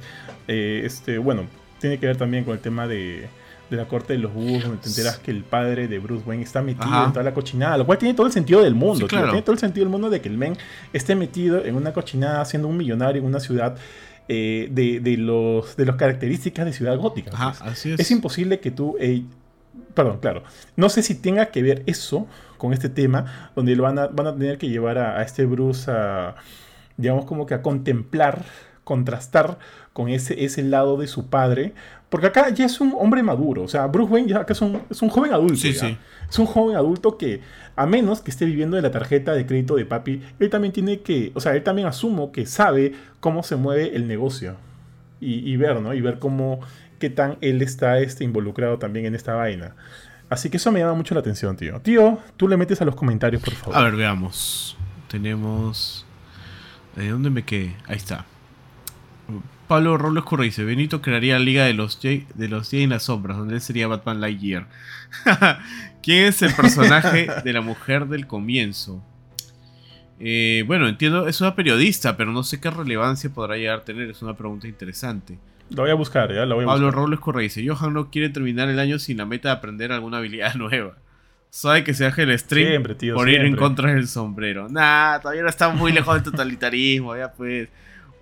eh, 0.49 0.83
este, 0.85 1.18
bueno, 1.18 1.44
tiene 1.81 1.99
que 1.99 2.07
ver 2.07 2.16
también 2.16 2.44
con 2.44 2.55
el 2.55 2.61
tema 2.61 2.87
de, 2.87 3.29
de 3.70 3.76
la 3.76 3.87
corte 3.87 4.14
de 4.14 4.18
los 4.18 4.33
búhos, 4.33 4.62
donde 4.62 4.78
te 4.78 4.88
enteras 4.88 5.18
que 5.18 5.31
el 5.31 5.44
padre 5.44 5.88
de 5.88 5.98
Bruce 5.98 6.24
Wayne 6.26 6.42
está 6.42 6.62
metido 6.62 6.87
Ajá. 6.87 7.04
en 7.07 7.12
toda 7.12 7.22
la 7.24 7.35
cochinada, 7.35 7.76
lo 7.76 7.85
cual 7.87 7.98
tiene 7.98 8.14
todo 8.14 8.26
el 8.26 8.33
sentido 8.33 8.62
del 8.62 8.74
mundo. 8.74 8.94
Sí, 8.94 9.00
tío, 9.00 9.09
claro. 9.09 9.26
Tiene 9.28 9.42
todo 9.42 9.52
el 9.52 9.59
sentido 9.59 9.85
del 9.85 9.90
mundo 9.90 10.09
de 10.11 10.20
que 10.20 10.28
el 10.28 10.38
men 10.38 10.57
esté 10.92 11.14
metido 11.14 11.64
en 11.64 11.74
una 11.76 11.92
cochinada, 11.92 12.44
siendo 12.44 12.68
un 12.68 12.76
millonario 12.76 13.20
en 13.20 13.26
una 13.26 13.40
ciudad 13.40 13.76
eh, 14.28 14.68
de, 14.70 15.00
de 15.00 15.16
los, 15.16 15.76
de 15.76 15.85
las 15.87 15.96
características 15.96 16.64
de 16.66 16.72
ciudad 16.72 16.96
gótica. 16.96 17.31
Ajá, 17.35 17.54
pues. 17.59 17.72
así 17.72 17.92
es. 17.92 18.00
Es 18.00 18.11
imposible 18.11 18.61
que 18.61 18.70
tú. 18.70 18.96
eh, 19.00 19.22
perdón, 19.94 20.18
claro. 20.20 20.42
No 20.76 20.88
sé 20.88 21.02
si 21.02 21.14
tenga 21.14 21.46
que 21.46 21.62
ver 21.62 21.83
eso 21.87 22.26
con 22.57 22.72
este 22.72 22.88
tema, 22.88 23.50
donde 23.54 23.76
lo 23.76 23.83
van 23.85 23.98
a, 23.98 24.07
van 24.09 24.26
a 24.28 24.33
tener 24.35 24.59
que 24.59 24.68
llevar 24.68 24.98
a, 24.98 25.18
a 25.18 25.22
este 25.22 25.44
Bruce 25.44 25.90
a. 25.90 26.35
Digamos, 26.96 27.26
como 27.26 27.46
que 27.46 27.54
a 27.54 27.62
contemplar, 27.62 28.44
contrastar 28.83 29.59
con 29.98 30.11
ese, 30.11 30.44
ese 30.44 30.62
lado 30.62 30.96
de 30.96 31.08
su 31.08 31.26
padre. 31.26 31.74
Porque 32.08 32.28
acá 32.28 32.50
ya 32.50 32.66
es 32.66 32.80
un 32.80 32.94
hombre 32.96 33.20
maduro. 33.24 33.64
O 33.64 33.68
sea, 33.68 33.88
Bruce 33.88 34.12
Wayne 34.12 34.28
ya 34.28 34.38
acá 34.38 34.52
es 34.52 34.61
un, 34.61 34.80
es 34.88 35.02
un 35.02 35.08
joven 35.08 35.32
adulto. 35.32 35.56
Sí, 35.56 35.72
ya. 35.72 35.80
sí. 35.80 35.98
Es 36.30 36.38
un 36.38 36.46
joven 36.46 36.76
adulto 36.76 37.18
que, 37.18 37.40
a 37.74 37.84
menos 37.84 38.20
que 38.20 38.30
esté 38.30 38.44
viviendo 38.44 38.76
de 38.76 38.82
la 38.82 38.92
tarjeta 38.92 39.34
de 39.34 39.44
crédito 39.44 39.74
de 39.74 39.87
papi, 39.87 40.22
él 40.38 40.50
también 40.50 40.72
tiene 40.72 41.00
que. 41.00 41.32
O 41.34 41.40
sea, 41.40 41.56
él 41.56 41.64
también 41.64 41.88
asumo 41.88 42.30
que 42.30 42.46
sabe 42.46 42.92
cómo 43.18 43.42
se 43.42 43.56
mueve 43.56 43.96
el 43.96 44.06
negocio. 44.06 44.54
Y, 45.20 45.50
y 45.50 45.56
ver, 45.56 45.80
¿no? 45.80 45.92
Y 45.92 46.00
ver 46.00 46.20
cómo. 46.20 46.61
qué 47.00 47.11
tan 47.11 47.37
él 47.40 47.61
está 47.61 47.98
este, 47.98 48.22
involucrado 48.22 48.78
también 48.78 49.04
en 49.06 49.16
esta 49.16 49.34
vaina. 49.34 49.74
Así 50.30 50.48
que 50.48 50.58
eso 50.58 50.70
me 50.70 50.78
llama 50.78 50.94
mucho 50.94 51.12
la 51.14 51.20
atención, 51.20 51.56
tío. 51.56 51.80
Tío, 51.80 52.20
tú 52.37 52.46
le 52.46 52.56
metes 52.56 52.80
a 52.80 52.84
los 52.84 52.94
comentarios, 52.94 53.42
por 53.42 53.54
favor. 53.54 53.76
A 53.76 53.82
ver, 53.82 53.96
veamos. 53.96 54.76
Tenemos. 55.08 56.06
¿De 56.94 57.08
dónde 57.08 57.30
me 57.30 57.44
quedé? 57.44 57.74
Ahí 57.88 57.96
está. 57.96 58.26
Pablo 59.68 59.98
Robles 59.98 60.24
Curra 60.24 60.44
dice: 60.44 60.64
Benito 60.64 61.02
crearía 61.02 61.35
la 61.35 61.44
Liga 61.44 61.64
de 61.64 61.74
los 61.74 61.96
J, 61.96 62.26
de 62.35 62.48
los 62.48 62.70
J 62.70 62.78
en 62.78 62.90
las 62.90 63.04
sombras, 63.04 63.37
donde 63.37 63.54
él 63.54 63.61
sería 63.61 63.87
Batman 63.87 64.20
Lightyear. 64.20 64.66
¿Quién 66.02 66.24
es 66.24 66.40
el 66.40 66.54
personaje 66.54 67.28
de 67.44 67.52
la 67.52 67.61
mujer 67.61 68.07
del 68.07 68.26
comienzo? 68.26 69.04
Eh, 70.18 70.64
bueno, 70.66 70.88
entiendo, 70.88 71.28
es 71.28 71.40
una 71.40 71.54
periodista, 71.54 72.16
pero 72.16 72.33
no 72.33 72.42
sé 72.42 72.61
qué 72.61 72.70
relevancia 72.70 73.31
podrá 73.31 73.57
llegar 73.57 73.81
a 73.81 73.85
tener. 73.85 74.09
Es 74.11 74.22
una 74.22 74.35
pregunta 74.35 74.66
interesante. 74.66 75.38
Lo 75.70 75.83
voy 75.83 75.90
a 75.90 75.94
buscar, 75.94 76.33
ya, 76.33 76.46
lo 76.46 76.57
voy 76.57 76.64
a 76.64 76.66
Pablo 76.66 76.87
buscar. 76.87 77.02
Robles 77.02 77.20
Correa 77.20 77.42
dice: 77.42 77.66
Johan 77.66 77.92
no 77.92 78.11
quiere 78.11 78.31
terminar 78.31 78.70
el 78.70 78.78
año 78.78 78.98
sin 78.98 79.18
la 79.18 79.26
meta 79.26 79.50
de 79.50 79.54
aprender 79.54 79.92
alguna 79.92 80.16
habilidad 80.16 80.54
nueva. 80.57 80.96
Sabe 81.50 81.85
que 81.85 81.94
se 81.94 82.04
baje 82.04 82.22
el 82.22 82.38
stream 82.38 82.68
Siempre, 82.68 82.94
tío, 82.94 83.14
por 83.14 83.28
ir 83.28 83.40
en 83.40 83.57
contra 83.57 83.92
del 83.92 84.07
sombrero. 84.07 84.68
Nah, 84.68 85.18
todavía 85.18 85.42
no 85.42 85.48
está 85.48 85.68
muy 85.70 85.92
lejos 85.92 86.14
del 86.14 86.22
totalitarismo. 86.22 87.16
Ya 87.16 87.33
pues. 87.33 87.68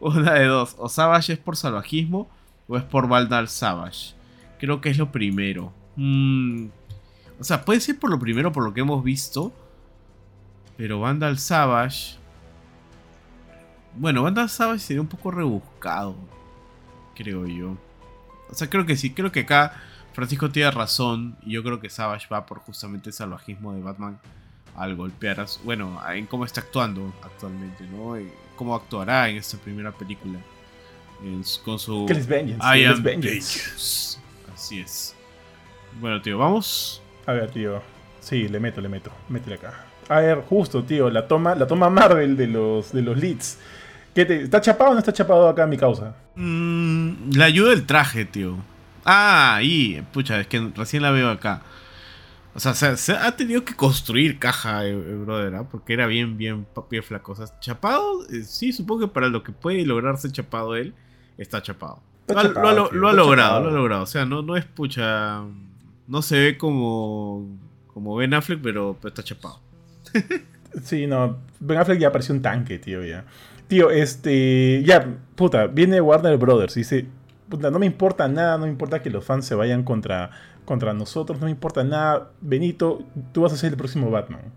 Una 0.01 0.35
de 0.35 0.47
dos. 0.47 0.75
O 0.79 0.89
Savage 0.89 1.35
es 1.35 1.39
por 1.39 1.57
salvajismo 1.57 2.29
o 2.69 2.77
es 2.77 2.83
por 2.83 3.09
Vandal 3.09 3.49
Savage. 3.49 4.15
Creo 4.59 4.81
que 4.81 4.91
es 4.91 4.99
lo 4.99 5.13
primero. 5.13 5.73
Mm, 5.97 6.67
o 7.39 7.45
sea, 7.45 7.65
puede 7.65 7.81
ser 7.81 7.99
por 7.99 8.11
lo 8.11 8.19
primero, 8.19 8.53
por 8.53 8.65
lo 8.65 8.75
que 8.75 8.81
hemos 8.81 9.03
visto. 9.03 9.53
Pero 10.77 11.01
Vandal 11.01 11.39
Savage. 11.39 12.17
Bueno, 13.95 14.23
Vandal 14.23 14.51
Savage 14.51 14.81
sería 14.81 15.01
un 15.01 15.09
poco 15.09 15.31
rebuscado. 15.31 16.17
Creo 17.15 17.47
yo. 17.47 17.77
O 18.51 18.55
sea, 18.55 18.69
creo 18.69 18.85
que 18.85 18.97
sí. 18.97 19.13
Creo 19.13 19.33
que 19.33 19.41
acá 19.41 19.73
Francisco 20.13 20.51
tiene 20.51 20.71
razón. 20.71 21.37
Y 21.43 21.53
yo 21.53 21.63
creo 21.63 21.81
que 21.81 21.89
Savage 21.89 22.27
va 22.33 22.47
por 22.47 22.59
justamente 22.59 23.11
el 23.11 23.15
salvajismo 23.15 23.73
de 23.73 23.83
Batman 23.83 24.19
al 24.77 24.95
golpear 24.95 25.41
a 25.41 25.47
Bueno, 25.65 25.99
en 26.11 26.27
cómo 26.27 26.45
está 26.45 26.61
actuando 26.61 27.13
actualmente, 27.23 27.87
¿no? 27.87 28.17
Cómo 28.57 28.75
actuará 28.75 29.29
en 29.29 29.37
esta 29.37 29.57
primera 29.59 29.93
película. 29.93 30.39
Con 31.65 31.79
su. 31.79 32.07
Les 32.09 32.27
vengeance, 32.27 32.67
I 32.67 32.81
les 32.81 32.97
am 32.97 33.03
vengeance. 33.03 33.59
vengeance. 33.59 34.19
Así 34.55 34.81
es. 34.81 35.15
Bueno, 36.01 36.21
tío, 36.21 36.39
vamos. 36.39 37.03
A 37.27 37.33
ver, 37.33 37.51
tío. 37.51 37.81
Sí, 38.21 38.49
le 38.49 38.61
meto, 38.61 38.81
le 38.81 38.89
meto. 38.89 39.11
Métele 39.29 39.57
acá. 39.57 39.85
A 40.09 40.21
ver, 40.21 40.43
justo, 40.49 40.83
tío. 40.85 41.09
La 41.11 41.27
toma, 41.27 41.55
la 41.55 41.67
toma 41.67 41.89
Marvel 41.89 42.37
de 42.37 42.47
los, 42.47 42.93
de 42.93 43.03
los 43.03 43.17
leads. 43.17 43.59
¿Qué 44.15 44.25
te, 44.25 44.43
¿Está 44.43 44.61
chapado 44.61 44.91
o 44.91 44.93
no 44.95 44.99
está 44.99 45.13
chapado 45.13 45.49
acá 45.49 45.67
mi 45.67 45.77
causa? 45.77 46.15
Mm, 46.37 47.33
la 47.35 47.47
ayuda 47.47 47.71
del 47.71 47.87
traje, 47.87 48.25
tío. 48.25 48.57
Ah, 49.05 49.61
y 49.63 50.03
pucha, 50.13 50.41
es 50.41 50.47
que 50.47 50.71
recién 50.75 51.03
la 51.03 51.11
veo 51.11 51.31
acá. 51.31 51.63
O 52.57 52.59
sea, 52.59 52.73
se, 52.75 52.97
se 52.97 53.13
ha 53.13 53.37
tenido 53.37 53.65
que 53.65 53.75
construir 53.75 54.39
caja, 54.39 54.87
eh, 54.87 54.95
brother, 54.97 55.55
¿ah? 55.57 55.69
porque 55.71 55.93
era 55.93 56.07
bien, 56.07 56.37
bien, 56.39 56.67
bien 56.91 57.03
flaco. 57.03 57.33
O 57.33 57.37
sea, 57.37 57.47
chapado, 57.61 58.27
eh, 58.31 58.43
sí, 58.45 58.73
supongo 58.73 59.03
que 59.03 59.09
para 59.09 59.29
lo 59.29 59.43
que 59.43 59.53
puede 59.53 59.85
lograrse 59.85 60.33
chapado 60.33 60.75
él, 60.75 60.95
está 61.37 61.61
chapado. 61.63 62.01
Está 62.27 62.35
Lo 62.35 62.41
ha- 62.41 62.43
chapado, 62.55 62.75
lo, 62.75 62.85
ha- 62.87 62.91
tío, 62.91 62.99
lo 62.99 63.09
ha 63.09 63.11
está 63.11 63.23
logrado, 63.23 63.49
chapado. 63.51 63.65
lo 63.65 63.69
ha 63.71 63.73
logrado. 63.81 64.03
O 64.03 64.07
sea, 64.07 64.25
no, 64.25 64.41
no 64.43 64.57
es 64.57 64.65
pucha. 64.65 65.43
No 66.09 66.23
se 66.23 66.39
ve 66.39 66.57
como, 66.59 67.47
como 67.89 68.17
Ben 68.17 68.33
Affleck, 68.33 68.61
pero, 68.63 68.97
pero 69.01 69.09
está 69.09 69.23
chapado. 69.23 69.61
Sí, 70.83 71.07
no. 71.07 71.39
Ben 71.59 71.79
Affleck 71.79 71.99
ya 71.99 72.13
pareció 72.13 72.35
un 72.35 72.43
tanque, 72.43 72.79
tío, 72.79 73.03
ya. 73.03 73.25
Tío, 73.67 73.91
este. 73.91 74.83
Ya, 74.85 75.07
puta, 75.35 75.69
viene 75.69 76.01
Warner 76.03 76.37
Brothers 76.37 76.77
y 76.77 76.81
dice. 76.81 77.07
Puta, 77.49 77.71
no 77.71 77.79
me 77.79 77.87
importa 77.87 78.29
nada, 78.29 78.59
no 78.59 78.65
me 78.67 78.71
importa 78.73 79.01
que 79.01 79.09
los 79.09 79.25
fans 79.25 79.47
se 79.47 79.55
vayan 79.55 79.85
contra, 79.85 80.31
contra 80.67 80.93
nosotros, 80.93 81.41
no 81.41 81.47
me 81.47 81.51
importa 81.51 81.83
nada. 81.83 82.33
Benito, 82.43 83.03
tú 83.33 83.43
vas 83.43 83.55
a 83.55 83.57
ser 83.57 83.71
el 83.71 83.79
próximo 83.79 84.11
Batman. 84.11 84.53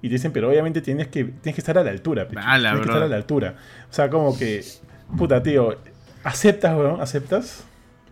Y 0.00 0.08
te 0.08 0.14
dicen, 0.14 0.32
pero 0.32 0.48
obviamente 0.48 0.80
tienes 0.80 1.08
que, 1.08 1.24
tienes 1.24 1.54
que 1.54 1.60
estar 1.60 1.76
a 1.76 1.84
la 1.84 1.90
altura, 1.90 2.26
pecho. 2.26 2.40
Tienes 2.40 2.72
que 2.72 2.80
estar 2.80 3.02
a 3.02 3.08
la 3.08 3.16
altura. 3.16 3.56
O 3.90 3.92
sea, 3.92 4.08
como 4.08 4.38
que, 4.38 4.64
puta, 5.18 5.42
tío, 5.42 5.76
¿aceptas, 6.24 6.76
weón? 6.76 7.00
¿Aceptas? 7.00 7.64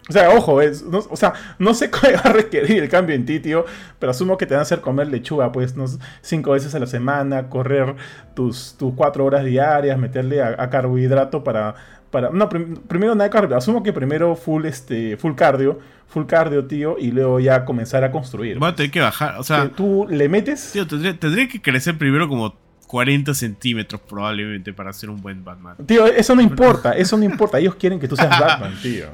O 0.08 0.12
sea, 0.12 0.30
ojo, 0.30 0.60
es, 0.62 0.84
no, 0.84 0.98
o 1.10 1.16
sea, 1.16 1.32
no 1.58 1.74
sé 1.74 1.90
cuál 1.92 2.16
va 2.16 2.30
a 2.30 2.32
requerir 2.32 2.82
el 2.82 2.88
cambio 2.88 3.14
en 3.14 3.24
ti, 3.24 3.40
tío, 3.40 3.64
pero 3.98 4.10
asumo 4.10 4.36
que 4.36 4.46
te 4.46 4.54
van 4.54 4.60
a 4.60 4.62
hacer 4.62 4.80
comer 4.80 5.08
lechuga, 5.08 5.50
pues, 5.52 5.76
no, 5.76 5.86
cinco 6.22 6.52
veces 6.52 6.74
a 6.74 6.78
la 6.78 6.86
semana, 6.86 7.48
correr 7.48 7.96
tus, 8.34 8.76
tus 8.78 8.94
cuatro 8.94 9.24
horas 9.24 9.44
diarias, 9.44 9.98
meterle 9.98 10.42
a, 10.42 10.54
a 10.58 10.70
carbohidrato 10.70 11.42
para, 11.42 11.74
para, 12.20 12.30
no, 12.30 12.48
prim- 12.48 12.76
primero 12.88 13.14
nada 13.14 13.24
de 13.24 13.30
cardio, 13.30 13.56
asumo 13.56 13.82
que 13.82 13.92
primero 13.92 14.34
full, 14.36 14.64
este, 14.64 15.16
full 15.18 15.34
cardio, 15.34 15.78
full 16.08 16.24
cardio, 16.24 16.64
tío, 16.64 16.96
y 16.98 17.10
luego 17.10 17.40
ya 17.40 17.64
comenzar 17.66 18.04
a 18.04 18.10
construir. 18.10 18.58
Voy 18.58 18.70
a 18.70 18.74
tener 18.74 18.90
que 18.90 19.00
bajar. 19.00 19.36
O 19.38 19.42
sea, 19.42 19.64
Que 19.64 19.68
tú 19.70 20.06
le 20.08 20.28
metes, 20.28 20.72
tío, 20.72 20.86
tendría, 20.86 21.18
tendría 21.18 21.46
que 21.48 21.60
crecer 21.60 21.98
primero 21.98 22.26
como 22.28 22.54
40 22.86 23.34
centímetros 23.34 24.00
probablemente 24.00 24.72
para 24.72 24.92
ser 24.92 25.10
un 25.10 25.20
buen 25.20 25.44
Batman. 25.44 25.76
tío, 25.86 26.06
eso 26.06 26.34
no 26.34 26.40
importa, 26.40 26.92
eso 26.92 27.16
no 27.16 27.24
importa, 27.24 27.58
ellos 27.58 27.74
quieren 27.74 27.98
que 28.00 28.08
tú 28.08 28.16
seas 28.16 28.30
Batman, 28.40 28.74
tío. 28.82 29.06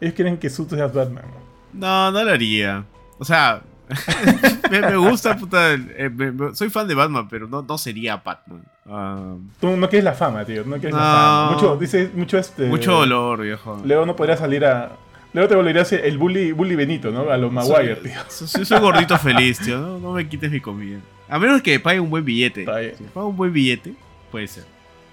Ellos 0.00 0.14
quieren 0.14 0.36
que 0.38 0.50
tú 0.50 0.66
seas 0.68 0.92
Batman. 0.92 1.24
No, 1.72 2.10
no 2.10 2.24
lo 2.24 2.30
haría. 2.32 2.84
O 3.18 3.24
sea, 3.24 3.60
me, 4.70 4.80
me 4.80 4.96
gusta, 4.96 5.36
puta. 5.36 5.72
eh, 5.74 6.10
me- 6.14 6.32
me- 6.32 6.54
soy 6.54 6.70
fan 6.70 6.86
de 6.88 6.94
Batman, 6.94 7.28
pero 7.28 7.46
no, 7.48 7.62
no 7.62 7.78
sería 7.78 8.16
Batman. 8.16 8.62
Ah, 8.86 9.34
Tú 9.60 9.76
no 9.76 9.88
quieres 9.88 10.04
la 10.04 10.14
fama, 10.14 10.44
tío, 10.44 10.64
no 10.64 10.76
quieres 10.76 10.94
la 10.94 10.98
fama. 11.00 11.50
Mucho, 11.52 11.76
dice, 11.76 12.10
mucho 12.14 12.38
este... 12.38 12.64
mucho 12.66 12.92
dolor, 12.92 13.42
viejo. 13.42 13.80
Luego 13.84 14.06
no 14.06 14.16
podría 14.16 14.36
salir 14.36 14.64
a. 14.64 14.92
Luego 15.34 15.48
te 15.48 15.54
volverías 15.56 15.92
el 15.92 16.16
bully, 16.16 16.52
bully 16.52 16.74
Benito, 16.74 17.10
¿no? 17.10 17.30
A 17.30 17.36
los 17.36 17.52
Maguire, 17.52 17.96
tío. 17.96 18.12
Soy, 18.28 18.48
soy- 18.48 18.64
soy 18.64 18.80
gordito 18.80 19.16
feliz, 19.18 19.58
tío. 19.58 19.78
No, 19.78 19.98
no 19.98 20.12
me 20.12 20.26
quites 20.28 20.50
mi 20.50 20.60
comida. 20.60 20.98
A 21.28 21.38
menos 21.38 21.60
que 21.62 21.72
me 21.72 21.80
pague 21.80 22.00
un 22.00 22.08
buen 22.10 22.24
billete. 22.24 22.64
Si 22.96 23.02
me 23.02 23.10
paga 23.10 23.26
un 23.26 23.36
buen 23.36 23.52
billete, 23.52 23.94
puede 24.30 24.46
ser. 24.48 24.64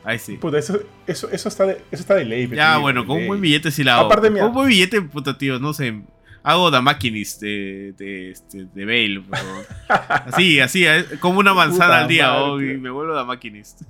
Ahí 0.06 0.20
sí. 0.20 0.38
Puta, 0.38 0.60
eso, 0.60 0.80
eso, 1.08 1.30
eso, 1.32 1.50
está, 1.50 1.66
de, 1.66 1.74
eso 1.92 2.02
está 2.04 2.14
de 2.14 2.26
ley. 2.26 2.48
Ya, 2.48 2.74
tío, 2.74 2.82
bueno, 2.82 3.06
con 3.08 3.18
un 3.18 3.28
buen 3.28 3.42
billete 3.42 3.72
sí 3.72 3.84
la 3.84 3.96
hago. 3.98 4.06
Aparte, 4.06 4.32
Con 4.32 4.44
un 4.44 4.54
buen 4.54 4.68
billete, 4.70 5.02
puta, 5.02 5.36
tío, 5.38 5.58
no 5.60 5.74
sé. 5.74 6.00
Hago 6.46 6.70
The 6.72 6.80
Maquinist 6.80 7.42
de, 7.42 7.94
de, 7.98 8.30
este, 8.32 8.66
de 8.74 8.86
Bale. 8.86 9.24
pero- 9.30 9.98
así, 10.28 10.60
así, 10.60 10.86
eh, 10.86 11.04
como 11.20 11.40
una 11.40 11.54
manzana 11.56 12.02
al 12.02 12.08
día. 12.08 12.36
oh, 12.36 12.62
y 12.62 12.78
me 12.78 12.90
vuelvo 12.92 13.18
The 13.18 13.26
Maquinist. 13.26 13.82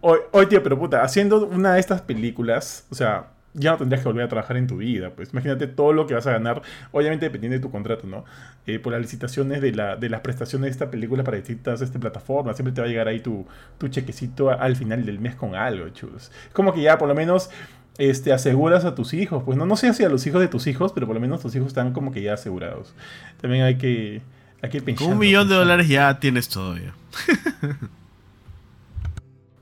Oye, 0.00 0.20
oye, 0.32 0.46
tío, 0.46 0.62
pero 0.62 0.78
puta, 0.78 1.02
haciendo 1.02 1.44
una 1.46 1.74
de 1.74 1.80
estas 1.80 2.02
películas, 2.02 2.86
o 2.90 2.94
sea, 2.94 3.30
ya 3.58 3.70
no 3.72 3.78
tendrías 3.78 4.02
que 4.02 4.08
volver 4.08 4.24
a 4.26 4.28
trabajar 4.28 4.58
en 4.58 4.66
tu 4.66 4.76
vida. 4.76 5.10
Pues 5.10 5.32
imagínate 5.32 5.66
todo 5.66 5.92
lo 5.92 6.06
que 6.06 6.14
vas 6.14 6.26
a 6.26 6.32
ganar, 6.32 6.60
obviamente 6.92 7.24
dependiendo 7.24 7.54
de 7.56 7.60
tu 7.62 7.70
contrato, 7.70 8.06
¿no? 8.06 8.24
Eh, 8.66 8.78
por 8.78 8.92
las 8.92 9.00
licitaciones 9.00 9.62
de, 9.62 9.72
la, 9.72 9.96
de 9.96 10.10
las 10.10 10.20
prestaciones 10.20 10.66
de 10.66 10.70
esta 10.72 10.90
película 10.90 11.24
para 11.24 11.38
distintas 11.38 11.80
este, 11.80 11.98
plataformas, 11.98 12.56
siempre 12.56 12.72
te 12.74 12.80
va 12.82 12.86
a 12.86 12.90
llegar 12.90 13.08
ahí 13.08 13.20
tu, 13.20 13.46
tu 13.78 13.88
chequecito 13.88 14.50
al 14.50 14.76
final 14.76 15.06
del 15.06 15.18
mes 15.20 15.34
con 15.36 15.54
algo, 15.54 15.88
chus. 15.88 16.30
Como 16.52 16.74
que 16.74 16.82
ya 16.82 16.98
por 16.98 17.08
lo 17.08 17.14
menos 17.14 17.48
este, 17.98 18.32
aseguras 18.32 18.84
a 18.84 18.94
tus 18.94 19.14
hijos, 19.14 19.42
pues 19.44 19.56
no, 19.56 19.66
no 19.66 19.76
sé 19.76 19.92
si 19.94 20.04
a 20.04 20.08
los 20.08 20.26
hijos 20.26 20.40
de 20.40 20.48
tus 20.48 20.66
hijos, 20.66 20.92
pero 20.92 21.06
por 21.06 21.14
lo 21.14 21.20
menos 21.20 21.40
tus 21.40 21.54
hijos 21.54 21.68
están 21.68 21.92
como 21.92 22.12
que 22.12 22.22
ya 22.22 22.34
asegurados. 22.34 22.94
También 23.40 23.64
hay 23.64 23.76
que, 23.78 24.20
hay 24.62 24.70
que 24.70 24.78
Con 24.78 24.84
pensando. 24.86 25.12
un 25.12 25.18
millón 25.18 25.48
de 25.48 25.54
dólares 25.54 25.88
ya 25.88 26.18
tienes 26.20 26.48
todo 26.48 26.76
ya. 26.76 26.94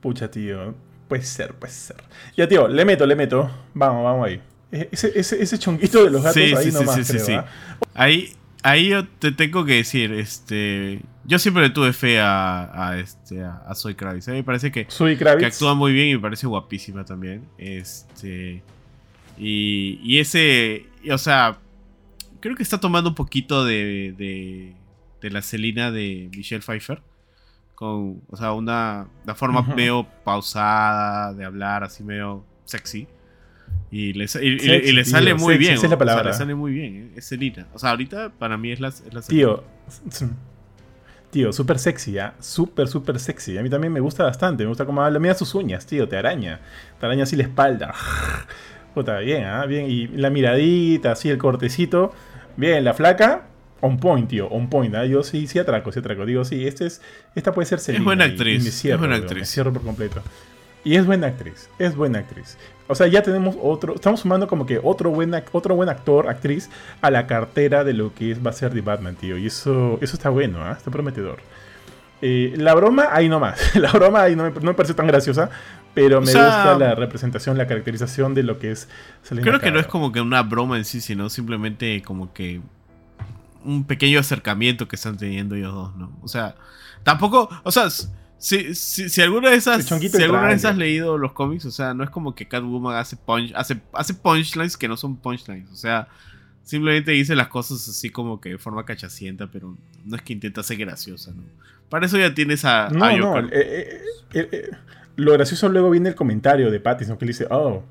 Pucha, 0.01 0.29
tío. 0.29 0.75
Puede 1.07 1.23
ser, 1.23 1.53
puede 1.53 1.73
ser. 1.73 1.97
Ya, 2.35 2.47
tío, 2.47 2.67
le 2.67 2.83
meto, 2.85 3.05
le 3.05 3.15
meto. 3.15 3.49
Vamos, 3.73 4.03
vamos 4.03 4.27
ahí. 4.27 4.41
E- 4.71 4.89
Ese, 4.91 5.11
ese, 5.17 5.41
ese 5.41 5.59
chonguito 5.59 6.03
de 6.03 6.09
los 6.11 6.21
gatos 6.23 6.33
Sí, 6.41 6.53
ahí 6.55 6.65
sí, 6.65 6.71
nomás, 6.71 6.95
sí, 6.95 7.03
sí, 7.03 7.13
creo, 7.13 7.25
sí. 7.25 7.33
¿ah? 7.33 7.45
Ahí, 7.93 8.33
ahí 8.65 8.89
yo 8.89 9.07
te 9.07 9.31
tengo 9.31 9.63
que 9.63 9.73
decir, 9.73 10.11
este. 10.11 11.01
Yo 11.23 11.39
siempre 11.39 11.63
le 11.63 11.69
tuve 11.69 11.93
fe 11.93 12.19
a, 12.19 12.89
a 12.89 12.99
este, 12.99 13.43
a, 13.43 13.63
a 13.67 13.75
Zoe 13.75 13.95
Kravitz. 13.95 14.27
A 14.27 14.31
mí 14.31 14.37
me 14.37 14.43
parece 14.43 14.71
que, 14.71 14.87
actúa 15.45 15.73
muy 15.75 15.93
bien 15.93 16.09
y 16.09 16.15
me 16.15 16.19
parece 16.19 16.47
guapísima 16.47 17.05
también. 17.05 17.47
Este. 17.57 18.63
Y, 19.37 19.99
y 20.03 20.19
ese. 20.19 20.87
y, 21.03 21.11
o 21.11 21.17
sea, 21.17 21.59
creo 22.39 22.55
que 22.55 22.63
está 22.63 22.79
tomando 22.79 23.09
un 23.09 23.15
poquito 23.15 23.63
de, 23.65 24.13
de, 24.17 24.73
de 25.21 25.29
la 25.29 25.41
Celina 25.41 25.91
de 25.91 26.29
Michelle 26.35 26.61
Pfeiffer. 26.61 27.01
Con, 27.75 28.21
o 28.29 28.37
sea, 28.37 28.53
una, 28.53 29.07
una 29.23 29.35
forma 29.35 29.61
medio 29.61 30.07
pausada 30.23 31.33
de 31.33 31.45
hablar, 31.45 31.83
así 31.83 32.03
medio 32.03 32.43
sexy. 32.65 33.07
Y 33.91 34.13
le, 34.13 34.27
sa- 34.27 34.41
y- 34.43 34.55
y- 34.55 34.59
Sexy, 34.59 34.89
y 34.89 34.91
le 34.93 35.03
tío, 35.03 35.11
sale 35.11 35.33
muy 35.35 35.57
bien. 35.57 35.73
esa 35.75 35.85
es 35.85 35.89
la 35.89 35.95
o 35.95 35.97
sea, 35.97 35.97
palabra. 35.99 36.31
le 36.31 36.33
sale 36.33 36.55
muy 36.55 36.71
bien. 36.73 36.95
¿eh? 36.95 37.11
Es 37.17 37.27
Celina. 37.29 37.67
O 37.73 37.79
sea, 37.79 37.91
ahorita 37.91 38.29
para 38.37 38.57
mí 38.57 38.71
es 38.71 38.79
la, 38.79 38.89
es 38.89 39.01
la 39.13 39.21
Selena. 39.21 39.27
Tío. 39.27 39.63
Tío, 41.31 41.51
súper 41.51 41.79
sexy, 41.79 42.17
¿ah? 42.17 42.33
Súper, 42.39 42.87
súper 42.87 43.19
sexy. 43.19 43.57
A 43.57 43.63
mí 43.63 43.69
también 43.69 43.91
me 43.91 43.99
gusta 43.99 44.23
bastante. 44.23 44.63
Me 44.63 44.69
gusta 44.69 44.85
cómo 44.85 45.01
habla. 45.03 45.19
Mira 45.19 45.33
sus 45.33 45.53
uñas, 45.53 45.85
tío. 45.85 46.07
Te 46.07 46.15
araña. 46.17 46.61
Te 46.99 47.05
araña 47.05 47.23
así 47.23 47.35
la 47.35 47.43
espalda. 47.43 47.93
Puta, 48.93 49.19
bien, 49.19 49.43
¿ah? 49.43 49.65
Bien. 49.65 49.89
Y 49.89 50.07
la 50.07 50.29
miradita, 50.29 51.11
así 51.11 51.29
el 51.29 51.37
cortecito. 51.37 52.13
Bien, 52.55 52.83
la 52.85 52.93
flaca. 52.93 53.47
On 53.81 53.97
point, 53.99 54.29
tío. 54.29 54.47
On 54.47 54.69
point, 54.69 54.95
¿ah? 54.95 55.05
Yo 55.05 55.23
sí, 55.23 55.47
sí 55.47 55.59
atraco, 55.59 55.91
sí 55.91 55.99
atraco. 55.99 56.25
Digo, 56.25 56.45
sí, 56.45 56.65
este 56.65 56.85
es, 56.85 57.01
esta 57.35 57.51
puede 57.53 57.65
ser 57.65 57.79
Selena. 57.79 58.05
buena 58.05 58.25
y- 58.25 58.29
y 58.29 58.31
actriz, 58.31 58.63
me 58.63 58.69
es 58.69 58.75
cierro, 58.81 58.99
buena 58.99 59.15
weón, 59.15 59.23
actriz. 59.25 59.41
Me 59.41 59.45
cierro 59.45 59.73
por 59.73 59.81
completo. 59.83 60.21
Y 60.85 60.95
es 60.95 61.05
buena 61.05 61.27
actriz. 61.27 61.67
Es 61.79 61.95
buena 61.95 62.19
actriz. 62.19 62.57
O 62.87 62.93
sea, 62.93 63.07
ya 63.07 63.23
tenemos 63.23 63.57
otro. 63.61 63.95
Estamos 63.95 64.19
sumando 64.19 64.47
como 64.47 64.67
que 64.67 64.79
otro 64.81 65.09
buen, 65.09 65.33
otro 65.51 65.75
buen 65.75 65.89
actor, 65.89 66.29
actriz, 66.29 66.69
a 67.01 67.09
la 67.09 67.25
cartera 67.25 67.83
de 67.83 67.93
lo 67.93 68.13
que 68.13 68.31
es, 68.31 68.45
va 68.45 68.51
a 68.51 68.53
ser 68.53 68.71
The 68.71 68.81
Batman, 68.81 69.15
tío. 69.15 69.37
Y 69.37 69.47
eso, 69.47 69.97
eso 70.01 70.15
está 70.15 70.29
bueno, 70.29 70.63
¿ah? 70.63 70.75
Está 70.77 70.91
prometedor. 70.91 71.39
Eh, 72.21 72.53
la 72.55 72.75
broma, 72.75 73.07
ahí 73.11 73.27
nomás. 73.27 73.75
La 73.75 73.91
broma 73.91 74.21
ahí 74.21 74.35
no 74.35 74.43
me, 74.43 74.51
no 74.51 74.61
me 74.61 74.73
parece 74.75 74.93
tan 74.93 75.07
graciosa. 75.07 75.49
Pero 75.95 76.19
O 76.19 76.21
me 76.21 76.27
sea, 76.27 76.45
gusta 76.45 76.77
la 76.77 76.93
representación, 76.93 77.57
la 77.57 77.67
caracterización 77.67 78.33
de 78.33 78.43
lo 78.43 78.59
que 78.59 78.71
es 78.71 78.89
Selena 79.23 79.47
Creo 79.47 79.59
que 79.61 79.71
no 79.71 79.79
es 79.79 79.87
como 79.87 80.11
que 80.11 80.21
una 80.21 80.43
broma 80.43 80.77
en 80.77 80.85
sí, 80.85 81.01
sino 81.01 81.29
simplemente 81.29 82.01
como 82.03 82.33
que 82.33 82.61
un 83.63 83.85
pequeño 83.85 84.19
acercamiento 84.19 84.87
que 84.87 84.97
están 84.97 85.17
teniendo 85.17 85.55
ellos 85.55 85.73
dos, 85.73 85.95
¿no? 85.95 86.11
O 86.21 86.27
sea, 86.27 86.55
tampoco, 87.03 87.49
o 87.63 87.71
sea, 87.71 87.87
si, 88.37 88.75
si, 88.75 89.09
si 89.09 89.21
alguna 89.21 89.49
de 89.49 89.55
esas, 89.57 89.85
si 89.85 90.21
alguna 90.23 90.47
vez 90.47 90.65
has 90.65 90.77
leído 90.77 91.17
los 91.17 91.31
cómics, 91.33 91.65
o 91.65 91.71
sea, 91.71 91.93
no 91.93 92.03
es 92.03 92.09
como 92.09 92.35
que 92.35 92.47
Catwoman 92.47 92.95
hace 92.97 93.15
punch, 93.17 93.51
hace, 93.55 93.79
hace 93.93 94.13
punchlines 94.13 94.77
que 94.77 94.87
no 94.87 94.97
son 94.97 95.15
punchlines, 95.17 95.71
o 95.71 95.75
sea, 95.75 96.07
simplemente 96.63 97.11
dice 97.11 97.35
las 97.35 97.47
cosas 97.47 97.87
así 97.87 98.09
como 98.09 98.39
que 98.41 98.49
de 98.49 98.57
forma 98.57 98.85
cachacienta, 98.85 99.47
pero 99.51 99.75
no 100.03 100.15
es 100.15 100.21
que 100.21 100.33
intenta 100.33 100.63
ser 100.63 100.77
graciosa, 100.77 101.31
¿no? 101.31 101.43
Para 101.89 102.07
eso 102.07 102.17
ya 102.17 102.33
tienes 102.33 102.65
a, 102.65 102.89
No, 102.89 103.05
a 103.05 103.15
no. 103.15 103.39
Eh, 103.39 103.49
eh, 103.51 104.49
eh, 104.51 104.69
lo 105.15 105.33
gracioso 105.33 105.69
luego 105.69 105.89
viene 105.91 106.09
el 106.09 106.15
comentario 106.15 106.71
de 106.71 106.79
Pattinson 106.79 107.17
que 107.17 107.25
le 107.25 107.29
dice, 107.29 107.47
oh, 107.51 107.83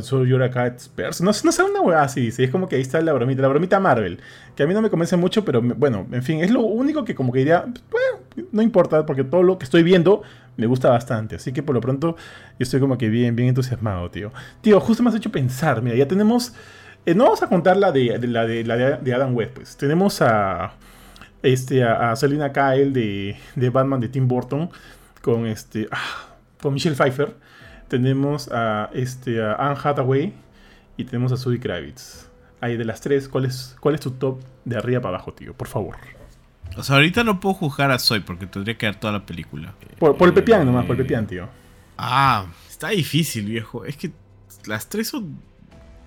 so 0.00 0.24
you're 0.24 0.42
a 0.44 0.50
cat 0.50 0.80
person. 0.94 1.24
No, 1.26 1.32
no 1.44 1.52
sabe 1.52 1.70
una 1.70 1.80
hueá 1.80 2.02
así, 2.02 2.20
dice. 2.20 2.44
Es 2.44 2.50
como 2.50 2.68
que 2.68 2.76
ahí 2.76 2.82
está 2.82 3.00
la 3.02 3.12
bromita, 3.12 3.42
la 3.42 3.48
bromita 3.48 3.78
Marvel. 3.80 4.20
Que 4.56 4.62
a 4.62 4.66
mí 4.66 4.72
no 4.72 4.80
me 4.80 4.88
convence 4.88 5.16
mucho, 5.16 5.44
pero 5.44 5.60
me- 5.60 5.74
bueno, 5.74 6.06
en 6.12 6.22
fin, 6.22 6.38
es 6.42 6.50
lo 6.50 6.60
único 6.60 7.04
que 7.04 7.14
como 7.16 7.32
que 7.32 7.40
diría, 7.40 7.60
bueno, 7.90 8.21
no 8.52 8.62
importa, 8.62 9.04
porque 9.06 9.24
todo 9.24 9.42
lo 9.42 9.58
que 9.58 9.64
estoy 9.64 9.82
viendo 9.82 10.22
me 10.56 10.66
gusta 10.66 10.90
bastante. 10.90 11.36
Así 11.36 11.52
que 11.52 11.62
por 11.62 11.74
lo 11.74 11.80
pronto 11.80 12.16
yo 12.58 12.62
estoy 12.64 12.80
como 12.80 12.98
que 12.98 13.08
bien, 13.08 13.36
bien 13.36 13.48
entusiasmado, 13.48 14.10
tío. 14.10 14.32
Tío, 14.60 14.80
justo 14.80 15.02
me 15.02 15.10
has 15.10 15.16
hecho 15.16 15.30
pensar, 15.30 15.82
mira, 15.82 15.96
ya 15.96 16.06
tenemos... 16.06 16.54
eh, 17.06 17.14
no 17.14 17.24
vamos 17.24 17.42
a 17.42 17.48
contar 17.48 17.76
la 17.76 17.92
de, 17.92 18.18
la, 18.26 18.46
de, 18.46 18.64
la 18.64 18.76
de 18.76 19.14
Adam 19.14 19.34
West, 19.34 19.52
pues. 19.54 19.76
Tenemos 19.76 20.22
a 20.22 20.74
este, 21.42 21.82
a, 21.82 22.12
a 22.12 22.16
Selina 22.16 22.52
Kyle 22.52 22.92
de, 22.92 23.36
de 23.56 23.70
Batman 23.70 24.00
de 24.00 24.08
Tim 24.08 24.28
Burton 24.28 24.70
con 25.20 25.46
este 25.46 25.88
ah, 25.90 26.28
con 26.60 26.74
Michelle 26.74 26.96
Pfeiffer. 26.96 27.34
Tenemos 27.88 28.48
a, 28.52 28.90
este, 28.94 29.42
a 29.42 29.54
Anne 29.54 29.76
Hathaway 29.82 30.32
y 30.96 31.04
tenemos 31.04 31.32
a 31.32 31.36
Zoe 31.36 31.58
Kravitz. 31.58 32.28
Ahí 32.60 32.76
de 32.76 32.84
las 32.84 33.00
tres, 33.00 33.28
¿cuál 33.28 33.44
es, 33.44 33.76
¿cuál 33.80 33.96
es 33.96 34.00
tu 34.00 34.12
top 34.12 34.40
de 34.64 34.76
arriba 34.76 35.00
para 35.00 35.16
abajo, 35.16 35.34
tío? 35.34 35.52
Por 35.52 35.66
favor. 35.66 35.96
O 36.76 36.82
sea, 36.82 36.96
ahorita 36.96 37.24
no 37.24 37.40
puedo 37.40 37.54
juzgar 37.54 37.90
a 37.90 37.98
Zoe 37.98 38.20
porque 38.20 38.46
tendría 38.46 38.76
que 38.76 38.86
ver 38.86 38.96
toda 38.96 39.12
la 39.12 39.24
película. 39.26 39.74
Por, 39.98 40.16
por 40.16 40.28
el 40.28 40.32
Eh, 40.32 40.34
pepián 40.36 40.64
nomás, 40.66 40.84
por 40.86 40.96
el 40.96 41.02
pepián, 41.02 41.26
tío. 41.26 41.48
Ah, 41.98 42.46
está 42.68 42.88
difícil, 42.88 43.44
viejo. 43.46 43.84
Es 43.84 43.96
que 43.96 44.10
las 44.66 44.88
tres 44.88 45.08
son 45.08 45.38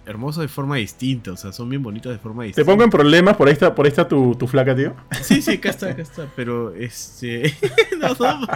hermosas 0.08 0.42
de 0.44 0.48
forma 0.48 0.76
distinta. 0.76 1.32
O 1.32 1.38
sea, 1.38 1.52
son 1.52 1.70
bien 1.70 1.82
bonitas 1.82 2.12
de 2.12 2.20
forma 2.20 2.44
Te 2.44 2.48
distinta. 2.48 2.70
pongo 2.72 2.84
en 2.84 2.90
problemas, 2.90 3.36
por 3.38 3.48
ahí 3.48 3.54
está, 3.54 3.74
por 3.74 3.86
ahí 3.86 3.90
está 3.90 4.08
tu, 4.08 4.36
tu 4.36 4.48
flaca, 4.48 4.76
tío. 4.76 4.94
Sí, 5.22 5.42
sí, 5.42 5.54
acá 5.54 5.70
está, 5.70 5.90
acá 5.90 6.02
está. 6.02 6.28
Pero 6.36 6.74
este. 6.76 7.56
no, 8.00 8.10
no, 8.20 8.48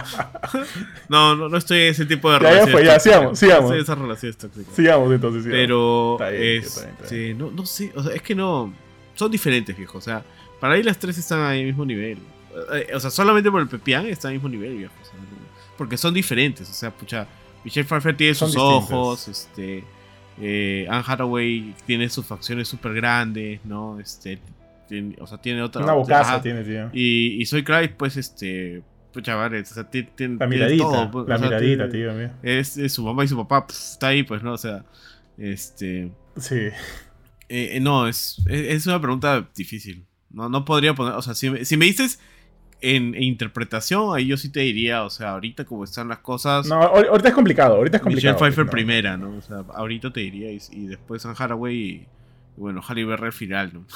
no, 1.08 1.36
no, 1.36 1.48
no 1.48 1.56
estoy 1.56 1.78
en 1.82 1.88
ese 1.88 2.06
tipo 2.06 2.30
de 2.32 2.38
Ya, 2.38 2.42
ya 2.42 2.48
relaciones 2.50 2.72
fue, 2.72 2.84
ya, 2.84 3.00
sigamos, 3.00 3.38
sigamos. 3.38 3.60
No 3.62 3.66
estoy 3.68 3.78
en 3.78 3.82
esas 3.84 3.98
relaciones 3.98 4.36
tóxicas. 4.36 4.74
Sigamos 4.74 5.12
entonces. 5.12 5.42
sigamos. 5.44 5.60
Pero. 5.60 6.12
Está 6.14 6.30
bien, 6.30 6.60
tío, 6.60 6.68
está 6.68 6.80
bien, 6.82 6.92
está 6.92 7.04
este, 7.04 7.34
no, 7.34 7.50
no 7.50 7.66
sé. 7.66 7.92
O 7.94 8.02
sea, 8.02 8.14
es 8.14 8.22
que 8.22 8.34
no. 8.34 8.72
Son 9.14 9.30
diferentes, 9.30 9.76
viejo. 9.76 9.98
O 9.98 10.00
sea, 10.00 10.24
para 10.60 10.74
ahí 10.74 10.82
las 10.82 10.98
tres 10.98 11.16
están 11.18 11.40
al 11.40 11.64
mismo 11.64 11.84
nivel. 11.84 12.18
Eh, 12.74 12.88
O 12.94 13.00
sea, 13.00 13.10
solamente 13.10 13.50
por 13.50 13.60
el 13.62 13.68
pepián 13.68 14.06
está 14.06 14.28
al 14.28 14.34
mismo 14.34 14.48
nivel, 14.48 14.76
viejo. 14.76 14.92
O 15.00 15.04
sea, 15.04 15.14
porque 15.78 15.96
son 15.96 16.12
diferentes. 16.14 16.68
O 16.68 16.72
sea, 16.74 16.90
pucha. 16.90 17.26
Michelle 17.64 17.86
Pfeiffer 17.86 18.16
tiene 18.16 18.34
Son 18.34 18.50
sus 18.50 18.56
distintas. 18.62 18.90
ojos, 18.92 19.28
este. 19.28 19.84
eh, 20.40 20.86
Anne 20.88 21.04
Hathaway 21.06 21.74
tiene 21.86 22.08
sus 22.08 22.24
facciones 22.26 22.68
súper 22.68 22.94
grandes, 22.94 23.60
¿no? 23.64 23.98
Este. 24.00 24.38
tiene, 24.88 25.16
o 25.20 25.26
sea, 25.26 25.38
tiene 25.38 25.62
otra. 25.62 25.82
Una 25.84 25.92
bocaza 25.92 26.40
tiene, 26.42 26.62
tío. 26.64 26.88
Y, 26.92 27.40
y 27.40 27.46
soy 27.46 27.62
Cry, 27.62 27.88
pues, 27.96 28.16
este. 28.16 28.82
Pucha, 29.12 29.34
vale, 29.34 29.60
o 29.60 29.64
sea, 29.64 29.90
ti- 29.90 30.04
ti- 30.04 30.28
La 30.28 30.38
tiene 30.38 30.46
miradita, 30.46 30.84
todo, 30.84 31.10
pues, 31.10 31.28
la 31.28 31.34
o 31.34 31.38
sea, 31.38 31.48
miradita, 31.48 31.88
tiene- 31.88 32.04
tío. 32.06 32.12
mira. 32.14 32.36
Es, 32.42 32.76
es 32.76 32.92
su 32.92 33.02
mamá 33.04 33.24
y 33.24 33.28
su 33.28 33.36
papá, 33.36 33.66
pues, 33.66 33.92
está 33.92 34.08
ahí, 34.08 34.22
pues, 34.22 34.42
¿no? 34.42 34.52
O 34.52 34.58
sea, 34.58 34.84
este. 35.36 36.10
Sí. 36.36 36.54
eh, 36.56 36.72
eh, 37.48 37.80
no, 37.80 38.06
es, 38.06 38.38
es 38.48 38.66
es 38.76 38.86
una 38.86 39.00
pregunta 39.00 39.48
difícil. 39.54 40.04
No, 40.30 40.48
no 40.48 40.64
podría 40.64 40.94
poner. 40.94 41.14
O 41.14 41.22
sea, 41.22 41.34
si, 41.34 41.50
me- 41.50 41.64
si 41.64 41.76
me 41.76 41.86
dices 41.86 42.20
en, 42.80 43.14
en 43.14 43.22
interpretación, 43.24 44.14
ahí 44.16 44.26
yo 44.26 44.36
sí 44.36 44.48
te 44.50 44.60
diría, 44.60 45.04
o 45.04 45.10
sea, 45.10 45.30
ahorita 45.32 45.64
como 45.64 45.84
están 45.84 46.08
las 46.08 46.18
cosas. 46.18 46.66
No, 46.66 46.80
ahor- 46.80 47.08
ahorita 47.08 47.28
es 47.28 47.34
complicado, 47.34 47.74
ahorita 47.76 47.96
es 47.98 48.02
complicado. 48.02 48.34
Michelle 48.34 48.38
Pfeiffer 48.50 48.64
no. 48.66 48.70
primera, 48.70 49.16
¿no? 49.16 49.36
O 49.36 49.42
sea, 49.42 49.64
ahorita 49.74 50.12
te 50.12 50.20
diría. 50.20 50.50
Y, 50.52 50.60
y 50.72 50.86
después 50.86 51.22
San 51.22 51.34
Haraway 51.38 51.76
y 51.76 52.06
bueno, 52.56 52.82
Halle 52.86 53.04
Berry 53.04 53.26
al 53.26 53.32
final, 53.32 53.70
¿no? 53.72 53.84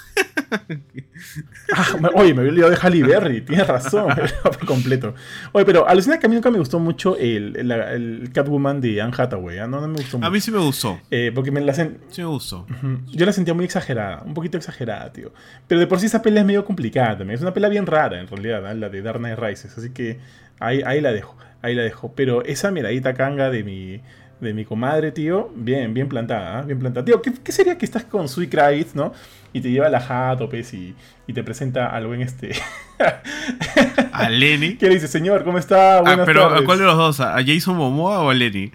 Ah, 1.75 1.87
oye, 2.15 2.35
me 2.35 2.41
había 2.41 2.53
olvidado 2.53 2.71
de 2.71 2.79
Halle 2.81 3.03
Berry, 3.03 3.41
tienes 3.41 3.67
razón, 3.67 4.15
por 4.43 4.65
completo. 4.67 5.15
Oye, 5.53 5.65
pero 5.65 5.89
alucina 5.89 6.19
que 6.19 6.27
a 6.27 6.29
mí 6.29 6.35
nunca 6.35 6.51
me 6.51 6.59
gustó 6.59 6.79
mucho 6.79 7.17
el, 7.17 7.57
el, 7.57 7.71
el 7.71 8.31
Catwoman 8.33 8.81
de 8.81 9.01
Anne 9.01 9.13
Hathaway, 9.17 9.59
¿ah? 9.59 9.67
no, 9.67 9.81
no 9.81 9.89
me 9.89 9.95
gustó 9.95 10.19
mucho. 10.19 10.27
A 10.27 10.31
mí 10.31 10.41
sí 10.41 10.51
me 10.51 10.59
gustó. 10.59 11.01
Eh, 11.11 11.33
porque 11.35 11.51
me 11.51 11.61
la 11.61 11.73
hacen, 11.73 11.99
Sí 12.09 12.21
me 12.21 12.29
gustó. 12.29 12.67
Yo 13.09 13.27
la 13.27 13.33
sentía 13.33 13.55
muy 13.55 13.65
exagerada, 13.65 14.23
un 14.25 14.35
poquito 14.35 14.57
exagerada, 14.57 15.13
tío. 15.13 15.33
Pero 15.67 15.81
de 15.81 15.87
por 15.87 15.99
sí 15.99 16.07
esa 16.07 16.23
pelea 16.23 16.43
es 16.43 16.47
medio 16.47 16.65
complicada 16.65 17.19
también. 17.19 17.37
Es 17.37 17.43
una 17.43 17.55
pelea 17.55 17.71
bien 17.71 17.87
rara, 17.87 18.21
en 18.21 18.29
realidad, 18.29 18.67
¿ah? 18.67 18.75
la 18.75 18.89
de 18.89 19.03
Dark 19.03 19.19
Knight 19.19 19.39
Rises. 19.39 19.77
Así 19.77 19.91
que 19.91 20.21
ahí, 20.61 20.83
ahí 20.85 21.01
la 21.01 21.13
dejo, 21.13 21.37
ahí 21.63 21.75
la 21.75 21.83
dejo. 21.83 22.13
Pero 22.15 22.45
esa 22.45 22.71
miradita 22.71 23.15
canga 23.15 23.51
de 23.51 23.65
mi, 23.65 24.01
de 24.41 24.53
mi 24.55 24.65
comadre, 24.65 25.13
tío, 25.13 25.51
bien, 25.55 25.95
bien 25.95 26.09
plantada, 26.09 26.59
¿ah? 26.59 26.63
bien 26.63 26.79
plantada. 26.79 27.05
Tío, 27.05 27.23
¿qué, 27.23 27.33
qué 27.43 27.53
sería 27.53 27.79
que 27.79 27.85
estás 27.85 28.05
con 28.05 28.29
Sweet 28.29 28.51
Kravitz, 28.51 28.95
no? 28.95 29.13
Y 29.53 29.61
te 29.61 29.71
lleva 29.71 29.87
a 29.87 29.91
la 29.91 30.01
jato, 30.01 30.49
pues, 30.49 30.75
y, 30.75 30.95
y 31.27 31.33
te 31.33 31.43
presenta 31.45 31.87
al 31.89 32.07
buen 32.07 32.21
este... 32.23 32.51
A 34.13 34.29
Lenny. 34.29 34.77
¿Qué 34.77 34.87
le 34.89 34.95
dice, 34.95 35.09
señor? 35.09 35.45
¿Cómo 35.45 35.59
está? 35.59 35.99
Ah, 35.99 36.01
Buenas 36.03 36.27
pero 36.27 36.45
¿a 36.45 36.49
tardes". 36.51 36.65
cuál 36.65 36.79
de 36.79 36.85
los 36.85 36.97
dos? 36.97 37.21
¿A 37.21 37.37
Jason 37.45 37.77
Momoa 37.77 38.21
o 38.21 38.31
a 38.31 38.35
Lenny? 38.35 38.71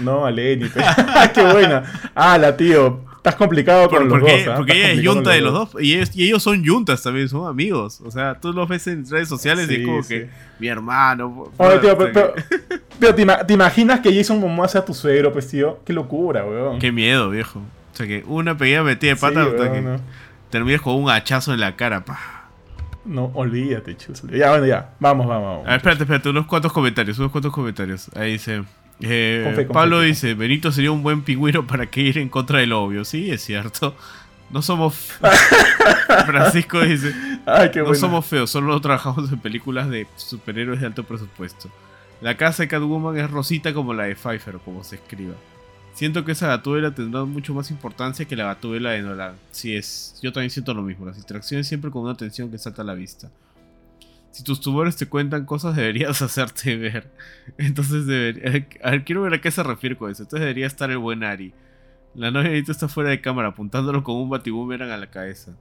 No, 0.00 0.26
a 0.26 0.30
Lenny. 0.30 0.68
pe. 0.68 0.80
¡Qué 1.34 1.42
buena! 1.42 1.82
Ah, 2.14 2.38
la 2.38 2.56
tío. 2.56 3.04
Estás 3.26 3.34
complicado 3.34 3.88
con 3.88 3.98
Por- 3.98 4.06
los 4.06 4.18
porque 4.20 4.38
dos, 4.44 4.48
¿ah? 4.48 4.56
porque 4.56 4.72
ella 4.72 4.92
es 4.92 5.02
yunta 5.02 5.30
de 5.30 5.40
los 5.40 5.52
dos. 5.52 5.82
Y 5.82 5.94
ellos, 5.94 6.10
y 6.14 6.24
ellos 6.28 6.42
son 6.44 6.62
yuntas 6.62 7.02
también, 7.02 7.28
son 7.28 7.48
amigos. 7.48 8.00
O 8.04 8.10
sea, 8.12 8.38
tú 8.40 8.52
los 8.52 8.68
ves 8.68 8.86
en 8.86 9.04
redes 9.10 9.28
sociales 9.28 9.68
y 9.68 9.74
Sí, 9.74 9.80
es 9.80 9.86
como 9.86 10.02
sí. 10.04 10.08
que 10.10 10.30
mi 10.60 10.68
hermano. 10.68 11.50
Oye, 11.56 11.78
tío, 11.80 11.96
puta, 11.98 12.12
pero, 12.12 12.34
pero- 12.34 12.66
pero 13.00 13.14
te, 13.16 13.22
ima- 13.26 13.44
te 13.44 13.54
imaginas 13.54 13.98
que 13.98 14.14
Jason 14.14 14.38
Momoa 14.38 14.68
sea 14.68 14.84
tu 14.84 14.94
suegro, 14.94 15.32
pues, 15.32 15.48
tío. 15.48 15.80
Qué 15.84 15.92
locura, 15.92 16.44
weón. 16.44 16.78
Qué 16.78 16.92
miedo, 16.92 17.28
viejo. 17.30 17.58
O 17.92 17.96
sea, 17.96 18.06
que 18.06 18.22
una 18.28 18.56
pequeña 18.56 18.84
metida 18.84 19.10
de 19.10 19.16
Sí, 19.16 19.20
pata 19.22 19.42
hasta 19.42 19.56
weón, 19.62 19.72
que 19.72 19.80
no. 19.82 19.96
termines 20.50 20.80
con 20.80 20.94
un 20.94 21.10
hachazo 21.10 21.52
en 21.52 21.58
la 21.60 21.74
cara. 21.74 22.04
pa. 22.04 22.20
No, 23.04 23.32
olvídate, 23.34 23.96
chus. 23.96 24.22
Ya, 24.30 24.50
bueno, 24.50 24.66
ya. 24.66 24.90
Vamos, 25.00 25.26
vamos, 25.26 25.44
vamos. 25.48 25.66
A 25.66 25.70
ver, 25.70 25.76
espérate, 25.78 26.02
espérate, 26.04 26.28
unos 26.28 26.46
cuantos 26.46 26.72
comentarios, 26.72 27.18
unos 27.18 27.32
cuantos 27.32 27.52
comentarios. 27.52 28.08
Ahí 28.16 28.32
dice. 28.32 28.62
Eh, 29.00 29.42
Con 29.44 29.54
fe, 29.54 29.66
con 29.66 29.74
Pablo 29.74 30.00
fe, 30.00 30.06
dice, 30.06 30.34
Benito 30.34 30.72
sería 30.72 30.92
un 30.92 31.02
buen 31.02 31.22
pingüino 31.22 31.66
para 31.66 31.86
que 31.86 32.00
ir 32.00 32.18
en 32.18 32.28
contra 32.28 32.60
del 32.60 32.72
obvio. 32.72 33.04
Sí, 33.04 33.30
es 33.30 33.42
cierto. 33.44 33.94
No 34.50 34.62
somos... 34.62 34.94
Francisco 36.26 36.80
dice, 36.80 37.12
Ay, 37.46 37.70
qué 37.70 37.80
no 37.82 37.94
somos 37.94 38.24
feos, 38.26 38.50
solo 38.50 38.80
trabajamos 38.80 39.30
en 39.30 39.40
películas 39.40 39.90
de 39.90 40.06
superhéroes 40.16 40.80
de 40.80 40.86
alto 40.86 41.04
presupuesto. 41.04 41.68
La 42.20 42.36
casa 42.36 42.62
de 42.62 42.68
Catwoman 42.68 43.16
es 43.18 43.30
rosita 43.30 43.74
como 43.74 43.92
la 43.92 44.04
de 44.04 44.14
Pfeiffer, 44.14 44.58
como 44.64 44.84
se 44.84 44.96
escriba. 44.96 45.34
Siento 45.92 46.24
que 46.24 46.32
esa 46.32 46.48
gatúbela 46.48 46.94
tendrá 46.94 47.24
mucho 47.24 47.54
más 47.54 47.70
importancia 47.70 48.26
que 48.26 48.36
la 48.36 48.44
gatúbela 48.44 48.90
de 48.90 49.02
Nolan. 49.02 49.34
Sí 49.50 49.74
es, 49.74 50.18
yo 50.22 50.32
también 50.32 50.50
siento 50.50 50.74
lo 50.74 50.82
mismo. 50.82 51.06
Las 51.06 51.16
interacciones 51.16 51.66
siempre 51.66 51.90
con 51.90 52.02
una 52.02 52.14
tensión 52.14 52.50
que 52.50 52.58
salta 52.58 52.82
a 52.82 52.84
la 52.84 52.94
vista. 52.94 53.30
Si 54.30 54.42
tus 54.44 54.60
tumores 54.60 54.96
te 54.96 55.06
cuentan 55.06 55.44
cosas, 55.46 55.74
deberías 55.76 56.20
hacerte 56.22 56.76
ver. 56.76 57.10
Entonces 57.58 58.06
debería... 58.06 58.66
A 58.82 58.90
ver, 58.90 59.04
quiero 59.04 59.22
ver 59.22 59.34
a 59.34 59.40
qué 59.40 59.50
se 59.50 59.62
refiere 59.62 59.96
con 59.96 60.10
eso. 60.10 60.22
Entonces 60.24 60.40
debería 60.40 60.66
estar 60.66 60.90
el 60.90 60.98
buen 60.98 61.24
Ari. 61.24 61.54
La 62.14 62.30
novia 62.30 62.48
ahorita 62.48 62.72
está 62.72 62.88
fuera 62.88 63.10
de 63.10 63.20
cámara, 63.20 63.48
apuntándolo 63.48 64.02
con 64.02 64.16
un 64.16 64.28
batiboomerang 64.30 64.90
a 64.90 64.96
la 64.96 65.10
cabeza. 65.10 65.52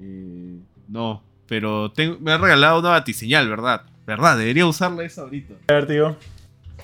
Eh, 0.00 0.58
no, 0.88 1.22
pero 1.46 1.90
tengo- 1.92 2.18
me 2.20 2.32
ha 2.32 2.38
regalado 2.38 2.80
una 2.80 2.90
batiseñal, 2.90 3.48
¿verdad? 3.48 3.82
¿Verdad? 4.06 4.36
Debería 4.38 4.66
usarla 4.66 5.04
esa 5.04 5.22
ahorita. 5.22 5.54
A 5.68 5.72
ver, 5.74 5.86
tío. 5.86 6.16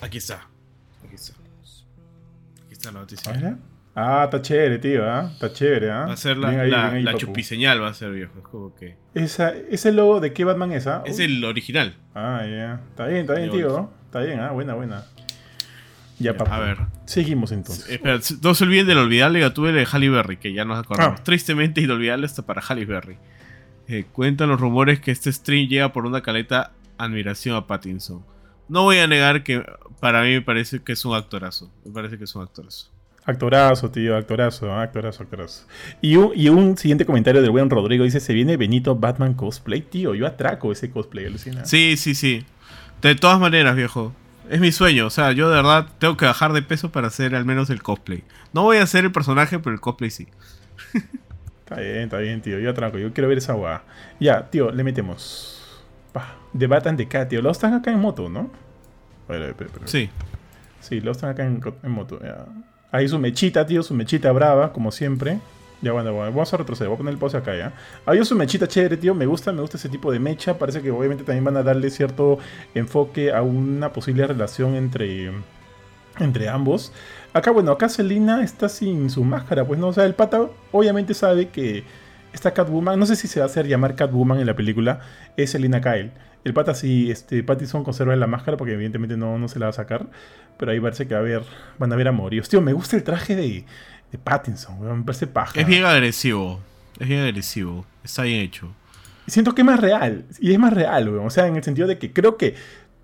Aquí 0.01 0.17
está. 0.19 0.47
Aquí 1.05 1.15
está. 1.15 1.33
Aquí 2.65 2.71
está 2.73 2.91
la 2.91 2.99
batiseñal. 3.01 3.59
Ah, 4.01 4.23
está 4.25 4.41
chévere, 4.41 4.79
tío, 4.79 5.03
¿ah? 5.09 5.29
Está 5.33 5.51
chévere, 5.51 5.91
¿ah? 5.91 6.05
Va 6.05 6.13
a 6.13 6.17
ser 6.17 6.37
la, 6.37 6.49
ahí, 6.49 6.69
la, 6.71 6.91
ahí, 6.91 7.03
la 7.03 7.15
chupiseñal, 7.15 7.81
va 7.81 7.89
a 7.89 7.93
ser 7.93 8.11
viejo. 8.11 8.31
Es 8.37 8.43
como 8.45 8.73
que. 8.73 8.95
Esa, 9.13 9.49
¿Ese 9.49 9.91
logo 9.91 10.21
de 10.21 10.31
qué 10.31 10.45
Batman 10.45 10.71
es, 10.71 10.87
ah? 10.87 11.03
Es 11.05 11.19
el 11.19 11.43
original. 11.43 11.97
Ah, 12.15 12.45
ya. 12.49 12.81
Está 12.89 13.07
bien, 13.07 13.21
está 13.21 13.33
bien, 13.35 13.51
tío. 13.51 13.91
Está 14.05 14.21
bien, 14.21 14.39
ah, 14.39 14.51
buena, 14.51 14.73
buena. 14.73 15.03
Ya, 16.17 16.31
Ya, 16.31 16.37
papá. 16.37 16.55
a 16.55 16.59
ver. 16.59 16.77
Seguimos 17.05 17.51
entonces. 17.51 17.89
Espera, 17.89 18.19
no 18.41 18.53
se 18.55 18.63
olviden 18.63 18.87
del 18.87 18.99
olvidable 18.99 19.41
Gatúbela 19.41 19.79
de 19.79 19.87
Halle 19.91 20.09
Berry, 20.09 20.37
que 20.37 20.53
ya 20.53 20.63
nos 20.63 20.79
acordamos. 20.79 21.19
Ah. 21.19 21.23
Tristemente 21.23 21.81
inolvidable 21.81 22.25
hasta 22.25 22.45
para 22.45 22.61
Halle 22.61 22.85
Berry. 22.85 23.17
Eh, 23.87 24.05
cuentan 24.11 24.49
los 24.49 24.61
rumores 24.61 24.99
que 25.01 25.11
este 25.11 25.31
stream 25.31 25.67
llega 25.67 25.91
por 25.91 26.05
una 26.05 26.21
caleta 26.21 26.71
admiración 26.97 27.55
a 27.55 27.67
Pattinson. 27.67 28.23
No 28.67 28.83
voy 28.83 28.99
a 28.99 29.07
negar 29.07 29.43
que 29.43 29.65
para 29.99 30.21
mí 30.21 30.29
me 30.29 30.41
parece 30.41 30.81
que 30.83 30.91
es 30.93 31.03
un 31.03 31.15
actorazo. 31.15 31.71
Me 31.83 31.91
parece 31.91 32.17
que 32.17 32.25
es 32.25 32.35
un 32.35 32.43
actorazo. 32.43 32.91
Actorazo, 33.25 33.91
tío, 33.91 34.17
actorazo, 34.17 34.71
ah, 34.71 34.81
actorazo, 34.81 35.23
actorazo. 35.23 35.65
Y 36.01 36.15
un, 36.15 36.31
y 36.35 36.49
un 36.49 36.77
siguiente 36.77 37.05
comentario 37.05 37.41
del 37.41 37.51
buen 37.51 37.69
Rodrigo 37.69 38.03
dice: 38.03 38.19
Se 38.19 38.33
viene 38.33 38.57
Benito 38.57 38.95
Batman 38.95 39.33
cosplay, 39.33 39.81
tío. 39.81 40.15
Yo 40.15 40.25
atraco 40.25 40.71
ese 40.71 40.89
cosplay, 40.89 41.25
alucina. 41.25 41.65
Sí, 41.65 41.95
sí, 41.97 42.15
sí. 42.15 42.45
De 43.01 43.15
todas 43.15 43.39
maneras, 43.39 43.75
viejo. 43.75 44.13
Es 44.49 44.59
mi 44.59 44.71
sueño. 44.71 45.05
O 45.05 45.09
sea, 45.09 45.31
yo 45.31 45.49
de 45.49 45.55
verdad 45.57 45.87
tengo 45.99 46.17
que 46.17 46.25
bajar 46.25 46.53
de 46.53 46.61
peso 46.63 46.91
para 46.91 47.07
hacer 47.07 47.35
al 47.35 47.45
menos 47.45 47.69
el 47.69 47.83
cosplay. 47.83 48.23
No 48.51 48.63
voy 48.63 48.77
a 48.77 48.83
hacer 48.83 49.05
el 49.05 49.11
personaje, 49.11 49.59
pero 49.59 49.73
el 49.73 49.79
cosplay 49.79 50.09
sí. 50.09 50.27
Está 51.69 51.81
bien, 51.81 51.97
está 51.97 52.17
bien, 52.17 52.41
tío. 52.41 52.57
Yo 52.57 52.71
atraco, 52.71 52.97
yo 52.97 53.13
quiero 53.13 53.27
ver 53.29 53.37
esa 53.37 53.53
guada. 53.53 53.83
Ya, 54.19 54.49
tío, 54.49 54.71
le 54.71 54.83
metemos. 54.83 55.83
Pa, 56.11 56.35
de 56.51 56.65
Batman 56.65 56.97
de 56.97 57.07
K, 57.07 57.27
tío. 57.27 57.43
Los 57.43 57.57
están 57.57 57.75
acá 57.75 57.91
en 57.91 57.99
moto, 57.99 58.27
¿no? 58.27 58.49
Sí. 59.85 60.09
Sí, 60.79 60.99
los 60.99 61.17
están 61.17 61.29
acá 61.29 61.45
en, 61.45 61.61
en 61.83 61.91
moto. 61.91 62.19
ya. 62.23 62.47
Ahí 62.91 63.07
su 63.07 63.19
mechita, 63.19 63.65
tío, 63.65 63.83
su 63.83 63.93
mechita 63.93 64.31
brava, 64.31 64.73
como 64.73 64.91
siempre. 64.91 65.39
Ya, 65.81 65.93
bueno, 65.93 66.13
vamos 66.15 66.53
a 66.53 66.57
retroceder, 66.57 66.89
voy 66.89 66.95
a 66.95 66.97
poner 66.97 67.13
el 67.13 67.19
pause 67.19 67.35
acá 67.35 67.55
ya. 67.55 67.73
Ahí 68.05 68.23
su 68.25 68.35
mechita 68.35 68.67
chévere, 68.67 68.97
tío, 68.97 69.15
me 69.15 69.25
gusta, 69.25 69.53
me 69.53 69.61
gusta 69.61 69.77
ese 69.77 69.87
tipo 69.87 70.11
de 70.11 70.19
mecha. 70.19 70.57
Parece 70.57 70.81
que 70.81 70.91
obviamente 70.91 71.23
también 71.23 71.45
van 71.45 71.57
a 71.57 71.63
darle 71.63 71.89
cierto 71.89 72.39
enfoque 72.73 73.31
a 73.31 73.41
una 73.43 73.93
posible 73.93 74.27
relación 74.27 74.75
entre, 74.75 75.31
entre 76.19 76.49
ambos. 76.49 76.91
Acá, 77.31 77.51
bueno, 77.51 77.71
acá 77.71 77.87
Selina 77.87 78.43
está 78.43 78.67
sin 78.67 79.09
su 79.09 79.23
máscara, 79.23 79.65
pues 79.65 79.79
no, 79.79 79.87
o 79.89 79.93
sea, 79.93 80.05
el 80.05 80.15
pata 80.15 80.47
obviamente 80.71 81.13
sabe 81.13 81.49
que 81.49 81.83
esta 82.33 82.53
Catwoman, 82.53 82.99
no 82.99 83.05
sé 83.05 83.15
si 83.15 83.27
se 83.27 83.39
va 83.39 83.45
a 83.45 83.49
hacer 83.49 83.67
llamar 83.67 83.95
Catwoman 83.95 84.39
en 84.39 84.45
la 84.45 84.55
película, 84.55 85.01
es 85.37 85.51
Selina 85.51 85.81
Kyle. 85.81 86.11
El 86.43 86.53
pata 86.53 86.73
sí, 86.73 87.11
este, 87.11 87.43
Pattison 87.43 87.83
conserva 87.83 88.15
la 88.15 88.27
máscara 88.27 88.55
porque 88.55 88.73
evidentemente 88.73 89.17
no, 89.17 89.37
no 89.37 89.47
se 89.47 89.59
la 89.59 89.65
va 89.65 89.69
a 89.71 89.73
sacar. 89.73 90.07
Pero 90.57 90.71
ahí 90.71 90.79
parece 90.79 91.07
que 91.07 91.13
va 91.13 91.19
a 91.19 91.23
haber, 91.23 91.43
van 91.77 91.91
a 91.91 91.95
ver 91.95 92.07
amoríos. 92.07 92.47
Tío, 92.49 92.61
me 92.61 92.73
gusta 92.73 92.95
el 92.95 93.03
traje 93.03 93.35
de, 93.35 93.65
de 94.11 94.17
Pattinson, 94.17 94.97
me 94.99 95.03
parece 95.03 95.27
paja. 95.27 95.59
Es 95.59 95.67
bien 95.67 95.85
agresivo. 95.85 96.59
Es 96.99 97.07
bien 97.07 97.21
agresivo. 97.21 97.85
Está 98.03 98.23
bien 98.23 98.41
hecho. 98.41 98.73
Siento 99.27 99.53
que 99.53 99.61
es 99.61 99.65
más 99.65 99.79
real. 99.79 100.25
Y 100.39 100.53
es 100.53 100.59
más 100.59 100.73
real, 100.73 101.09
weón. 101.09 101.27
O 101.27 101.29
sea, 101.29 101.47
en 101.47 101.55
el 101.55 101.63
sentido 101.63 101.87
de 101.87 101.97
que 101.97 102.11
creo 102.11 102.37
que 102.37 102.55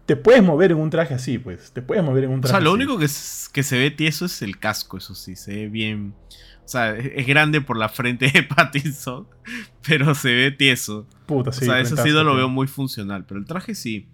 te 0.06 0.16
puedes 0.16 0.44
mover 0.44 0.72
en 0.72 0.78
un 0.78 0.90
traje 0.90 1.14
así, 1.14 1.38
pues. 1.38 1.72
Te 1.72 1.82
puedes 1.82 2.04
mover 2.04 2.26
en 2.26 2.30
un 2.32 2.40
O 2.40 2.42
traje 2.42 2.54
sea, 2.54 2.60
lo 2.60 2.72
así. 2.72 2.76
único 2.76 2.98
que, 3.00 3.06
es- 3.06 3.50
que 3.52 3.64
se 3.64 3.78
ve 3.78 3.92
tieso 3.92 4.26
es 4.26 4.42
el 4.42 4.58
casco, 4.60 4.98
eso 4.98 5.16
sí. 5.16 5.36
Se 5.36 5.54
ve 5.56 5.68
bien. 5.70 6.14
O 6.64 6.68
sea, 6.68 6.96
es 6.96 7.12
es 7.16 7.28
grande 7.28 7.62
por 7.62 7.78
la 7.78 7.90
frente 7.90 8.30
de 8.32 8.44
Pattinson, 8.56 9.28
pero 9.88 10.14
se 10.16 10.34
ve 10.34 10.52
tieso. 10.52 11.08
Puta, 11.26 11.50
O 11.52 11.54
sí. 11.54 11.66
sea, 11.66 11.80
eso 11.80 11.96
sí 11.98 12.10
no 12.10 12.24
lo 12.24 12.36
veo 12.36 12.50
muy 12.50 12.68
funcional, 12.68 13.26
pero 13.28 13.40
el 13.40 13.46
traje 13.46 13.74
sí. 13.76 14.08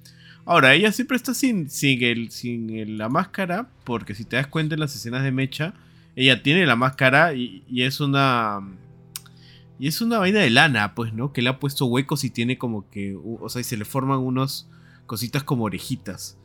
Ahora, 0.46 0.74
ella 0.74 0.92
siempre 0.92 1.18
está 1.18 1.34
sin, 1.34 1.70
sin, 1.70 2.04
el, 2.04 2.32
sin 2.32 2.70
el- 2.72 2.98
la 2.98 3.10
máscara, 3.10 3.70
porque 3.84 4.16
si 4.16 4.26
te 4.26 4.36
das 4.38 4.48
cuenta 4.48 4.74
en 4.76 4.80
las 4.82 4.96
escenas 4.96 5.24
de 5.24 5.32
Mecha, 5.32 5.74
ella 6.16 6.42
tiene 6.44 6.66
la 6.66 6.76
máscara 6.76 7.34
y, 7.34 7.64
y 7.70 7.84
es 7.84 8.00
una... 8.00 8.60
Y 9.80 9.88
es 9.88 10.00
una 10.02 10.20
vaina 10.20 10.40
de 10.42 10.50
lana, 10.52 10.94
pues, 10.94 11.12
¿no? 11.14 11.34
Que 11.34 11.42
le 11.42 11.50
ha 11.50 11.60
puesto 11.60 11.86
huecos 11.86 12.24
y 12.24 12.30
tiene 12.30 12.58
como 12.60 12.88
que... 12.92 13.16
O 13.24 13.50
sea, 13.50 13.62
y 13.62 13.64
se 13.64 13.78
le 13.78 13.86
forman 13.86 14.20
unos 14.20 14.68
cositas 15.12 15.44
como 15.44 15.66
orejitas. 15.66 16.38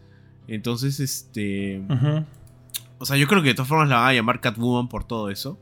Entonces, 0.49 0.99
este... 0.99 1.81
O 2.99 3.07
sea, 3.07 3.17
yo 3.17 3.29
creo 3.29 3.43
que 3.43 3.51
de 3.51 3.55
todas 3.55 3.69
formas 3.69 3.89
la 3.89 3.99
van 4.01 4.09
a 4.09 4.13
llamar 4.13 4.41
Catwoman 4.41 4.89
por 4.89 5.05
todo 5.05 5.31
eso. 5.31 5.57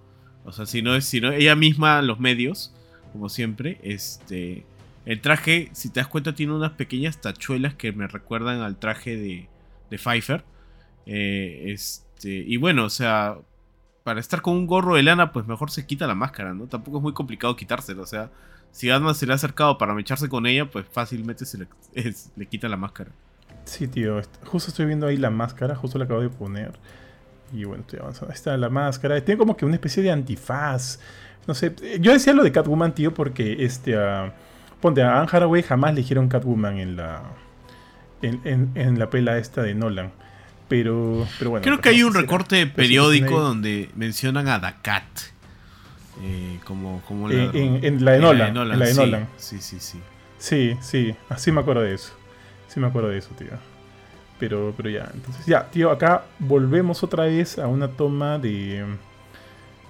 O 0.46 0.52
sea, 0.52 0.64
si 0.64 0.80
no 0.80 0.94
es, 0.94 1.04
si 1.04 1.20
no, 1.20 1.30
ella 1.32 1.54
misma, 1.54 2.00
los 2.00 2.18
medios, 2.18 2.72
como 3.12 3.28
siempre, 3.28 3.78
este. 3.82 4.64
El 5.04 5.20
traje, 5.20 5.68
si 5.72 5.90
te 5.90 6.00
das 6.00 6.06
cuenta, 6.06 6.34
tiene 6.34 6.54
unas 6.54 6.72
pequeñas 6.72 7.20
tachuelas 7.20 7.74
que 7.74 7.92
me 7.92 8.06
recuerdan 8.06 8.62
al 8.62 8.78
traje 8.78 9.18
de, 9.18 9.48
de 9.90 9.98
Pfeiffer. 9.98 10.46
Eh, 11.04 11.64
este, 11.74 12.30
y 12.30 12.56
bueno, 12.56 12.86
o 12.86 12.90
sea, 12.90 13.36
para 14.02 14.18
estar 14.18 14.40
con 14.40 14.54
un 14.54 14.66
gorro 14.66 14.94
de 14.94 15.02
lana, 15.02 15.30
pues 15.30 15.46
mejor 15.46 15.70
se 15.70 15.86
quita 15.86 16.06
la 16.06 16.14
máscara, 16.14 16.54
¿no? 16.54 16.68
Tampoco 16.68 16.96
es 16.96 17.02
muy 17.02 17.12
complicado 17.12 17.54
quitárselo, 17.54 18.02
o 18.02 18.06
sea, 18.06 18.30
si 18.74 18.88
Batman 18.88 19.14
se 19.14 19.24
le 19.24 19.32
ha 19.32 19.36
acercado 19.36 19.78
para 19.78 19.94
mecharse 19.94 20.28
con 20.28 20.46
ella, 20.46 20.68
pues 20.68 20.84
fácilmente 20.90 21.46
se 21.46 21.58
le, 21.58 21.68
le 22.34 22.46
quita 22.46 22.68
la 22.68 22.76
máscara. 22.76 23.12
Sí, 23.66 23.86
tío, 23.86 24.20
justo 24.44 24.70
estoy 24.70 24.86
viendo 24.86 25.06
ahí 25.06 25.16
la 25.16 25.30
máscara, 25.30 25.76
justo 25.76 25.96
la 25.96 26.06
acabo 26.06 26.20
de 26.20 26.28
poner. 26.28 26.72
Y 27.52 27.62
bueno, 27.62 27.82
estoy 27.82 28.00
avanzando. 28.00 28.32
Ahí 28.32 28.34
está 28.34 28.56
la 28.56 28.68
máscara. 28.70 29.24
Tiene 29.24 29.38
como 29.38 29.56
que 29.56 29.64
una 29.64 29.76
especie 29.76 30.02
de 30.02 30.10
antifaz. 30.10 30.98
No 31.46 31.54
sé, 31.54 31.72
yo 32.00 32.12
decía 32.12 32.32
lo 32.32 32.42
de 32.42 32.50
Catwoman, 32.50 32.96
tío, 32.96 33.14
porque 33.14 33.64
este... 33.64 33.96
Uh, 33.96 34.32
ponte, 34.80 35.02
a 35.02 35.20
Anne 35.20 35.28
Haraway 35.30 35.62
jamás 35.62 35.94
le 35.94 36.00
dijeron 36.00 36.28
Catwoman 36.28 36.78
en 36.78 36.96
la... 36.96 37.22
En, 38.22 38.72
en, 38.74 38.98
la 38.98 39.08
pela 39.08 39.38
esta 39.38 39.62
de 39.62 39.74
Nolan. 39.74 40.10
Pero, 40.68 41.28
pero 41.38 41.50
bueno. 41.50 41.62
Creo 41.62 41.80
que 41.80 41.90
hay 41.90 42.02
un 42.02 42.12
recorte 42.12 42.66
periódico 42.66 43.38
donde 43.38 43.88
mencionan 43.94 44.48
a 44.48 44.82
Cat. 44.82 45.04
Eh, 46.22 46.60
como, 46.64 47.02
como 47.08 47.28
la, 47.28 47.50
en, 47.52 48.04
la 48.04 48.12
de 48.12 48.18
Nolan. 48.20 48.56
En 48.56 48.78
la 48.78 48.86
de 48.86 48.94
Nolan. 48.94 49.28
Sí, 49.36 49.58
sí, 49.60 49.78
sí. 49.80 50.00
Sí, 50.38 50.76
sí. 50.80 51.14
Así 51.28 51.50
me 51.50 51.60
acuerdo 51.60 51.82
de 51.82 51.94
eso. 51.94 52.12
Sí 52.68 52.80
me 52.80 52.86
acuerdo 52.86 53.08
de 53.08 53.18
eso, 53.18 53.30
tío. 53.36 53.48
Pero, 54.38 54.74
pero 54.76 54.90
ya, 54.90 55.10
entonces 55.14 55.46
ya, 55.46 55.70
tío, 55.70 55.90
acá 55.90 56.24
volvemos 56.38 57.02
otra 57.02 57.24
vez 57.24 57.58
a 57.58 57.66
una 57.66 57.88
toma 57.88 58.38
de 58.38 58.84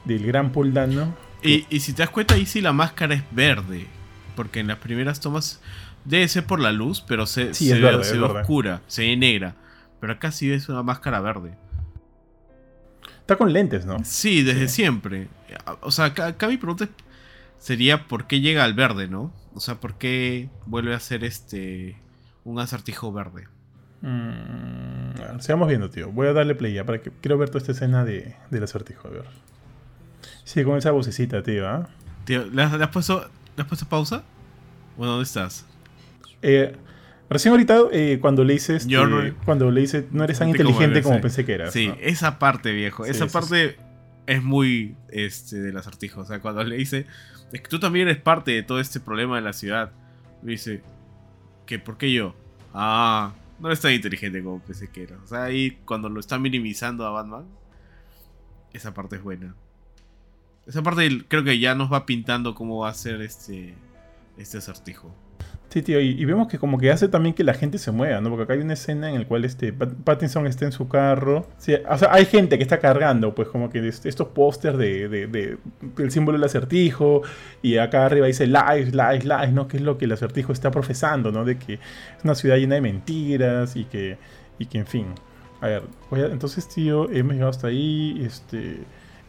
del 0.05 0.27
gran 0.27 0.53
Poldano. 0.53 1.14
Y, 1.43 1.66
y 1.70 1.81
si 1.81 1.93
te 1.93 2.03
das 2.03 2.11
cuenta, 2.11 2.35
ahí 2.35 2.47
sí 2.47 2.61
la 2.61 2.72
máscara 2.72 3.14
es 3.14 3.22
verde. 3.31 3.87
Porque 4.37 4.61
en 4.61 4.66
las 4.66 4.79
primeras 4.79 5.20
tomas 5.20 5.61
debe 6.05 6.27
ser 6.29 6.45
por 6.45 6.61
la 6.61 6.72
luz, 6.72 7.01
pero 7.07 7.27
se, 7.27 7.55
se, 7.55 7.79
ve, 7.79 7.95
oscura, 7.95 8.83
se 8.87 9.03
ve 9.03 9.16
negra. 9.16 9.55
Pero 10.01 10.14
acá 10.14 10.31
sí 10.31 10.49
ves 10.49 10.68
una 10.68 10.83
máscara 10.83 11.20
verde. 11.20 11.55
Está 13.20 13.37
con 13.37 13.53
lentes, 13.53 13.87
¿no? 13.87 13.97
Sí, 14.05 14.43
desde 14.43 14.68
siempre. 14.68 15.29
O 15.81 15.91
sea, 15.91 16.07
acá, 16.07 16.49
mi 16.49 16.57
pregunta 16.57 16.89
sería 17.59 18.07
por 18.07 18.27
qué 18.27 18.41
llega 18.41 18.65
al 18.65 18.75
verde, 18.75 19.09
¿no? 19.09 19.33
O 19.55 19.61
sea, 19.61 19.77
por 19.77 19.95
qué 19.95 20.49
vuelve 20.67 20.95
a 20.95 21.01
ser 21.01 21.25
este 21.25 21.97
un 22.45 22.59
acertijo 22.59 23.13
verde. 23.13 23.49
Mm, 24.03 25.41
sigamos 25.41 25.69
viendo, 25.69 25.89
tío. 25.89 26.11
Voy 26.11 26.27
a 26.27 26.33
darle 26.33 26.55
play 26.55 26.75
ya 26.75 26.85
para 26.85 27.01
que 27.01 27.11
quiero 27.23 27.39
ver 27.39 27.49
toda 27.49 27.61
esta 27.61 27.73
escena 27.73 28.05
de, 28.05 28.37
del 28.51 28.63
acertijo. 28.63 29.09
A 29.09 29.11
ver. 29.11 29.25
Sí, 30.45 30.63
con 30.63 30.77
esa 30.77 30.91
vocecita, 30.91 31.43
tío. 31.43 31.67
¿ah? 31.67 31.89
Tío, 32.25 32.45
¿le 32.45 32.63
has, 32.63 32.89
puesto, 32.89 33.31
pausa? 33.89 34.23
¿O 34.99 35.07
dónde 35.07 35.25
estás? 35.25 35.65
Eh, 36.43 36.77
recién 37.31 37.53
ahorita, 37.53 37.79
eh, 37.93 38.19
cuando 38.21 38.45
le 38.45 38.53
dices. 38.53 38.87
Este, 38.87 39.35
cuando 39.47 39.71
le 39.71 39.81
dices, 39.81 40.05
no 40.11 40.23
eres 40.25 40.39
tan 40.39 40.51
inteligente 40.51 41.03
como, 41.03 41.21
pensé 41.23 41.47
que 41.47 41.55
eras. 41.55 41.73
Sí, 41.73 41.93
esa 42.01 42.39
parte, 42.39 42.73
viejo. 42.73 43.07
esa 43.07 43.27
parte 43.27 43.79
es 44.27 44.43
muy 44.43 44.97
este, 45.09 45.61
del 45.61 45.77
acertijo. 45.77 46.20
O 46.20 46.25
sea, 46.25 46.41
cuando 46.41 46.64
le 46.64 46.77
dice. 46.77 47.07
Es 47.53 47.61
que 47.61 47.68
tú 47.68 47.79
también 47.79 48.09
eres 48.09 48.20
parte 48.20 48.51
de 48.51 48.62
todo 48.62 48.81
este 48.81 49.01
problema 49.01 49.37
de 49.37 49.43
la 49.43 49.53
ciudad. 49.53 49.93
Le 50.43 50.53
dice. 50.53 50.83
¿Que 51.66 51.79
por 51.79 51.97
qué 51.97 52.12
yo? 52.12 52.35
Ah, 52.75 53.33
no 53.59 53.70
es 53.70 53.81
tan 53.81 53.93
inteligente 53.93 54.43
como 54.43 54.61
pensé 54.61 54.91
que 54.91 55.05
era. 55.05 55.16
O 55.22 55.27
sea, 55.27 55.45
ahí 55.45 55.79
cuando 55.85 56.09
lo 56.09 56.20
está 56.20 56.39
minimizando 56.39 57.07
a 57.07 57.11
Batman, 57.11 57.47
esa 58.72 58.93
parte 58.93 59.16
es 59.16 59.22
buena. 59.22 59.55
Esa 60.66 60.83
parte 60.83 61.25
creo 61.29 61.45
que 61.45 61.59
ya 61.59 61.75
nos 61.75 61.93
va 61.93 62.07
pintando 62.07 62.55
cómo 62.55 62.81
va 62.81 62.91
a 62.91 62.95
ser 62.95 63.20
este, 63.22 63.75
este 64.37 64.59
acertijo. 64.59 65.14
Sí, 65.75 65.83
tío, 65.83 66.01
y, 66.01 66.25
vemos 66.25 66.47
que 66.47 66.57
como 66.57 66.79
que 66.79 66.93
hace 66.93 67.09
también 67.09 67.35
que 67.35 67.43
la 67.43 67.53
gente 67.53 67.79
se 67.79 67.91
mueva, 67.91 68.20
¿no? 68.20 68.31
Porque 68.31 68.45
acá 68.45 68.53
hay 68.53 68.61
una 68.61 68.75
escena 68.75 69.11
en 69.11 69.18
la 69.18 69.27
cual 69.27 69.45
este 69.45 69.72
Pattinson 69.72 70.47
está 70.47 70.66
en 70.66 70.70
su 70.70 70.87
carro. 70.87 71.49
O 71.49 71.61
sea, 71.61 71.81
hay 72.12 72.27
gente 72.27 72.59
que 72.59 72.62
está 72.62 72.79
cargando, 72.79 73.35
pues 73.35 73.49
como 73.49 73.70
que 73.70 73.89
estos 73.89 74.29
pósters 74.29 74.79
de, 74.79 75.09
de, 75.09 75.59
del 75.97 76.11
símbolo 76.12 76.39
del 76.39 76.45
acertijo. 76.45 77.22
Y 77.61 77.79
acá 77.79 78.07
arriba 78.07 78.29
dice 78.29 78.47
lies, 78.47 78.95
lies, 78.95 79.25
lies, 79.25 79.53
¿no? 79.53 79.66
Que 79.66 79.79
es 79.79 79.83
lo 79.83 79.99
que 79.99 80.05
el 80.05 80.12
acertijo 80.12 80.53
está 80.53 80.70
profesando, 80.70 81.33
¿no? 81.33 81.45
De 81.45 81.59
que 81.59 81.72
es 81.75 81.81
una 82.22 82.37
ciudad 82.37 82.57
llena 82.57 82.77
de 82.77 82.81
mentiras 82.81 83.75
y 83.75 83.85
que, 83.87 84.16
y 84.61 84.66
que 84.66 84.79
en 84.79 84.87
fin. 84.87 85.07
A 85.61 85.66
ver, 85.66 85.83
entonces, 86.31 86.68
tío, 86.68 87.11
hemos 87.11 87.33
llegado 87.33 87.51
hasta 87.51 87.66
ahí. 87.66 88.22
Este. 88.25 88.79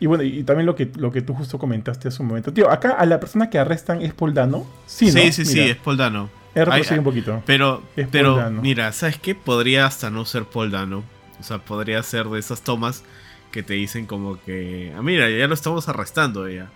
Y 0.05 0.07
bueno, 0.07 0.23
y 0.23 0.43
también 0.43 0.67
lo 0.67 0.75
que, 0.75 0.91
lo 0.97 1.11
que 1.11 1.23
tú 1.23 1.33
justo 1.33 1.57
comentaste 1.57 2.09
hace 2.09 2.21
un 2.21 2.27
momento. 2.27 2.53
Tío, 2.53 2.69
acá 2.69 2.91
a 2.91 3.07
la 3.07 3.19
persona 3.19 3.49
que 3.49 3.57
arrestan 3.57 4.03
es 4.03 4.13
Poldano. 4.13 4.67
Sí, 4.85 5.09
sí, 5.09 5.31
sí, 5.31 5.45
sí, 5.45 5.61
es 5.61 5.77
Poldano. 5.77 6.29
un 6.55 7.03
poquito. 7.03 7.41
Pero, 7.47 7.81
pero 8.11 8.51
mira, 8.51 8.91
¿sabes 8.91 9.17
qué? 9.17 9.33
Podría 9.33 9.87
hasta 9.87 10.11
no 10.11 10.23
ser 10.25 10.43
Poldano. 10.43 11.03
O 11.39 11.43
sea, 11.43 11.57
podría 11.57 12.03
ser 12.03 12.27
de 12.27 12.37
esas 12.37 12.61
tomas 12.61 13.03
que 13.51 13.63
te 13.63 13.73
dicen 13.73 14.05
como 14.05 14.39
que, 14.43 14.93
ah, 14.95 15.01
mira, 15.01 15.27
ya 15.27 15.47
lo 15.47 15.55
estamos 15.55 15.89
arrestando 15.89 16.47
ya. 16.47 16.69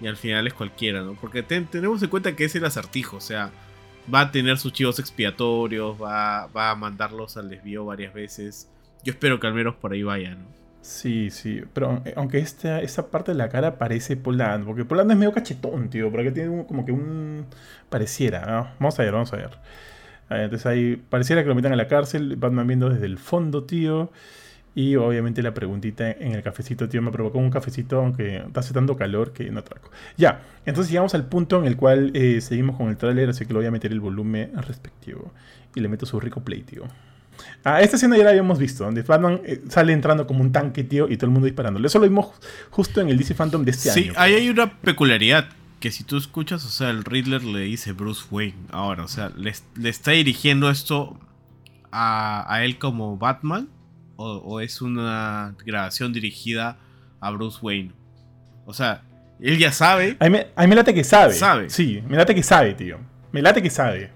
Y 0.00 0.06
al 0.06 0.16
final 0.16 0.46
es 0.46 0.54
cualquiera, 0.54 1.02
¿no? 1.02 1.14
Porque 1.14 1.42
tenemos 1.42 2.00
en 2.04 2.08
cuenta 2.08 2.36
que 2.36 2.44
es 2.44 2.54
el 2.54 2.64
acertijo, 2.66 3.16
o 3.16 3.20
sea, 3.20 3.50
va 4.14 4.20
a 4.20 4.30
tener 4.30 4.58
sus 4.58 4.72
chivos 4.72 5.00
expiatorios, 5.00 6.00
va, 6.00 6.46
va 6.56 6.70
a 6.70 6.76
mandarlos 6.76 7.36
al 7.36 7.50
desvío 7.50 7.84
varias 7.84 8.14
veces. 8.14 8.68
Yo 9.02 9.12
espero 9.12 9.40
que 9.40 9.48
al 9.48 9.54
menos 9.54 9.74
por 9.74 9.92
ahí 9.92 10.04
vaya, 10.04 10.36
¿no? 10.36 10.65
Sí, 10.86 11.30
sí, 11.30 11.62
pero 11.72 12.00
eh, 12.04 12.14
aunque 12.16 12.38
esta, 12.38 12.80
esta 12.80 13.08
parte 13.10 13.32
de 13.32 13.38
la 13.38 13.48
cara 13.48 13.76
parece 13.76 14.16
Polando, 14.16 14.66
porque 14.66 14.84
Polando 14.84 15.12
es 15.14 15.18
medio 15.18 15.32
cachetón, 15.32 15.90
tío, 15.90 16.12
porque 16.12 16.30
tiene 16.30 16.64
como 16.64 16.84
que 16.84 16.92
un... 16.92 17.46
pareciera, 17.88 18.74
Vamos 18.78 18.98
a 19.00 19.02
ver, 19.02 19.12
vamos 19.12 19.32
a 19.32 19.36
ver. 19.36 19.50
Entonces 20.30 20.64
ahí 20.66 20.96
pareciera 20.96 21.42
que 21.42 21.48
lo 21.48 21.56
metan 21.56 21.72
a 21.72 21.76
la 21.76 21.88
cárcel, 21.88 22.36
Batman 22.36 22.68
viendo 22.68 22.88
desde 22.88 23.06
el 23.06 23.18
fondo, 23.18 23.64
tío. 23.64 24.12
Y 24.76 24.96
obviamente 24.96 25.42
la 25.42 25.54
preguntita 25.54 26.10
en 26.12 26.32
el 26.34 26.42
cafecito, 26.42 26.88
tío, 26.88 27.02
me 27.02 27.10
provocó 27.12 27.38
un 27.38 27.50
cafecito, 27.50 27.98
aunque 28.00 28.44
hace 28.54 28.74
tanto 28.74 28.96
calor 28.96 29.32
que 29.32 29.50
no 29.50 29.60
atraco. 29.60 29.90
Ya, 30.16 30.42
entonces 30.66 30.92
llegamos 30.92 31.14
al 31.14 31.26
punto 31.28 31.58
en 31.58 31.66
el 31.66 31.76
cual 31.76 32.12
eh, 32.14 32.40
seguimos 32.40 32.76
con 32.76 32.88
el 32.90 32.96
tráiler, 32.96 33.30
así 33.30 33.46
que 33.46 33.52
le 33.54 33.60
voy 33.60 33.66
a 33.66 33.70
meter 33.72 33.92
el 33.92 34.00
volumen 34.00 34.52
respectivo. 34.62 35.32
Y 35.74 35.80
le 35.80 35.88
meto 35.88 36.06
su 36.06 36.20
rico 36.20 36.42
play, 36.44 36.62
tío. 36.62 36.84
Ah, 37.64 37.80
esta 37.80 37.96
escena 37.96 38.16
ya 38.16 38.22
la 38.22 38.30
habíamos 38.30 38.58
visto, 38.58 38.84
donde 38.84 39.02
Batman 39.02 39.40
eh, 39.44 39.60
sale 39.68 39.92
entrando 39.92 40.26
como 40.26 40.40
un 40.40 40.52
tanque, 40.52 40.84
tío, 40.84 41.08
y 41.08 41.16
todo 41.16 41.26
el 41.26 41.32
mundo 41.32 41.46
disparándole. 41.46 41.86
Eso 41.88 41.98
lo 41.98 42.04
vimos 42.04 42.28
justo 42.70 43.00
en 43.00 43.08
el 43.08 43.18
DC 43.18 43.34
Phantom 43.34 43.64
de 43.64 43.72
este 43.72 43.90
año. 43.90 44.02
Sí, 44.02 44.12
ahí 44.16 44.34
hay 44.34 44.48
una 44.48 44.72
peculiaridad. 44.80 45.48
Que 45.80 45.90
si 45.90 46.04
tú 46.04 46.16
escuchas, 46.16 46.64
o 46.64 46.68
sea, 46.68 46.90
el 46.90 47.04
Riddler 47.04 47.44
le 47.44 47.60
dice 47.60 47.92
Bruce 47.92 48.22
Wayne 48.30 48.56
ahora, 48.70 49.04
o 49.04 49.08
sea, 49.08 49.30
le, 49.36 49.52
está 49.88 50.12
dirigiendo 50.12 50.70
esto 50.70 51.18
a, 51.92 52.60
él 52.62 52.78
como 52.78 53.18
Batman, 53.18 53.68
o, 54.16 54.60
es 54.60 54.80
una 54.80 55.54
grabación 55.66 56.12
dirigida 56.12 56.78
a 57.20 57.30
Bruce 57.30 57.58
Wayne. 57.60 57.92
O 58.64 58.72
sea, 58.72 59.02
él 59.40 59.58
ya 59.58 59.72
sabe. 59.72 60.16
A 60.20 60.28
mí, 60.28 60.38
me 60.68 60.74
late 60.74 60.94
que 60.94 61.04
sabe. 61.04 61.34
Sabe. 61.34 61.68
Sí, 61.68 62.02
me 62.08 62.16
late 62.16 62.34
que 62.34 62.42
sabe, 62.42 62.74
tío. 62.74 62.98
Me 63.32 63.42
late 63.42 63.60
que 63.60 63.70
sabe. 63.70 64.10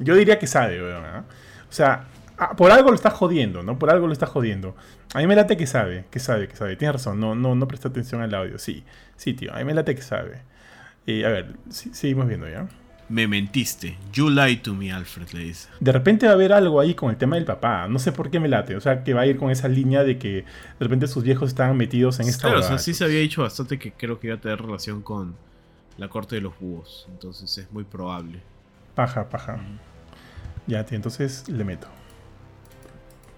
Yo 0.00 0.16
diría 0.16 0.38
que 0.38 0.46
sabe, 0.46 0.82
weón. 0.82 1.04
¿eh? 1.04 1.22
O 1.68 1.72
sea, 1.72 2.06
Ah, 2.36 2.56
por 2.56 2.72
algo 2.72 2.88
lo 2.88 2.94
está 2.94 3.10
jodiendo, 3.10 3.62
¿no? 3.62 3.78
Por 3.78 3.90
algo 3.90 4.06
lo 4.06 4.12
está 4.12 4.26
jodiendo. 4.26 4.74
A 5.12 5.18
mí 5.18 5.26
me 5.26 5.36
late 5.36 5.56
que 5.56 5.66
sabe, 5.66 6.04
que 6.10 6.18
sabe, 6.18 6.48
que 6.48 6.56
sabe. 6.56 6.76
Tienes 6.76 6.94
razón, 6.94 7.20
no, 7.20 7.34
no, 7.34 7.54
no 7.54 7.68
presta 7.68 7.88
atención 7.88 8.22
al 8.22 8.34
audio. 8.34 8.58
Sí, 8.58 8.84
sí, 9.16 9.34
tío. 9.34 9.54
A 9.54 9.58
mí 9.58 9.64
me 9.64 9.74
late 9.74 9.94
que 9.94 10.02
sabe. 10.02 10.42
a 11.06 11.28
ver, 11.28 11.54
seguimos 11.70 12.26
viendo 12.26 12.48
ya. 12.48 12.66
Me 13.08 13.28
mentiste. 13.28 13.98
You 14.12 14.30
lied 14.30 14.62
to 14.62 14.74
me, 14.74 14.90
Alfred, 14.90 15.28
le 15.32 15.40
dice. 15.40 15.68
De 15.78 15.92
repente 15.92 16.26
va 16.26 16.32
a 16.32 16.34
haber 16.34 16.52
algo 16.52 16.80
ahí 16.80 16.94
con 16.94 17.10
el 17.10 17.16
tema 17.16 17.36
del 17.36 17.44
papá. 17.44 17.86
No 17.86 17.98
sé 17.98 18.12
por 18.12 18.30
qué 18.30 18.40
me 18.40 18.48
late. 18.48 18.76
O 18.76 18.80
sea, 18.80 19.04
que 19.04 19.12
va 19.12 19.22
a 19.22 19.26
ir 19.26 19.36
con 19.36 19.50
esa 19.50 19.68
línea 19.68 20.02
de 20.04 20.18
que 20.18 20.32
de 20.38 20.44
repente 20.80 21.06
sus 21.06 21.22
viejos 21.22 21.50
estaban 21.50 21.76
metidos 21.76 22.18
en 22.20 22.28
esta 22.28 22.48
Claro, 22.48 22.60
o 22.60 22.62
sea, 22.62 22.78
sí 22.78 22.94
se 22.94 23.04
había 23.04 23.20
dicho 23.20 23.42
bastante 23.42 23.78
que 23.78 23.92
creo 23.92 24.18
que 24.18 24.28
iba 24.28 24.36
a 24.36 24.40
tener 24.40 24.60
relación 24.60 25.02
con 25.02 25.36
la 25.98 26.08
corte 26.08 26.36
de 26.36 26.40
los 26.40 26.58
búhos. 26.58 27.06
Entonces 27.10 27.58
es 27.58 27.70
muy 27.72 27.84
probable. 27.84 28.40
Paja, 28.94 29.28
paja. 29.28 29.60
Ya, 30.66 30.84
tío, 30.86 30.96
entonces 30.96 31.46
le 31.48 31.62
meto. 31.64 31.88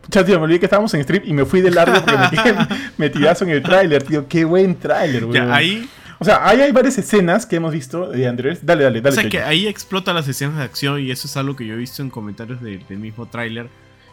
Ya, 0.08 0.24
tío, 0.24 0.38
me 0.38 0.44
olvidé 0.44 0.60
que 0.60 0.66
estábamos 0.66 0.92
en 0.94 1.02
stream 1.02 1.22
y 1.26 1.32
me 1.32 1.44
fui 1.44 1.60
de 1.60 1.70
largo 1.70 2.00
porque 2.04 2.16
metí 2.18 2.36
metidazo 2.96 3.44
en 3.44 3.50
el 3.50 3.62
tráiler, 3.62 4.02
tío. 4.02 4.28
Qué 4.28 4.44
buen 4.44 4.78
tráiler, 4.78 5.26
güey. 5.26 5.40
ahí... 5.40 5.88
O 6.18 6.24
sea, 6.24 6.48
ahí 6.48 6.62
hay 6.62 6.72
varias 6.72 6.96
escenas 6.96 7.44
que 7.44 7.56
hemos 7.56 7.72
visto 7.72 8.08
de 8.08 8.26
Andrés. 8.26 8.64
Dale, 8.64 8.84
dale, 8.84 9.02
dale. 9.02 9.16
O 9.16 9.20
sea, 9.20 9.28
que 9.28 9.40
ahí 9.40 9.66
explota 9.66 10.14
las 10.14 10.26
escenas 10.26 10.56
de 10.56 10.62
acción 10.62 11.00
y 11.00 11.10
eso 11.10 11.26
es 11.26 11.36
algo 11.36 11.56
que 11.56 11.66
yo 11.66 11.74
he 11.74 11.76
visto 11.76 12.00
en 12.00 12.08
comentarios 12.08 12.62
del 12.62 12.84
mismo 12.88 13.26
tráiler 13.26 13.68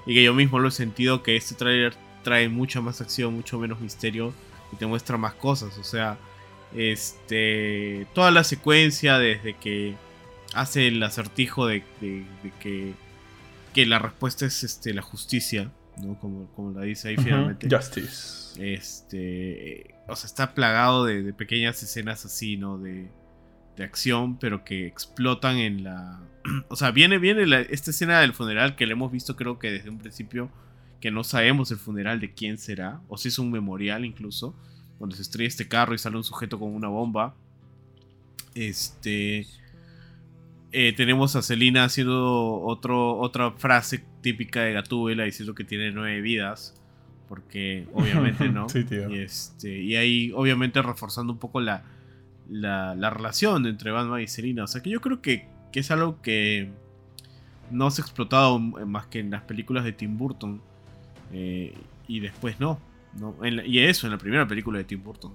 y 0.05 0.13
que 0.13 0.23
yo 0.23 0.33
mismo 0.33 0.59
lo 0.59 0.67
he 0.67 0.71
sentido 0.71 1.23
que 1.23 1.37
este 1.37 1.55
tráiler 1.55 1.93
trae 2.23 2.49
mucha 2.49 2.81
más 2.81 2.99
acción, 2.99 3.33
mucho 3.33 3.57
menos 3.57 3.79
misterio 3.79 4.33
y 4.73 4.75
te 4.75 4.85
muestra 4.85 5.17
más 5.17 5.33
cosas. 5.35 5.77
O 5.77 5.83
sea, 5.85 6.17
este 6.75 8.05
toda 8.13 8.31
la 8.31 8.43
secuencia 8.43 9.17
desde 9.17 9.53
que 9.53 9.95
hace 10.53 10.87
el 10.87 11.01
acertijo 11.01 11.67
de, 11.67 11.83
que, 12.59 12.93
que 13.73 13.85
la 13.85 13.99
respuesta 13.99 14.45
es 14.45 14.63
este, 14.65 14.93
la 14.93 15.01
justicia 15.01 15.71
¿no? 16.01 16.19
Como, 16.19 16.47
como 16.53 16.71
la 16.71 16.83
dice 16.83 17.09
ahí 17.09 17.17
finalmente. 17.17 17.67
Justice. 17.73 18.53
Este, 18.59 19.95
o 20.07 20.15
sea, 20.15 20.27
está 20.27 20.53
plagado 20.53 21.05
de, 21.05 21.33
pequeñas 21.33 21.81
escenas 21.81 22.25
así, 22.25 22.57
¿no? 22.57 22.77
De, 22.77 23.09
de, 23.75 23.83
acción, 23.83 24.37
pero 24.37 24.63
que 24.63 24.87
explotan 24.87 25.57
en 25.57 25.83
la... 25.83 26.21
O 26.69 26.75
sea, 26.75 26.91
viene, 26.91 27.17
viene 27.17 27.43
esta 27.69 27.91
escena 27.91 28.19
del 28.19 28.33
funeral 28.33 28.75
que 28.75 28.85
le 28.85 28.93
hemos 28.93 29.11
visto 29.11 29.35
creo 29.35 29.59
que 29.59 29.71
desde 29.71 29.89
un 29.89 29.97
principio, 29.97 30.49
que 30.99 31.11
no 31.11 31.23
sabemos 31.23 31.71
el 31.71 31.77
funeral 31.77 32.19
de 32.19 32.33
quién 32.33 32.57
será, 32.57 33.01
o 33.07 33.17
si 33.17 33.29
es 33.29 33.39
un 33.39 33.51
memorial 33.51 34.05
incluso, 34.05 34.55
cuando 34.97 35.15
se 35.15 35.21
estrella 35.21 35.47
este 35.47 35.67
carro 35.67 35.93
y 35.93 35.97
sale 35.97 36.17
un 36.17 36.23
sujeto 36.23 36.59
con 36.59 36.73
una 36.73 36.87
bomba. 36.87 37.35
Este. 38.55 39.47
Eh, 40.73 40.93
tenemos 40.95 41.35
a 41.35 41.41
Selina 41.41 41.85
haciendo 41.85 42.59
otro, 42.61 43.17
otra 43.17 43.51
frase 43.51 44.03
típica 44.21 44.61
de 44.63 44.73
Gatúbela 44.73 45.23
diciendo 45.23 45.55
que 45.55 45.63
tiene 45.63 45.91
nueve 45.91 46.19
vidas. 46.21 46.79
Porque 47.29 47.87
obviamente 47.93 48.49
no. 48.49 48.67
Sí, 48.69 48.83
tío. 48.83 49.09
Y, 49.09 49.19
este, 49.19 49.79
y 49.81 49.95
ahí 49.95 50.31
obviamente 50.35 50.81
reforzando 50.81 51.31
un 51.33 51.39
poco 51.39 51.61
la, 51.61 51.83
la, 52.49 52.95
la 52.95 53.09
relación 53.09 53.65
entre 53.65 53.91
Batman 53.91 54.21
y 54.21 54.27
Selina. 54.27 54.63
O 54.65 54.67
sea 54.67 54.81
que 54.83 54.89
yo 54.89 54.99
creo 55.01 55.21
que, 55.21 55.47
que 55.71 55.79
es 55.79 55.89
algo 55.91 56.21
que 56.21 56.69
no 57.71 57.89
se 57.91 58.01
ha 58.01 58.05
explotado 58.05 58.59
más 58.59 59.07
que 59.07 59.19
en 59.19 59.31
las 59.31 59.43
películas 59.43 59.83
de 59.83 59.93
Tim 59.93 60.17
Burton. 60.17 60.61
Eh, 61.31 61.73
y 62.07 62.19
después 62.19 62.59
no. 62.59 62.79
no 63.19 63.35
en 63.43 63.55
la- 63.57 63.65
y 63.65 63.79
eso, 63.79 64.05
en 64.07 64.11
la 64.11 64.17
primera 64.19 64.47
película 64.47 64.77
de 64.77 64.83
Tim 64.83 65.01
Burton. 65.03 65.33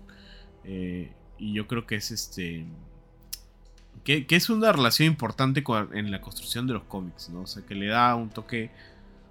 Eh, 0.65 1.11
y 1.39 1.53
yo 1.55 1.67
creo 1.67 1.87
que 1.87 1.95
es 1.97 2.11
este. 2.11 2.65
Que, 4.05 4.27
que 4.27 4.37
es 4.37 4.51
una 4.51 4.73
relación 4.73 5.09
importante 5.09 5.63
con- 5.63 5.97
en 5.97 6.11
la 6.11 6.21
construcción 6.21 6.67
de 6.67 6.75
los 6.75 6.83
cómics, 6.85 7.31
¿no? 7.31 7.43
O 7.43 7.47
sea, 7.47 7.63
que 7.67 7.75
le 7.75 7.87
da 7.87 8.15
un 8.15 8.29
toque 8.31 8.71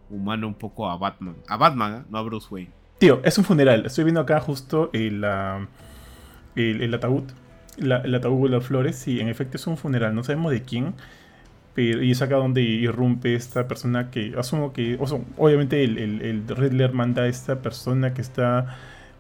humano 0.09 0.47
un 0.47 0.53
poco 0.55 0.89
a 0.89 0.97
Batman. 0.97 1.35
A 1.47 1.57
Batman, 1.57 2.01
¿eh? 2.01 2.05
no 2.09 2.17
a 2.17 2.21
Bruce 2.21 2.47
Wayne. 2.49 2.71
Tío, 2.97 3.21
es 3.23 3.37
un 3.37 3.43
funeral. 3.43 3.85
Estoy 3.85 4.03
viendo 4.05 4.21
acá 4.21 4.39
justo 4.39 4.89
el, 4.93 5.23
el, 6.55 6.81
el 6.81 6.93
ataúd. 6.93 7.23
La- 7.77 7.97
el 8.01 8.15
ataúd 8.15 8.49
de 8.49 8.55
las 8.57 8.65
flores. 8.65 9.07
Y 9.07 9.19
en 9.19 9.29
efecto 9.29 9.57
es 9.57 9.67
un 9.67 9.77
funeral. 9.77 10.15
No 10.15 10.23
sabemos 10.23 10.51
de 10.51 10.63
quién. 10.63 10.93
Pero, 11.75 12.01
y 12.01 12.09
es 12.11 12.21
acá 12.23 12.37
donde 12.37 12.61
irrumpe 12.63 13.35
esta 13.35 13.67
persona 13.67 14.09
que 14.09 14.33
asumo 14.37 14.73
que. 14.73 14.97
O 14.99 15.05
sea, 15.05 15.19
obviamente 15.37 15.83
el, 15.83 15.97
el, 15.99 16.21
el 16.23 16.47
Riddler 16.47 16.91
manda 16.93 17.23
a 17.23 17.27
esta 17.27 17.61
persona 17.61 18.13
que 18.15 18.21
está 18.21 18.77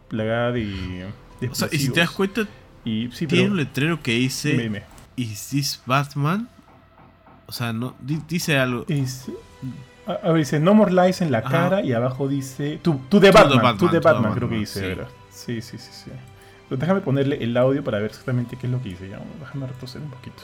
plagada 0.07 0.51
de. 0.53 1.05
de 1.39 1.47
O 1.49 1.53
sea, 1.55 1.67
y 1.71 1.77
si 1.77 1.91
te 1.91 1.99
das 1.99 2.09
cuenta, 2.09 2.47
Y 2.83 3.09
sí, 3.11 3.27
tiene 3.27 3.43
pero. 3.43 3.51
un 3.51 3.57
letrero 3.57 4.01
que 4.01 4.13
dice. 4.13 4.83
¿Is 5.17 5.49
this 5.49 5.81
Batman? 5.85 6.47
O 7.47 7.51
sea, 7.51 7.73
no 7.73 7.95
di- 7.99 8.21
dice 8.27 8.57
algo. 8.57 8.85
Es- 8.87 9.25
a, 10.07 10.11
a 10.13 10.27
ver, 10.31 10.37
dice 10.37 10.59
No 10.61 10.73
More 10.73 10.93
Lies 10.93 11.19
en 11.21 11.31
la 11.31 11.39
Ajá. 11.39 11.49
cara 11.49 11.81
y 11.81 11.91
abajo 11.91 12.27
dice 12.29 12.79
the 12.81 12.91
To 13.09 13.19
the 13.19 13.31
Batman. 13.31 13.57
Batman, 13.57 13.77
To 13.77 13.85
the 13.87 13.87
to 13.87 13.91
the 13.91 13.99
Batman, 13.99 14.31
creo 14.33 14.47
que 14.49 14.55
Batman, 14.55 14.59
dice, 14.59 14.79
sí. 14.79 14.85
¿verdad? 14.85 15.07
Sí, 15.29 15.61
sí, 15.61 15.77
sí, 15.77 15.89
sí. 15.91 16.11
Pero 16.69 16.79
déjame 16.79 17.01
ponerle 17.01 17.43
el 17.43 17.55
audio 17.57 17.83
para 17.83 17.97
ver 17.97 18.07
exactamente 18.11 18.55
qué 18.57 18.67
es 18.67 18.71
lo 18.73 18.81
que 18.81 18.89
dice. 18.89 19.09
Ya, 19.09 19.19
déjame 19.39 19.67
retroceder 19.67 20.03
un 20.05 20.11
poquito. 20.11 20.43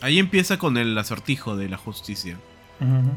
Ahí 0.00 0.18
empieza 0.18 0.58
con 0.58 0.76
el 0.76 0.96
acertijo 0.96 1.56
de 1.56 1.68
la 1.68 1.76
justicia. 1.76 2.36
Ujú. 2.80 3.10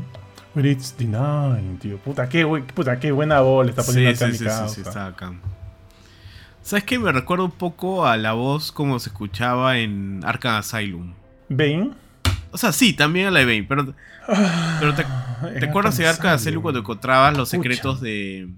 But 0.55 0.65
it's 0.65 0.95
nine, 0.99 1.77
tío. 1.79 1.97
Puta, 1.99 2.27
qué, 2.27 2.45
puta, 2.73 2.99
qué 2.99 3.11
buena 3.11 3.39
voz 3.41 3.65
le 3.65 3.69
está 3.69 3.83
Sí, 3.83 3.91
poniendo 3.91 4.17
sí, 4.17 4.23
acá 4.23 4.25
sí, 4.25 4.31
mi 4.31 4.37
sí, 4.37 4.45
causa. 4.45 4.75
sí, 4.75 4.81
está 4.81 5.05
acá. 5.07 5.33
¿Sabes 6.61 6.83
qué? 6.83 6.99
Me 6.99 7.11
recuerda 7.11 7.43
un 7.45 7.51
poco 7.51 8.05
a 8.05 8.17
la 8.17 8.33
voz 8.33 8.71
como 8.71 8.99
se 8.99 9.09
escuchaba 9.09 9.77
en 9.79 10.21
Arkham 10.23 10.55
Asylum. 10.55 11.13
Bane. 11.49 11.91
O 12.51 12.57
sea, 12.57 12.71
sí, 12.71 12.93
también 12.93 13.27
a 13.27 13.31
la 13.31 13.39
de 13.39 13.45
Bane, 13.45 13.65
pero, 13.67 13.93
pero 14.79 14.93
te, 14.93 15.05
¿te 15.59 15.65
acuerdas 15.65 15.97
de 15.97 16.07
Arkham 16.07 16.33
Asylum 16.35 16.61
cuando 16.61 16.79
encontrabas 16.81 17.35
los 17.35 17.49
Pucha. 17.49 17.61
secretos 17.63 18.01
de, 18.01 18.49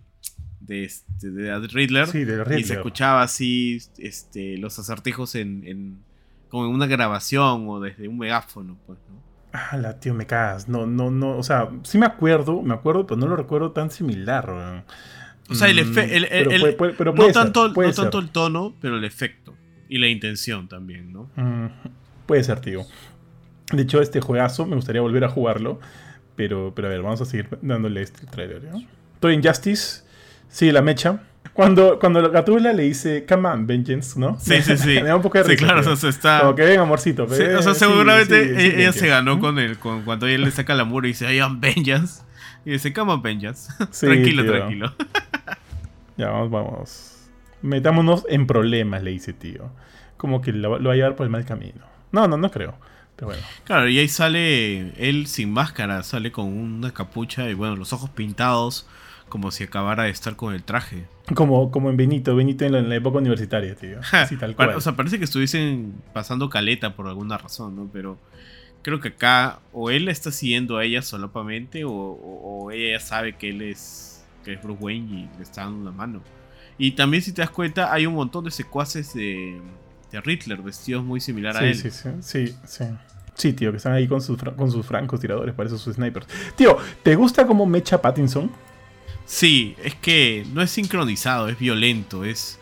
de, 0.59 0.83
este, 0.83 1.29
de 1.31 1.67
Riddler? 1.67 2.07
Sí, 2.07 2.23
de 2.25 2.33
y 2.33 2.37
se 2.37 2.43
Riddler. 2.43 2.77
escuchaba 2.77 3.21
así 3.23 3.79
este, 3.97 4.57
los 4.57 4.77
acertijos 4.79 5.35
en, 5.35 5.63
en- 5.65 6.03
como 6.49 6.65
en 6.65 6.71
una 6.71 6.85
grabación 6.85 7.65
o 7.67 7.79
desde 7.79 8.07
un 8.07 8.17
megáfono, 8.19 8.77
pues, 8.85 8.99
¿no? 9.09 9.23
Ah, 9.53 9.77
la 9.77 9.99
tío, 9.99 10.13
me 10.15 10.25
cagas. 10.27 10.67
No, 10.67 10.85
no, 10.87 11.09
no. 11.11 11.37
O 11.37 11.43
sea, 11.43 11.69
sí 11.83 11.97
me 11.99 12.05
acuerdo, 12.07 12.61
me 12.63 12.73
acuerdo, 12.73 13.05
pero 13.07 13.19
no 13.19 13.27
lo 13.27 13.35
recuerdo 13.35 13.71
tan 13.71 13.89
similar, 13.91 14.49
weón. 14.49 14.83
O 15.53 15.55
sea, 15.55 15.69
el 15.69 15.77
Mm, 15.85 15.93
efe- 15.93 16.09
el- 16.11 16.23
el- 16.25 16.29
pero 16.29 16.51
el- 16.51 16.59
puede- 16.61 16.73
puede- 16.73 16.93
pero 16.93 17.13
no 17.13 17.23
ser, 17.23 17.33
tanto, 17.33 17.67
no 17.69 17.73
ser. 17.83 17.95
tanto 17.95 18.19
el 18.19 18.29
tono, 18.29 18.75
pero 18.81 18.97
el 18.97 19.03
efecto. 19.05 19.55
Y 19.89 19.97
la 19.99 20.07
intención 20.07 20.67
también, 20.67 21.13
¿no? 21.13 21.29
Mm, 21.35 21.67
puede 22.25 22.43
ser, 22.43 22.59
tío. 22.59 22.81
De 23.71 23.83
hecho, 23.83 24.01
este 24.01 24.19
juegazo 24.21 24.65
me 24.65 24.75
gustaría 24.75 25.01
volver 25.01 25.23
a 25.23 25.29
jugarlo. 25.29 25.79
Pero, 26.35 26.73
pero 26.75 26.87
a 26.87 26.91
ver, 26.91 27.03
vamos 27.03 27.21
a 27.21 27.25
seguir 27.25 27.47
dándole 27.61 28.01
este 28.01 28.25
trailer. 28.25 28.63
¿no? 28.63 28.83
Toy 29.19 29.35
Injustice, 29.35 30.01
sí, 30.49 30.71
la 30.71 30.81
mecha. 30.81 31.21
Cuando, 31.53 31.99
cuando 31.99 32.27
Gatula 32.31 32.73
le 32.73 32.81
dice, 32.83 33.25
come 33.29 33.47
on, 33.49 33.67
Vengeance, 33.67 34.19
¿no? 34.19 34.39
Sí, 34.39 34.59
sí, 34.63 34.75
sí. 34.77 34.87
me 34.95 35.03
da 35.03 35.15
un 35.15 35.21
poco 35.21 35.37
de 35.37 35.43
Sí, 35.43 35.51
risa. 35.51 35.65
claro, 35.65 35.81
tío. 35.83 35.91
o 35.91 35.95
sea, 35.95 36.09
está. 36.09 36.39
Como 36.39 36.55
que 36.55 36.63
ven, 36.63 36.79
amorcito. 36.79 37.27
Sí, 37.29 37.43
ve, 37.43 37.55
o 37.55 37.61
sea, 37.61 37.73
sí, 37.75 37.81
seguramente 37.81 38.43
sí, 38.43 38.49
sí, 38.49 38.55
ella 38.55 38.67
Vengeance. 38.69 38.99
se 38.99 39.07
ganó 39.07 39.35
¿Mm? 39.37 39.39
con 39.39 39.59
el, 39.59 39.77
con, 39.77 40.01
cuando 40.01 40.25
ella 40.25 40.39
le 40.39 40.49
saca 40.49 40.73
la 40.73 40.85
muro 40.85 41.05
y 41.05 41.11
dice, 41.11 41.31
I 41.31 41.39
am 41.39 41.61
vengeance. 41.61 42.23
Y 42.65 42.71
dice, 42.71 42.93
come 42.93 43.11
on, 43.11 43.21
vengeance. 43.21 43.71
Sí, 43.91 44.05
tranquilo, 44.05 44.43
tío. 44.43 44.51
tranquilo. 44.51 44.93
Ya, 46.15 46.29
vamos, 46.29 46.51
vamos. 46.51 47.29
Metámonos 47.63 48.23
en 48.29 48.45
problemas, 48.45 49.01
le 49.01 49.09
dice, 49.09 49.33
tío. 49.33 49.71
Como 50.15 50.41
que 50.41 50.53
lo, 50.53 50.77
lo 50.77 50.89
va 50.89 50.93
a 50.93 50.95
llevar 50.95 51.15
por 51.15 51.25
el 51.25 51.31
mal 51.31 51.43
camino. 51.43 51.81
No, 52.11 52.27
no, 52.27 52.37
no 52.37 52.51
creo. 52.51 52.75
Pero 53.15 53.27
bueno. 53.29 53.41
Claro, 53.63 53.89
y 53.89 53.97
ahí 53.97 54.07
sale 54.07 54.93
él 54.97 55.25
sin 55.25 55.51
máscara, 55.51 56.03
sale 56.03 56.31
con 56.31 56.45
una 56.45 56.91
capucha 56.91 57.49
y 57.49 57.55
bueno, 57.55 57.75
los 57.75 57.93
ojos 57.93 58.11
pintados 58.11 58.87
como 59.33 59.49
si 59.49 59.63
acabara 59.63 60.03
de 60.03 60.11
estar 60.11 60.35
con 60.35 60.53
el 60.53 60.63
traje. 60.63 61.05
Como, 61.33 61.71
como 61.71 61.89
en 61.89 61.97
Benito, 61.97 62.35
Benito 62.35 62.65
en 62.65 62.73
la, 62.73 62.77
en 62.77 62.89
la 62.89 62.95
época 62.97 63.17
universitaria, 63.17 63.73
tío. 63.75 63.99
Sí, 64.29 64.37
tal 64.37 64.55
cual. 64.55 64.75
O 64.75 64.81
sea, 64.81 64.95
parece 64.95 65.17
que 65.17 65.23
estuviesen 65.23 65.95
pasando 66.13 66.49
caleta 66.49 66.95
por 66.95 67.07
alguna 67.07 67.39
razón, 67.39 67.75
¿no? 67.75 67.89
Pero 67.91 68.19
creo 68.83 68.99
que 68.99 69.07
acá 69.07 69.59
o 69.71 69.89
él 69.89 70.07
está 70.09 70.31
siguiendo 70.31 70.77
a 70.77 70.83
ella 70.85 71.01
solapamente 71.01 71.83
o, 71.85 71.91
o- 71.91 72.65
o 72.65 72.71
ella 72.71 72.99
ya 72.99 73.03
sabe 73.03 73.35
que 73.35 73.49
él 73.49 73.63
es, 73.63 74.23
que 74.45 74.53
es 74.53 74.61
Bruce 74.61 74.83
Wayne 74.83 75.07
y 75.21 75.29
le 75.37 75.43
está 75.43 75.61
dando 75.63 75.79
una 75.81 75.91
mano. 75.91 76.21
Y 76.77 76.91
también 76.91 77.23
si 77.23 77.31
te 77.33 77.41
das 77.41 77.49
cuenta 77.49 77.91
hay 77.91 78.05
un 78.05 78.13
montón 78.13 78.43
de 78.45 78.51
secuaces 78.51 79.13
de, 79.15 79.59
de 80.11 80.21
Riddler 80.21 80.61
vestidos 80.61 81.03
muy 81.03 81.19
similar 81.19 81.57
a 81.57 81.65
él. 81.65 81.75
sí, 81.75 81.89
sí, 81.89 82.09
sí, 82.21 82.55
sí. 82.67 82.83
Sí, 83.35 83.51
tío, 83.53 83.71
que 83.71 83.77
están 83.77 83.93
ahí 83.93 84.07
con 84.07 84.21
sus, 84.21 84.37
con 84.55 84.69
sus 84.69 84.85
francos 84.85 85.19
tiradores, 85.19 85.55
para 85.55 85.65
esos 85.65 85.81
sus 85.81 85.95
snipers. 85.95 86.27
Tío, 86.55 86.77
¿te 87.01 87.15
gusta 87.15 87.47
cómo 87.47 87.65
mecha 87.65 87.99
Pattinson? 87.99 88.51
Sí, 89.25 89.75
es 89.83 89.95
que 89.95 90.45
no 90.53 90.61
es 90.61 90.69
sincronizado, 90.69 91.47
es 91.47 91.57
violento, 91.57 92.25
es, 92.25 92.59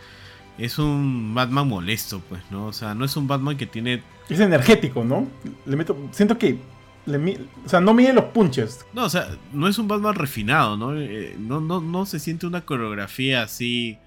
es 0.58 0.78
un 0.80 1.34
Batman 1.34 1.68
molesto, 1.68 2.22
pues, 2.30 2.42
¿no? 2.52 2.68
O 2.68 2.74
sea, 2.74 2.94
no 2.96 3.04
es 3.04 3.18
un 3.18 3.28
Batman 3.28 3.58
que 3.58 3.66
tiene... 3.66 4.02
Es 4.32 4.40
energético, 4.40 5.04
¿no? 5.04 5.28
Le 5.66 5.76
meto, 5.76 5.98
siento 6.12 6.38
que, 6.38 6.58
le 7.06 7.40
o 7.66 7.70
sea, 7.70 7.82
no 7.82 7.94
mide 7.94 8.14
los 8.14 8.26
punches. 8.26 8.86
No, 8.94 9.06
o 9.06 9.10
sea, 9.10 9.28
no 9.52 9.68
es 9.68 9.78
un 9.78 9.88
Batman 9.88 10.16
refinado, 10.16 10.78
¿no? 10.78 10.98
Eh, 10.98 11.36
no, 11.38 11.60
no, 11.60 11.82
no 11.82 12.06
se 12.06 12.20
siente 12.20 12.48
una 12.48 12.62
coreografía 12.62 13.44
así 13.44 13.98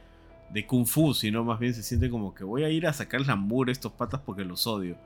de 0.51 0.67
Kung 0.67 0.87
Fu, 0.87 1.13
sino 1.13 1.45
más 1.45 1.59
bien 1.59 1.75
se 1.75 1.83
siente 1.83 2.09
como 2.09 2.35
que 2.35 2.45
voy 2.45 2.65
a 2.65 2.71
ir 2.71 2.87
a 2.87 2.93
sacar 2.93 3.21
la 3.21 3.35
a 3.35 3.71
estos 3.71 3.93
patas 3.93 4.21
porque 4.25 4.45
los 4.45 4.67
odio. 4.67 4.97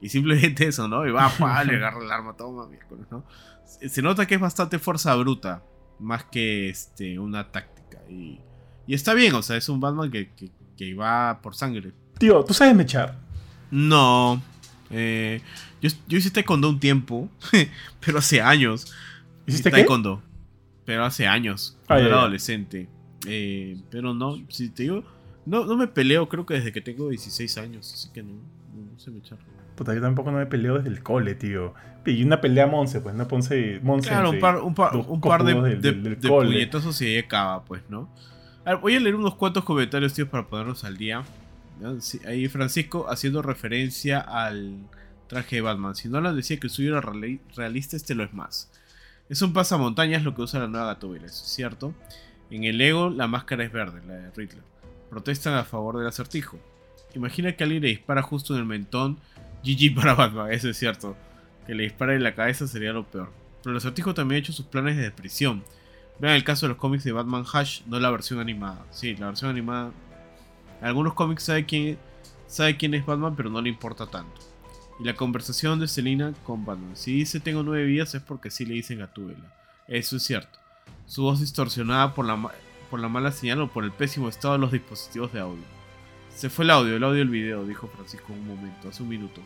Y 0.00 0.10
simplemente 0.10 0.68
eso, 0.68 0.86
¿no? 0.86 1.06
Y 1.06 1.10
va, 1.10 1.28
pa, 1.38 1.64
le 1.64 1.76
agarra 1.76 2.04
el 2.04 2.10
arma, 2.12 2.34
toma, 2.36 2.66
miércoles, 2.66 3.06
¿no? 3.10 3.24
Se 3.64 3.88
se 3.88 4.00
nota 4.00 4.26
que 4.26 4.36
es 4.36 4.40
bastante 4.40 4.78
fuerza 4.78 5.14
bruta, 5.16 5.62
más 5.98 6.24
que 6.24 6.68
este, 6.68 7.18
una 7.18 7.50
táctica. 7.50 7.98
Y, 8.08 8.38
y 8.86 8.94
está 8.94 9.14
bien, 9.14 9.34
o 9.34 9.42
sea, 9.42 9.56
es 9.56 9.68
un 9.68 9.80
Batman 9.80 10.10
que, 10.10 10.32
que, 10.34 10.50
que 10.76 10.94
va 10.94 11.40
por 11.42 11.56
sangre. 11.56 11.92
Tío, 12.18 12.44
¿tú 12.44 12.54
sabes 12.54 12.74
mechar? 12.74 13.16
No. 13.70 14.40
Eh, 14.90 15.40
yo, 15.82 15.90
yo 16.06 16.18
hice 16.18 16.30
taekwondo 16.30 16.68
un 16.68 16.80
tiempo, 16.80 17.28
pero 18.04 18.18
hace 18.18 18.40
años. 18.40 18.92
¿Hiciste 19.46 19.70
qué? 19.70 19.76
taekwondo. 19.78 20.22
Pero 20.84 21.04
hace 21.04 21.26
años. 21.26 21.76
Ah, 21.82 21.84
Cuando 21.86 22.02
ya, 22.04 22.06
era 22.08 22.16
ya. 22.16 22.20
adolescente. 22.22 22.88
Eh, 23.26 23.76
pero 23.90 24.14
no, 24.14 24.38
si 24.48 24.70
te 24.70 24.84
digo. 24.84 25.04
No, 25.46 25.64
no 25.64 25.76
me 25.76 25.86
peleo, 25.88 26.28
creo 26.28 26.44
que 26.46 26.54
desde 26.54 26.72
que 26.72 26.80
tengo 26.80 27.08
16 27.08 27.56
años. 27.58 27.92
Así 27.92 28.10
que 28.12 28.22
no, 28.22 28.32
no, 28.32 28.92
no 28.92 28.98
sé 28.98 29.10
me 29.10 29.18
echar. 29.18 29.38
Puta, 29.76 29.94
yo 29.94 30.00
tampoco 30.00 30.30
no 30.30 30.38
me 30.38 30.46
peleo 30.46 30.76
desde 30.76 30.88
el 30.90 31.02
cole, 31.02 31.34
tío. 31.34 31.72
Y 32.04 32.22
una 32.22 32.40
pelea 32.40 32.64
a 32.64 32.66
Monse, 32.66 33.00
pues, 33.00 33.14
no 33.14 33.28
Ponce, 33.28 33.80
Monse. 33.82 34.08
Claro, 34.08 34.30
un 34.30 34.38
par, 34.40 34.56
un 34.62 34.74
par, 34.74 34.96
un 34.96 35.20
par 35.20 35.44
de, 35.44 35.54
del- 35.54 35.80
de- 35.80 35.92
del- 35.92 36.20
de 36.20 36.28
puñetazos 36.28 37.00
y 37.02 37.06
ahí 37.06 37.18
acaba, 37.18 37.64
pues, 37.64 37.82
¿no? 37.88 38.08
A 38.64 38.70
ver, 38.72 38.78
voy 38.80 38.94
a 38.96 39.00
leer 39.00 39.14
unos 39.14 39.34
cuantos 39.36 39.64
comentarios, 39.64 40.14
tío, 40.14 40.28
para 40.28 40.46
ponernos 40.46 40.84
al 40.84 40.96
día. 40.96 41.22
Ahí 42.26 42.48
Francisco 42.48 43.06
haciendo 43.10 43.42
referencia 43.42 44.20
al 44.20 44.76
traje 45.28 45.56
de 45.56 45.62
Batman. 45.62 45.94
Si 45.94 46.08
Nolan 46.08 46.36
decía 46.36 46.58
que 46.58 46.66
el 46.66 46.72
suyo 46.72 46.96
era 46.96 47.02
reali- 47.02 47.40
realista, 47.56 47.96
este 47.96 48.14
lo 48.14 48.24
es 48.24 48.32
más. 48.32 48.70
Es 49.28 49.42
un 49.42 49.52
pasamontañas 49.52 50.22
lo 50.22 50.34
que 50.34 50.42
usa 50.42 50.60
la 50.60 50.68
nueva 50.68 50.86
Gatúbela, 50.86 51.26
es 51.26 51.34
cierto. 51.34 51.94
En 52.50 52.64
el 52.64 52.78
Lego 52.78 53.10
la 53.10 53.26
máscara 53.26 53.62
es 53.64 53.70
verde, 53.72 54.00
la 54.06 54.14
de 54.14 54.30
Riddler. 54.30 54.62
Protestan 55.10 55.54
a 55.54 55.64
favor 55.64 55.98
del 55.98 56.06
acertijo. 56.06 56.58
Imagina 57.14 57.52
que 57.52 57.64
alguien 57.64 57.82
le 57.82 57.88
dispara 57.88 58.22
justo 58.22 58.54
en 58.54 58.60
el 58.60 58.66
mentón. 58.66 59.18
GG 59.64 59.94
para 59.94 60.14
Batman, 60.14 60.50
eso 60.52 60.68
es 60.70 60.76
cierto. 60.78 61.16
Que 61.66 61.74
le 61.74 61.82
dispare 61.84 62.14
en 62.14 62.22
la 62.22 62.34
cabeza 62.34 62.66
sería 62.66 62.92
lo 62.92 63.04
peor. 63.04 63.30
Pero 63.62 63.72
el 63.72 63.78
acertijo 63.78 64.14
también 64.14 64.36
ha 64.36 64.38
hecho 64.40 64.52
sus 64.52 64.66
planes 64.66 64.96
de 64.96 65.10
prisión. 65.10 65.62
Vean 66.20 66.34
el 66.34 66.44
caso 66.44 66.66
de 66.66 66.70
los 66.70 66.78
cómics 66.78 67.04
de 67.04 67.12
Batman 67.12 67.44
Hash, 67.52 67.82
no 67.86 67.98
la 68.00 68.10
versión 68.10 68.40
animada. 68.40 68.84
Sí, 68.90 69.14
la 69.16 69.26
versión 69.26 69.50
animada. 69.50 69.92
Algunos 70.80 71.14
cómics 71.14 71.44
sabe 71.44 71.66
quién, 71.66 71.98
sabe 72.46 72.76
quién 72.76 72.94
es 72.94 73.04
Batman, 73.04 73.34
pero 73.36 73.50
no 73.50 73.60
le 73.60 73.68
importa 73.68 74.06
tanto. 74.06 74.40
Y 75.00 75.04
la 75.04 75.14
conversación 75.14 75.78
de 75.78 75.88
Selina 75.88 76.32
con 76.44 76.64
Batman. 76.64 76.96
Si 76.96 77.12
dice 77.12 77.40
tengo 77.40 77.62
nueve 77.62 77.84
vidas 77.84 78.14
es 78.14 78.22
porque 78.22 78.50
sí 78.50 78.64
le 78.64 78.74
dicen 78.74 78.98
Gatúbela. 78.98 79.54
Eso 79.86 80.16
es 80.16 80.22
cierto. 80.24 80.58
Su 81.06 81.22
voz 81.22 81.40
distorsionada 81.40 82.14
por 82.14 82.26
la, 82.26 82.50
por 82.90 83.00
la 83.00 83.08
mala 83.08 83.32
señal 83.32 83.60
o 83.60 83.68
por 83.68 83.84
el 83.84 83.92
pésimo 83.92 84.28
estado 84.28 84.54
de 84.54 84.60
los 84.60 84.72
dispositivos 84.72 85.32
de 85.32 85.40
audio. 85.40 85.62
Se 86.34 86.50
fue 86.50 86.64
el 86.64 86.70
audio, 86.70 86.96
el 86.96 87.04
audio 87.04 87.18
del 87.18 87.28
video, 87.28 87.64
dijo 87.64 87.88
Francisco 87.88 88.32
en 88.32 88.40
un 88.40 88.48
momento, 88.48 88.88
hace 88.88 89.02
un 89.02 89.08
minuto. 89.08 89.40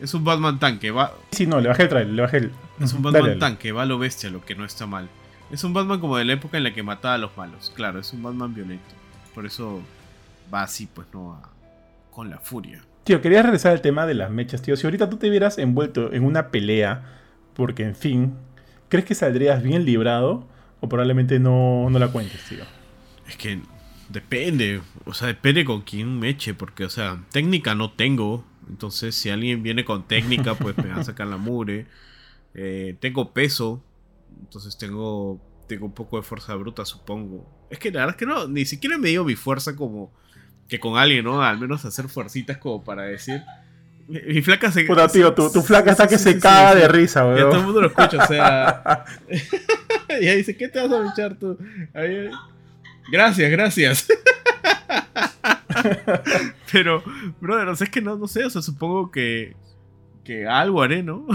Es 0.00 0.14
un 0.14 0.24
Batman 0.24 0.58
tanque, 0.58 0.90
va. 0.90 1.12
Sí, 1.32 1.46
no, 1.46 1.60
le 1.60 1.68
bajé 1.68 1.84
el 1.84 1.88
trailer, 1.88 2.14
le 2.14 2.22
bajé 2.22 2.36
el. 2.36 2.52
Es 2.80 2.92
un 2.92 3.02
Batman 3.02 3.38
tanque, 3.38 3.72
va 3.72 3.82
a 3.82 3.86
lo 3.86 3.98
bestia, 3.98 4.30
lo 4.30 4.44
que 4.44 4.54
no 4.54 4.64
está 4.64 4.86
mal. 4.86 5.08
Es 5.50 5.64
un 5.64 5.72
Batman 5.72 5.98
como 5.98 6.16
de 6.16 6.24
la 6.24 6.34
época 6.34 6.56
en 6.56 6.64
la 6.64 6.72
que 6.72 6.82
mataba 6.82 7.14
a 7.14 7.18
los 7.18 7.36
malos. 7.36 7.72
Claro, 7.74 7.98
es 7.98 8.12
un 8.12 8.22
Batman 8.22 8.54
violento. 8.54 8.94
Por 9.34 9.44
eso 9.44 9.82
va 10.52 10.62
así, 10.62 10.86
pues 10.86 11.06
no, 11.12 11.40
con 12.10 12.30
la 12.30 12.38
furia. 12.38 12.82
Tío, 13.04 13.22
quería 13.22 13.42
regresar 13.42 13.72
al 13.72 13.80
tema 13.80 14.06
de 14.06 14.14
las 14.14 14.30
mechas, 14.30 14.60
tío. 14.60 14.76
Si 14.76 14.86
ahorita 14.86 15.08
tú 15.08 15.16
te 15.16 15.30
vieras 15.30 15.56
envuelto 15.58 16.12
en 16.12 16.24
una 16.24 16.50
pelea, 16.50 17.04
porque 17.54 17.84
en 17.84 17.96
fin, 17.96 18.34
¿crees 18.88 19.06
que 19.06 19.14
saldrías 19.14 19.62
bien 19.62 19.84
librado? 19.84 20.46
O 20.80 20.88
probablemente 20.88 21.38
no, 21.38 21.88
no 21.90 21.98
la 21.98 22.08
cuentes, 22.08 22.42
tío. 22.48 22.64
Es 23.26 23.36
que 23.36 23.60
depende, 24.08 24.80
o 25.04 25.14
sea, 25.14 25.28
depende 25.28 25.64
con 25.64 25.82
quién 25.82 26.18
me 26.18 26.28
eche, 26.28 26.54
porque, 26.54 26.84
o 26.84 26.90
sea, 26.90 27.24
técnica 27.30 27.74
no 27.74 27.92
tengo. 27.92 28.44
Entonces, 28.68 29.14
si 29.14 29.30
alguien 29.30 29.62
viene 29.62 29.84
con 29.84 30.06
técnica, 30.06 30.54
pues 30.54 30.76
me 30.76 30.88
va 30.88 30.96
a 30.96 31.04
sacar 31.04 31.26
la 31.28 31.38
mure. 31.38 31.86
Eh, 32.54 32.96
tengo 33.00 33.32
peso, 33.32 33.82
entonces 34.40 34.76
tengo, 34.76 35.40
tengo 35.66 35.86
un 35.86 35.92
poco 35.92 36.16
de 36.16 36.22
fuerza 36.22 36.54
bruta, 36.54 36.84
supongo. 36.84 37.46
Es 37.70 37.78
que 37.78 37.90
la 37.90 38.00
verdad 38.00 38.14
es 38.14 38.18
que 38.18 38.26
no, 38.26 38.48
ni 38.48 38.64
siquiera 38.64 38.98
me 38.98 39.08
dio 39.08 39.24
mi 39.24 39.36
fuerza 39.36 39.76
como 39.76 40.12
que 40.68 40.78
con 40.78 40.98
alguien, 40.98 41.24
¿no? 41.24 41.42
Al 41.42 41.58
menos 41.58 41.84
hacer 41.84 42.08
fuercitas 42.08 42.58
como 42.58 42.84
para 42.84 43.04
decir. 43.04 43.42
Mi, 44.06 44.42
flaca 44.42 44.70
se. 44.70 44.84
Puta, 44.84 45.08
tío, 45.08 45.34
tu, 45.34 45.50
tu 45.50 45.62
flaca 45.62 45.90
está 45.90 46.06
que 46.06 46.18
se 46.18 46.38
caga 46.38 46.74
de 46.74 46.88
risa, 46.88 47.24
weón. 47.24 47.36
Ya 47.36 47.44
todo 47.44 47.58
el 47.58 47.64
mundo 47.64 47.80
lo 47.82 47.88
escucha, 47.88 48.22
o 48.22 48.26
sea. 48.26 49.04
y 50.20 50.26
ahí 50.26 50.38
dice, 50.38 50.56
¿qué 50.56 50.68
te 50.68 50.86
vas 50.86 50.90
a 50.90 51.12
echar 51.12 51.36
tú? 51.36 51.58
Ahí, 51.94 52.30
gracias, 53.10 53.50
gracias. 53.50 54.08
Pero, 56.72 57.02
brother, 57.40 57.68
o 57.68 57.76
sea, 57.76 57.86
es 57.86 57.90
que 57.90 58.00
no, 58.00 58.16
no 58.16 58.26
sé, 58.26 58.44
o 58.44 58.50
sea, 58.50 58.62
supongo 58.62 59.10
que. 59.10 59.54
que 60.24 60.46
algo 60.46 60.82
haré, 60.82 61.02
¿no? 61.02 61.26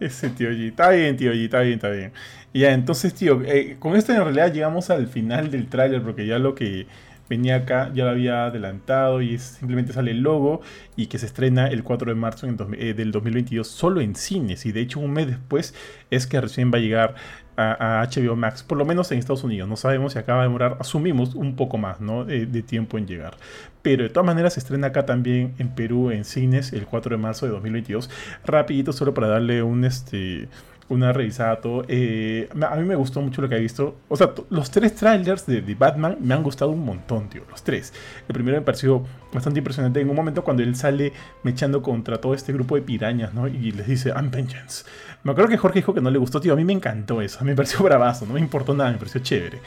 Ese 0.00 0.30
tío 0.30 0.50
G. 0.50 0.68
Está 0.68 0.90
bien, 0.90 1.16
tío 1.16 1.32
G, 1.32 1.44
está 1.44 1.60
bien, 1.60 1.74
está 1.74 1.90
bien. 1.90 2.12
Ya, 2.52 2.72
entonces, 2.72 3.14
tío, 3.14 3.42
eh, 3.44 3.76
con 3.78 3.96
esto 3.96 4.12
en 4.12 4.24
realidad 4.24 4.52
llegamos 4.52 4.90
al 4.90 5.06
final 5.06 5.50
del 5.50 5.68
tráiler, 5.68 6.02
porque 6.02 6.26
ya 6.26 6.38
lo 6.38 6.54
que 6.54 6.86
venía 7.30 7.56
acá 7.56 7.90
ya 7.94 8.04
lo 8.04 8.10
había 8.10 8.46
adelantado 8.46 9.22
y 9.22 9.38
simplemente 9.38 9.92
sale 9.92 10.10
el 10.10 10.20
logo 10.20 10.60
y 10.96 11.06
que 11.06 11.18
se 11.18 11.26
estrena 11.26 11.68
el 11.68 11.84
4 11.84 12.10
de 12.10 12.14
marzo 12.16 12.46
eh, 12.46 12.92
del 12.92 13.12
2022 13.12 13.66
solo 13.66 14.00
en 14.00 14.16
cines 14.16 14.66
y 14.66 14.72
de 14.72 14.80
hecho 14.80 14.98
un 14.98 15.12
mes 15.12 15.28
después 15.28 15.74
es 16.10 16.26
que 16.26 16.40
recién 16.40 16.72
va 16.72 16.78
a 16.78 16.80
llegar 16.80 17.14
a, 17.56 18.08
HBO 18.10 18.36
Max, 18.36 18.62
por 18.62 18.78
lo 18.78 18.86
menos 18.86 19.12
en 19.12 19.18
Estados 19.18 19.44
Unidos. 19.44 19.68
No 19.68 19.76
sabemos 19.76 20.14
si 20.14 20.18
acaba 20.18 20.40
de 20.40 20.48
demorar, 20.48 20.78
asumimos 20.80 21.34
un 21.34 21.56
poco 21.56 21.76
más 21.76 22.00
¿no? 22.00 22.24
de, 22.24 22.46
de, 22.46 22.62
tiempo 22.62 22.96
en 22.96 23.06
llegar. 23.06 23.36
Pero 23.82 24.02
de 24.02 24.08
todas 24.08 24.24
maneras 24.24 24.54
se 24.54 24.60
estrena 24.60 24.86
acá 24.86 25.04
también 25.04 25.54
en 25.58 25.68
Perú 25.74 26.10
en 26.10 26.24
cines 26.24 26.72
el 26.72 26.86
4 26.86 27.16
de 27.16 27.22
marzo 27.22 27.44
de 27.44 27.52
2022. 27.52 28.08
Rapidito 28.46 28.94
solo 28.94 29.12
para 29.12 29.28
darle 29.28 29.62
un... 29.62 29.84
este 29.84 30.48
una 30.90 31.12
revisada 31.12 31.60
todo. 31.60 31.84
Eh, 31.88 32.48
a 32.60 32.76
mí 32.76 32.84
me 32.84 32.96
gustó 32.96 33.22
mucho 33.22 33.40
lo 33.40 33.48
que 33.48 33.56
he 33.56 33.60
visto. 33.60 33.96
O 34.08 34.16
sea, 34.16 34.32
los 34.50 34.70
tres 34.70 34.94
trailers 34.96 35.46
de, 35.46 35.60
Batman 35.74 36.18
me 36.20 36.34
han 36.34 36.42
gustado 36.42 36.72
un 36.72 36.84
montón, 36.84 37.28
tío. 37.28 37.42
Los 37.48 37.62
tres. 37.62 37.94
El 38.28 38.34
primero 38.34 38.58
me 38.58 38.62
pareció 38.62 39.04
bastante 39.32 39.60
impresionante. 39.60 40.00
En 40.00 40.10
un 40.10 40.16
momento 40.16 40.42
cuando 40.42 40.62
él 40.62 40.74
sale 40.74 41.12
mechando 41.44 41.80
contra 41.80 42.20
todo 42.20 42.34
este 42.34 42.52
grupo 42.52 42.74
de 42.74 42.82
pirañas, 42.82 43.32
¿no? 43.32 43.46
Y 43.46 43.70
les 43.70 43.86
dice, 43.86 44.10
I'm 44.10 44.30
vengeance. 44.30 44.84
Me 45.22 45.30
acuerdo 45.30 45.50
que 45.50 45.56
Jorge 45.58 45.78
dijo 45.78 45.94
que 45.94 46.00
no 46.00 46.10
le 46.10 46.18
gustó, 46.18 46.40
tío. 46.40 46.52
A 46.52 46.56
mí 46.56 46.64
me 46.64 46.72
encantó 46.72 47.22
eso. 47.22 47.38
A 47.38 47.44
mí 47.44 47.50
me 47.50 47.56
pareció 47.56 47.82
bravazo. 47.84 48.26
No 48.26 48.34
me 48.34 48.40
importó 48.40 48.74
nada. 48.74 48.90
Me 48.90 48.98
pareció 48.98 49.20
chévere. 49.20 49.60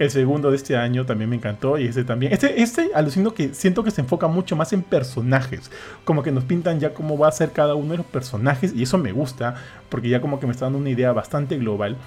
El 0.00 0.10
segundo 0.10 0.48
de 0.50 0.56
este 0.56 0.78
año 0.78 1.04
también 1.04 1.28
me 1.28 1.36
encantó. 1.36 1.78
Y 1.78 1.86
este 1.86 2.04
también. 2.04 2.32
Este, 2.32 2.62
este 2.62 2.90
alucino 2.94 3.34
que 3.34 3.52
siento 3.52 3.84
que 3.84 3.90
se 3.90 4.00
enfoca 4.00 4.28
mucho 4.28 4.56
más 4.56 4.72
en 4.72 4.82
personajes. 4.82 5.70
Como 6.06 6.22
que 6.22 6.32
nos 6.32 6.44
pintan 6.44 6.80
ya 6.80 6.94
cómo 6.94 7.18
va 7.18 7.28
a 7.28 7.32
ser 7.32 7.52
cada 7.52 7.74
uno 7.74 7.90
de 7.90 7.98
los 7.98 8.06
personajes. 8.06 8.72
Y 8.74 8.82
eso 8.82 8.96
me 8.96 9.12
gusta. 9.12 9.56
Porque 9.90 10.08
ya 10.08 10.22
como 10.22 10.40
que 10.40 10.46
me 10.46 10.52
está 10.52 10.64
dando 10.64 10.78
una 10.78 10.88
idea 10.88 11.12
bastante 11.12 11.58
global. 11.58 11.98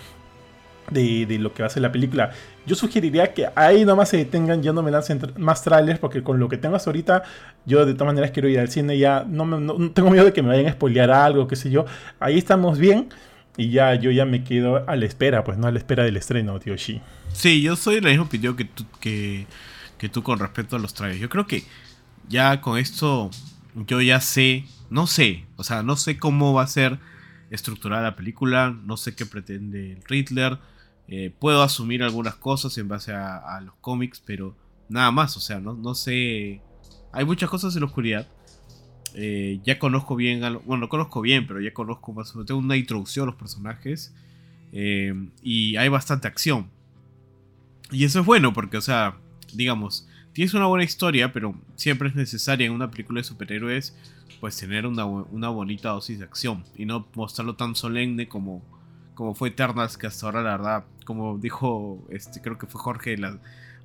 De, 0.90 1.28
de, 1.28 1.38
lo 1.38 1.54
que 1.54 1.62
va 1.62 1.68
a 1.68 1.70
ser 1.70 1.84
la 1.84 1.92
película. 1.92 2.32
Yo 2.66 2.76
sugeriría 2.76 3.32
que 3.32 3.48
ahí 3.56 3.86
nomás 3.86 4.10
se 4.10 4.18
detengan, 4.18 4.62
ya 4.62 4.74
no 4.74 4.84
me 4.84 4.92
lancen 4.92 5.22
más 5.38 5.64
trailers, 5.64 5.98
porque 5.98 6.24
con 6.24 6.40
lo 6.40 6.50
que 6.50 6.58
tengo 6.58 6.76
hasta 6.76 6.90
ahorita, 6.90 7.24
yo 7.66 7.86
de 7.86 7.94
todas 7.94 8.08
maneras 8.08 8.32
quiero 8.32 8.50
ir 8.50 8.60
al 8.60 8.68
cine, 8.68 8.98
ya 8.98 9.24
no, 9.26 9.46
me, 9.46 9.62
no 9.62 9.92
tengo 9.92 10.10
miedo 10.10 10.26
de 10.26 10.34
que 10.34 10.42
me 10.42 10.50
vayan 10.50 10.68
a 10.68 10.74
spoilear 10.74 11.10
algo, 11.10 11.48
qué 11.48 11.56
sé 11.56 11.70
yo. 11.70 11.86
Ahí 12.20 12.38
estamos 12.38 12.80
bien. 12.80 13.08
Y 13.56 13.70
ya 13.70 13.94
yo 13.96 14.12
ya 14.12 14.26
me 14.26 14.44
quedo 14.44 14.88
a 14.90 14.96
la 14.96 15.06
espera, 15.06 15.44
pues 15.44 15.58
no 15.58 15.68
a 15.68 15.72
la 15.72 15.78
espera 15.78 16.04
del 16.04 16.18
estreno, 16.18 16.60
tío 16.60 16.76
Shi. 16.76 17.02
Sí, 17.34 17.62
yo 17.62 17.76
soy 17.76 18.02
la 18.02 18.10
misma 18.10 18.26
opinión 18.26 18.56
que 18.56 18.66
tú, 18.66 18.86
que, 19.00 19.46
que 19.98 20.10
tú 20.10 20.24
con 20.24 20.40
respecto 20.40 20.76
a 20.76 20.80
los 20.80 20.94
trailers. 20.94 21.22
Yo 21.22 21.30
creo 21.30 21.46
que 21.46 21.64
ya 22.28 22.62
con 22.62 22.78
esto 22.78 23.30
yo 23.76 24.02
ya 24.02 24.22
sé, 24.22 24.66
no 24.90 25.08
sé, 25.08 25.46
o 25.58 25.64
sea, 25.64 25.84
no 25.84 25.96
sé 25.96 26.18
cómo 26.18 26.54
va 26.54 26.64
a 26.64 26.68
ser 26.68 27.00
estructurada 27.50 28.04
la 28.04 28.16
película, 28.16 28.76
no 28.86 28.98
sé 28.98 29.16
qué 29.16 29.26
pretende 29.26 29.94
el 29.94 30.04
Riddler, 30.04 30.60
eh, 31.08 31.34
puedo 31.38 31.62
asumir 31.62 32.04
algunas 32.04 32.36
cosas 32.36 32.78
en 32.78 32.88
base 32.88 33.14
a, 33.14 33.60
los 33.62 33.76
cómics, 33.82 34.22
pero 34.26 34.56
nada 34.90 35.12
más, 35.12 35.36
o 35.38 35.40
sea, 35.40 35.60
no, 35.60 35.74
no 35.74 35.96
sé, 35.96 36.62
hay 37.12 37.26
muchas 37.26 37.50
cosas 37.50 37.76
en 37.76 37.82
la 37.82 37.88
oscuridad. 37.88 38.28
Eh, 39.16 39.60
ya 39.64 39.78
conozco 39.78 40.16
bien, 40.16 40.42
bueno, 40.66 40.82
no 40.82 40.90
conozco 40.90 41.22
bien, 41.22 41.46
pero 41.46 41.62
ya 41.62 41.74
conozco 41.74 42.14
más 42.14 42.34
tengo 42.34 42.60
una 42.60 42.78
introducción 42.78 43.24
a 43.24 43.26
los 43.28 43.36
personajes 43.36 44.14
eh, 44.72 45.14
y 45.42 45.76
hay 45.76 45.90
bastante 45.90 46.28
acción. 46.28 46.70
Y 47.92 48.06
eso 48.06 48.22
es 48.22 48.26
bueno 48.26 48.54
porque, 48.54 48.78
o 48.78 48.82
sea, 48.82 49.18
digamos, 49.54 50.08
tienes 50.34 50.54
una 50.56 50.66
buena 50.66 50.84
historia, 50.84 51.32
pero 51.32 51.56
siempre 51.76 52.10
es 52.10 52.16
necesaria 52.16 52.66
en 52.66 52.74
una 52.74 52.90
película 52.90 53.20
de 53.20 53.24
superhéroes 53.24 53.96
pues 54.40 54.58
tener 54.58 54.86
una, 54.86 55.06
bonita 55.06 55.90
dosis 55.90 56.20
de 56.20 56.26
acción 56.26 56.66
y 56.76 56.86
no 56.86 57.08
mostrarlo 57.16 57.56
tan 57.56 57.76
solemne 57.76 58.28
como, 58.28 58.62
como 59.14 59.36
fue 59.36 59.50
Eternals, 59.50 59.98
que 59.98 60.08
hasta 60.08 60.26
ahora 60.26 60.42
la 60.42 60.58
verdad, 60.58 60.86
como 61.06 61.38
dijo, 61.38 62.06
este, 62.10 62.42
creo 62.42 62.58
que 62.58 62.68
fue 62.68 62.82
Jorge 62.82 63.16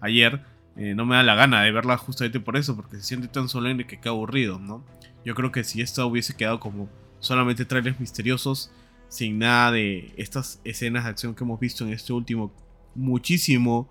ayer, 0.01 0.43
eh, 0.77 0.95
no 0.97 1.07
me 1.07 1.15
da 1.15 1.23
la 1.23 1.37
gana 1.37 1.63
de 1.63 1.71
verla 1.71 1.97
justamente 1.97 2.41
por 2.41 2.57
eso, 2.57 2.75
porque 2.75 2.97
se 2.97 3.03
siente 3.03 3.29
tan 3.29 3.49
solemne 3.49 3.87
que 3.87 4.01
queda 4.01 4.11
aburrido, 4.11 4.59
¿no? 4.59 4.85
Yo 5.25 5.35
creo 5.35 5.53
que 5.53 5.65
si 5.65 5.81
esto 5.81 6.07
hubiese 6.07 6.35
quedado 6.35 6.61
como 6.61 6.89
solamente 7.21 7.65
trailers 7.65 8.01
misteriosos, 8.01 8.71
sin 9.09 9.39
nada 9.39 9.73
de 9.73 10.13
estas 10.17 10.61
escenas 10.65 11.05
de 11.05 11.11
acción 11.11 11.35
que 11.35 11.45
hemos 11.45 11.59
visto 11.59 11.85
en 11.85 11.93
este 11.93 12.13
último, 12.13 12.53
muchísimo 12.95 13.89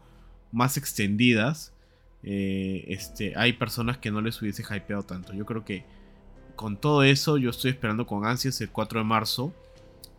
más 0.51 0.77
extendidas, 0.77 1.73
eh, 2.23 2.85
este, 2.87 3.33
hay 3.35 3.53
personas 3.53 3.97
que 3.97 4.11
no 4.11 4.21
les 4.21 4.41
hubiese 4.41 4.63
hypeado 4.63 5.03
tanto. 5.03 5.33
Yo 5.33 5.45
creo 5.45 5.63
que 5.63 5.85
con 6.57 6.75
todo 6.75 7.03
eso, 7.03 7.37
yo 7.37 7.51
estoy 7.51 7.71
esperando 7.71 8.05
con 8.05 8.25
ansias 8.25 8.59
el 8.59 8.69
4 8.69 8.99
de 8.99 9.05
marzo. 9.05 9.53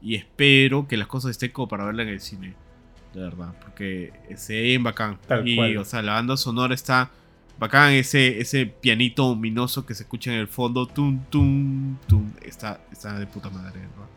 Y 0.01 0.15
espero 0.15 0.87
que 0.87 0.97
las 0.97 1.09
cosas 1.09 1.33
estén 1.33 1.51
como 1.51 1.69
para 1.69 1.85
verla 1.85 2.05
en 2.05 2.09
el 2.09 2.21
cine. 2.21 2.55
De 3.13 3.21
verdad. 3.21 3.55
Porque 3.61 4.13
se 4.37 4.55
ve 4.55 4.79
bacán. 4.79 5.19
y, 5.45 5.77
o 5.77 5.85
sea, 5.85 6.01
la 6.01 6.15
banda 6.15 6.37
sonora 6.37 6.75
está 6.75 7.11
bacán. 7.59 7.93
Ese, 7.93 8.41
ese 8.41 8.67
pianito 8.67 9.27
ominoso 9.27 9.87
que 9.87 9.95
se 9.95 10.05
escucha 10.05 10.33
en 10.33 10.39
el 10.39 10.49
fondo. 10.49 10.87
Tum, 10.87 11.25
tum, 11.31 11.97
tum. 12.07 12.33
Está, 12.43 12.81
está 12.93 13.19
de 13.19 13.27
puta 13.27 13.51
madre, 13.51 13.81
¿verdad? 13.81 14.09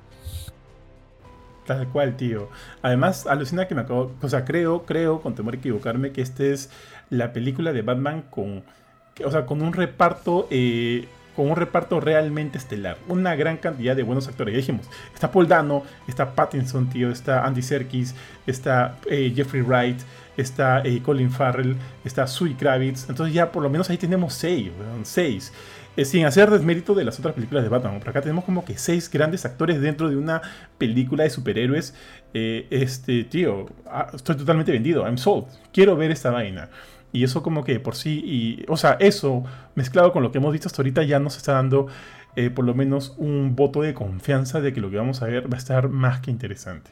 Tal 1.65 1.87
cual, 1.89 2.17
tío. 2.17 2.49
Además, 2.81 3.27
alucina 3.27 3.67
que 3.67 3.75
me 3.75 3.81
acabo. 3.81 4.13
O 4.21 4.29
sea, 4.29 4.45
creo, 4.45 4.85
creo, 4.85 5.21
con 5.21 5.35
temor 5.35 5.53
a 5.53 5.57
equivocarme, 5.57 6.11
que 6.11 6.21
esta 6.21 6.43
es 6.43 6.69
la 7.09 7.33
película 7.33 7.71
de 7.73 7.81
Batman 7.81 8.23
con. 8.29 8.63
O 9.23 9.31
sea, 9.31 9.45
con 9.45 9.61
un 9.61 9.73
reparto. 9.73 10.47
Eh, 10.49 11.07
con 11.35 11.49
un 11.49 11.55
reparto 11.55 11.99
realmente 11.99 12.57
estelar. 12.57 12.97
Una 13.07 13.35
gran 13.35 13.57
cantidad 13.57 13.95
de 13.95 14.03
buenos 14.03 14.27
actores. 14.27 14.53
Ya 14.53 14.57
dijimos, 14.57 14.87
está 15.13 15.31
Paul 15.31 15.47
Dano, 15.47 15.83
está 16.07 16.35
Pattinson, 16.35 16.89
tío, 16.89 17.09
está 17.09 17.45
Andy 17.45 17.61
Serkis, 17.61 18.15
está 18.45 18.97
eh, 19.09 19.31
Jeffrey 19.35 19.61
Wright, 19.61 19.99
está 20.41 20.81
eh, 20.83 21.01
Colin 21.01 21.31
Farrell, 21.31 21.75
está 22.03 22.27
Sui 22.27 22.55
Kravitz. 22.55 23.09
Entonces 23.09 23.33
ya 23.33 23.51
por 23.51 23.63
lo 23.63 23.69
menos 23.69 23.89
ahí 23.89 23.97
tenemos 23.97 24.33
seis, 24.33 24.71
seis. 25.03 25.53
Eh, 25.97 26.05
sin 26.05 26.25
hacer 26.25 26.49
desmérito 26.49 26.95
de 26.95 27.03
las 27.03 27.19
otras 27.19 27.35
películas 27.35 27.63
de 27.63 27.69
Batman. 27.69 27.99
Por 27.99 28.09
acá 28.09 28.21
tenemos 28.21 28.45
como 28.45 28.63
que 28.63 28.77
seis 28.77 29.09
grandes 29.09 29.45
actores 29.45 29.81
dentro 29.81 30.09
de 30.09 30.15
una 30.15 30.41
película 30.77 31.23
de 31.23 31.29
superhéroes. 31.29 31.93
este, 32.33 33.25
tío, 33.25 33.67
ah, 33.87 34.09
estoy 34.13 34.37
totalmente 34.37 34.71
vendido. 34.71 35.05
I'm 35.05 35.17
sold. 35.17 35.47
Quiero 35.73 35.95
ver 35.95 36.11
esta 36.11 36.31
vaina. 36.31 36.69
Y 37.13 37.23
eso 37.23 37.43
como 37.43 37.63
que 37.63 37.79
por 37.79 37.95
sí, 37.95 38.21
y, 38.23 38.65
o 38.69 38.77
sea, 38.77 38.97
eso 38.99 39.43
mezclado 39.75 40.13
con 40.13 40.23
lo 40.23 40.31
que 40.31 40.37
hemos 40.37 40.53
visto 40.53 40.67
hasta 40.67 40.81
ahorita 40.81 41.03
ya 41.03 41.19
nos 41.19 41.35
está 41.35 41.53
dando 41.53 41.87
eh, 42.35 42.49
por 42.49 42.63
lo 42.63 42.73
menos 42.73 43.13
un 43.17 43.55
voto 43.55 43.81
de 43.81 43.93
confianza 43.93 44.61
de 44.61 44.71
que 44.71 44.79
lo 44.79 44.89
que 44.89 44.95
vamos 44.95 45.21
a 45.21 45.25
ver 45.25 45.51
va 45.51 45.57
a 45.57 45.59
estar 45.59 45.89
más 45.89 46.21
que 46.21 46.31
interesante. 46.31 46.91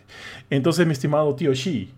Entonces, 0.49 0.85
mi 0.85 0.91
estimado 0.93 1.33
tío 1.35 1.53
Shi, 1.53 1.93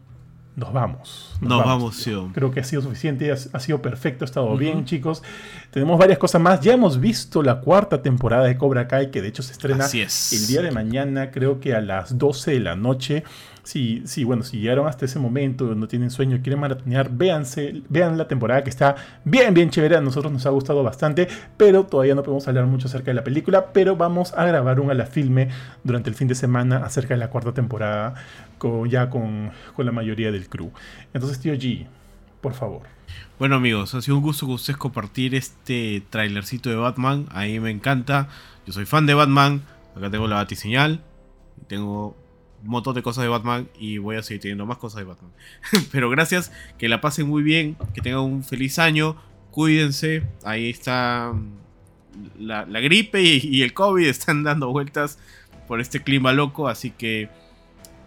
nos 0.55 0.73
vamos. 0.73 1.33
Nos, 1.39 1.63
vamos. 1.63 2.07
Creo 2.33 2.51
que 2.51 2.59
ha 2.59 2.63
sido 2.63 2.81
suficiente, 2.81 3.31
ha, 3.31 3.59
sido 3.59 3.81
perfecto, 3.81 4.25
ha 4.25 4.27
estado 4.27 4.55
bien, 4.57 4.83
chicos. 4.85 5.23
Tenemos 5.71 5.97
varias 5.97 6.19
cosas 6.19 6.41
más. 6.41 6.59
Ya 6.59 6.73
hemos 6.73 6.99
visto 6.99 7.41
la 7.41 7.61
cuarta 7.61 8.01
temporada 8.01 8.45
de 8.45 8.57
Cobra 8.57 8.87
Kai, 8.87 9.11
que 9.11 9.21
de 9.21 9.29
hecho 9.29 9.43
se 9.43 9.53
estrena 9.53 9.85
Así 9.85 10.01
es. 10.01 10.33
el 10.33 10.47
día 10.47 10.61
de 10.61 10.71
mañana, 10.71 11.31
creo 11.31 11.59
que 11.59 11.73
a 11.73 11.81
las 11.81 12.17
12 12.17 12.51
de 12.51 12.59
la 12.59 12.75
noche. 12.75 13.23
Sí, 13.63 14.01
sí, 14.05 14.23
bueno, 14.23 14.43
si 14.43 14.59
llegaron 14.59 14.87
hasta 14.87 15.05
ese 15.05 15.19
momento, 15.19 15.75
no 15.75 15.87
tienen 15.87 16.09
sueño, 16.09 16.39
quieren 16.41 16.59
maratonear, 16.59 17.11
véanse, 17.11 17.83
vean 17.89 18.17
la 18.17 18.27
temporada 18.27 18.63
que 18.63 18.69
está 18.69 18.95
bien, 19.23 19.53
bien 19.53 19.69
chévere. 19.69 19.97
A 19.97 20.01
nosotros 20.01 20.31
nos 20.31 20.45
ha 20.45 20.49
gustado 20.49 20.83
bastante, 20.83 21.27
pero 21.57 21.85
todavía 21.85 22.15
no 22.15 22.23
podemos 22.23 22.47
hablar 22.47 22.65
mucho 22.65 22.87
acerca 22.87 23.11
de 23.11 23.15
la 23.15 23.23
película. 23.23 23.71
Pero 23.73 23.95
vamos 23.95 24.33
a 24.33 24.45
grabar 24.45 24.79
un 24.79 24.91
a 24.91 25.05
filme 25.05 25.49
durante 25.83 26.09
el 26.09 26.15
fin 26.15 26.27
de 26.27 26.35
semana 26.35 26.77
acerca 26.77 27.13
de 27.13 27.19
la 27.19 27.29
cuarta 27.29 27.53
temporada, 27.53 28.15
ya 28.87 29.09
con, 29.09 29.51
con 29.75 29.85
la 29.85 29.91
mayoría 29.91 30.31
del 30.31 30.49
crew. 30.49 30.71
Entonces, 31.13 31.39
tío 31.39 31.53
G, 31.53 31.87
por 32.41 32.53
favor. 32.53 32.81
Bueno 33.39 33.55
amigos, 33.55 33.95
ha 33.95 34.01
sido 34.01 34.17
un 34.17 34.23
gusto 34.23 34.45
con 34.45 34.55
ustedes 34.55 34.77
compartir 34.77 35.33
este 35.33 36.03
trailercito 36.09 36.69
de 36.69 36.75
Batman. 36.75 37.25
A 37.31 37.41
mí 37.41 37.59
me 37.59 37.71
encanta. 37.71 38.27
Yo 38.67 38.73
soy 38.73 38.85
fan 38.85 39.05
de 39.05 39.13
Batman. 39.13 39.63
Acá 39.95 40.11
tengo 40.11 40.27
la 40.27 40.35
batiseñal. 40.35 41.01
Tengo 41.67 42.15
un 42.63 42.69
montón 42.69 42.95
de 42.95 43.01
cosas 43.01 43.23
de 43.23 43.29
Batman 43.29 43.69
y 43.77 43.97
voy 43.97 44.17
a 44.17 44.23
seguir 44.23 44.41
teniendo 44.41 44.65
más 44.65 44.77
cosas 44.77 44.99
de 44.99 45.05
Batman. 45.05 45.31
Pero 45.91 46.09
gracias, 46.09 46.51
que 46.77 46.89
la 46.89 47.01
pasen 47.01 47.27
muy 47.27 47.43
bien, 47.43 47.77
que 47.93 48.01
tengan 48.01 48.21
un 48.21 48.43
feliz 48.43 48.79
año, 48.79 49.15
cuídense. 49.51 50.23
Ahí 50.43 50.69
está 50.69 51.33
mm, 51.33 52.43
la, 52.45 52.65
la 52.65 52.79
gripe 52.79 53.21
y, 53.21 53.39
y 53.43 53.61
el 53.63 53.73
COVID 53.73 54.07
están 54.07 54.43
dando 54.45 54.71
vueltas 54.71 55.19
por 55.67 55.79
este 55.79 56.01
clima 56.03 56.33
loco, 56.33 56.67
así 56.67 56.91
que 56.91 57.29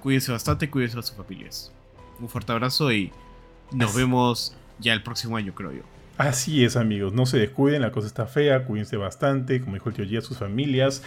cuídense 0.02 0.32
bastante, 0.32 0.70
cuídense 0.70 0.98
a 0.98 1.02
sus 1.02 1.16
familias. 1.16 1.72
Un 2.20 2.28
fuerte 2.28 2.52
abrazo 2.52 2.92
y 2.92 3.10
nos 3.72 3.94
vemos 3.94 4.56
ya 4.78 4.92
el 4.92 5.02
próximo 5.02 5.36
año, 5.36 5.54
creo 5.54 5.72
yo. 5.72 5.93
Así 6.16 6.64
es, 6.64 6.76
amigos. 6.76 7.12
No 7.12 7.26
se 7.26 7.38
descuiden, 7.38 7.82
la 7.82 7.90
cosa 7.90 8.06
está 8.06 8.26
fea. 8.26 8.64
Cuídense 8.64 8.96
bastante, 8.96 9.60
como 9.60 9.74
dijo 9.74 9.88
el 9.88 9.96
tío 9.96 10.04
G, 10.04 10.18
a 10.18 10.20
sus 10.20 10.38
familias. 10.38 11.02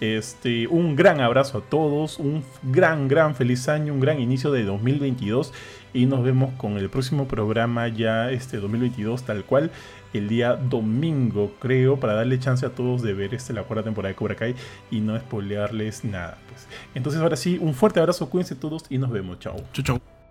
Este, 0.00 0.68
un 0.68 0.94
gran 0.94 1.20
abrazo 1.20 1.58
a 1.58 1.60
todos. 1.62 2.18
Un 2.20 2.44
gran, 2.62 3.08
gran 3.08 3.34
feliz 3.34 3.68
año. 3.68 3.92
Un 3.92 4.00
gran 4.00 4.20
inicio 4.20 4.52
de 4.52 4.62
2022. 4.62 5.52
Y 5.94 6.06
nos 6.06 6.22
vemos 6.22 6.54
con 6.58 6.78
el 6.78 6.88
próximo 6.90 7.26
programa 7.26 7.88
ya 7.88 8.30
este 8.30 8.58
2022, 8.58 9.24
tal 9.24 9.44
cual. 9.44 9.72
El 10.12 10.28
día 10.28 10.54
domingo, 10.54 11.54
creo, 11.58 11.98
para 11.98 12.14
darle 12.14 12.38
chance 12.38 12.64
a 12.64 12.70
todos 12.70 13.02
de 13.02 13.14
ver 13.14 13.34
este, 13.34 13.52
la 13.52 13.64
cuarta 13.64 13.82
temporada 13.82 14.10
de 14.10 14.14
Cobra 14.14 14.36
Kai 14.36 14.54
y 14.90 15.00
no 15.00 15.18
spoilearles 15.18 16.04
nada. 16.04 16.38
Pues. 16.48 16.68
Entonces, 16.94 17.20
ahora 17.20 17.36
sí, 17.36 17.58
un 17.60 17.74
fuerte 17.74 17.98
abrazo, 17.98 18.30
cuídense 18.30 18.54
todos 18.54 18.84
y 18.90 18.98
nos 18.98 19.10
vemos. 19.10 19.40
Chao. 19.40 19.56
Chau, 19.72 19.84
chau. 19.84 20.21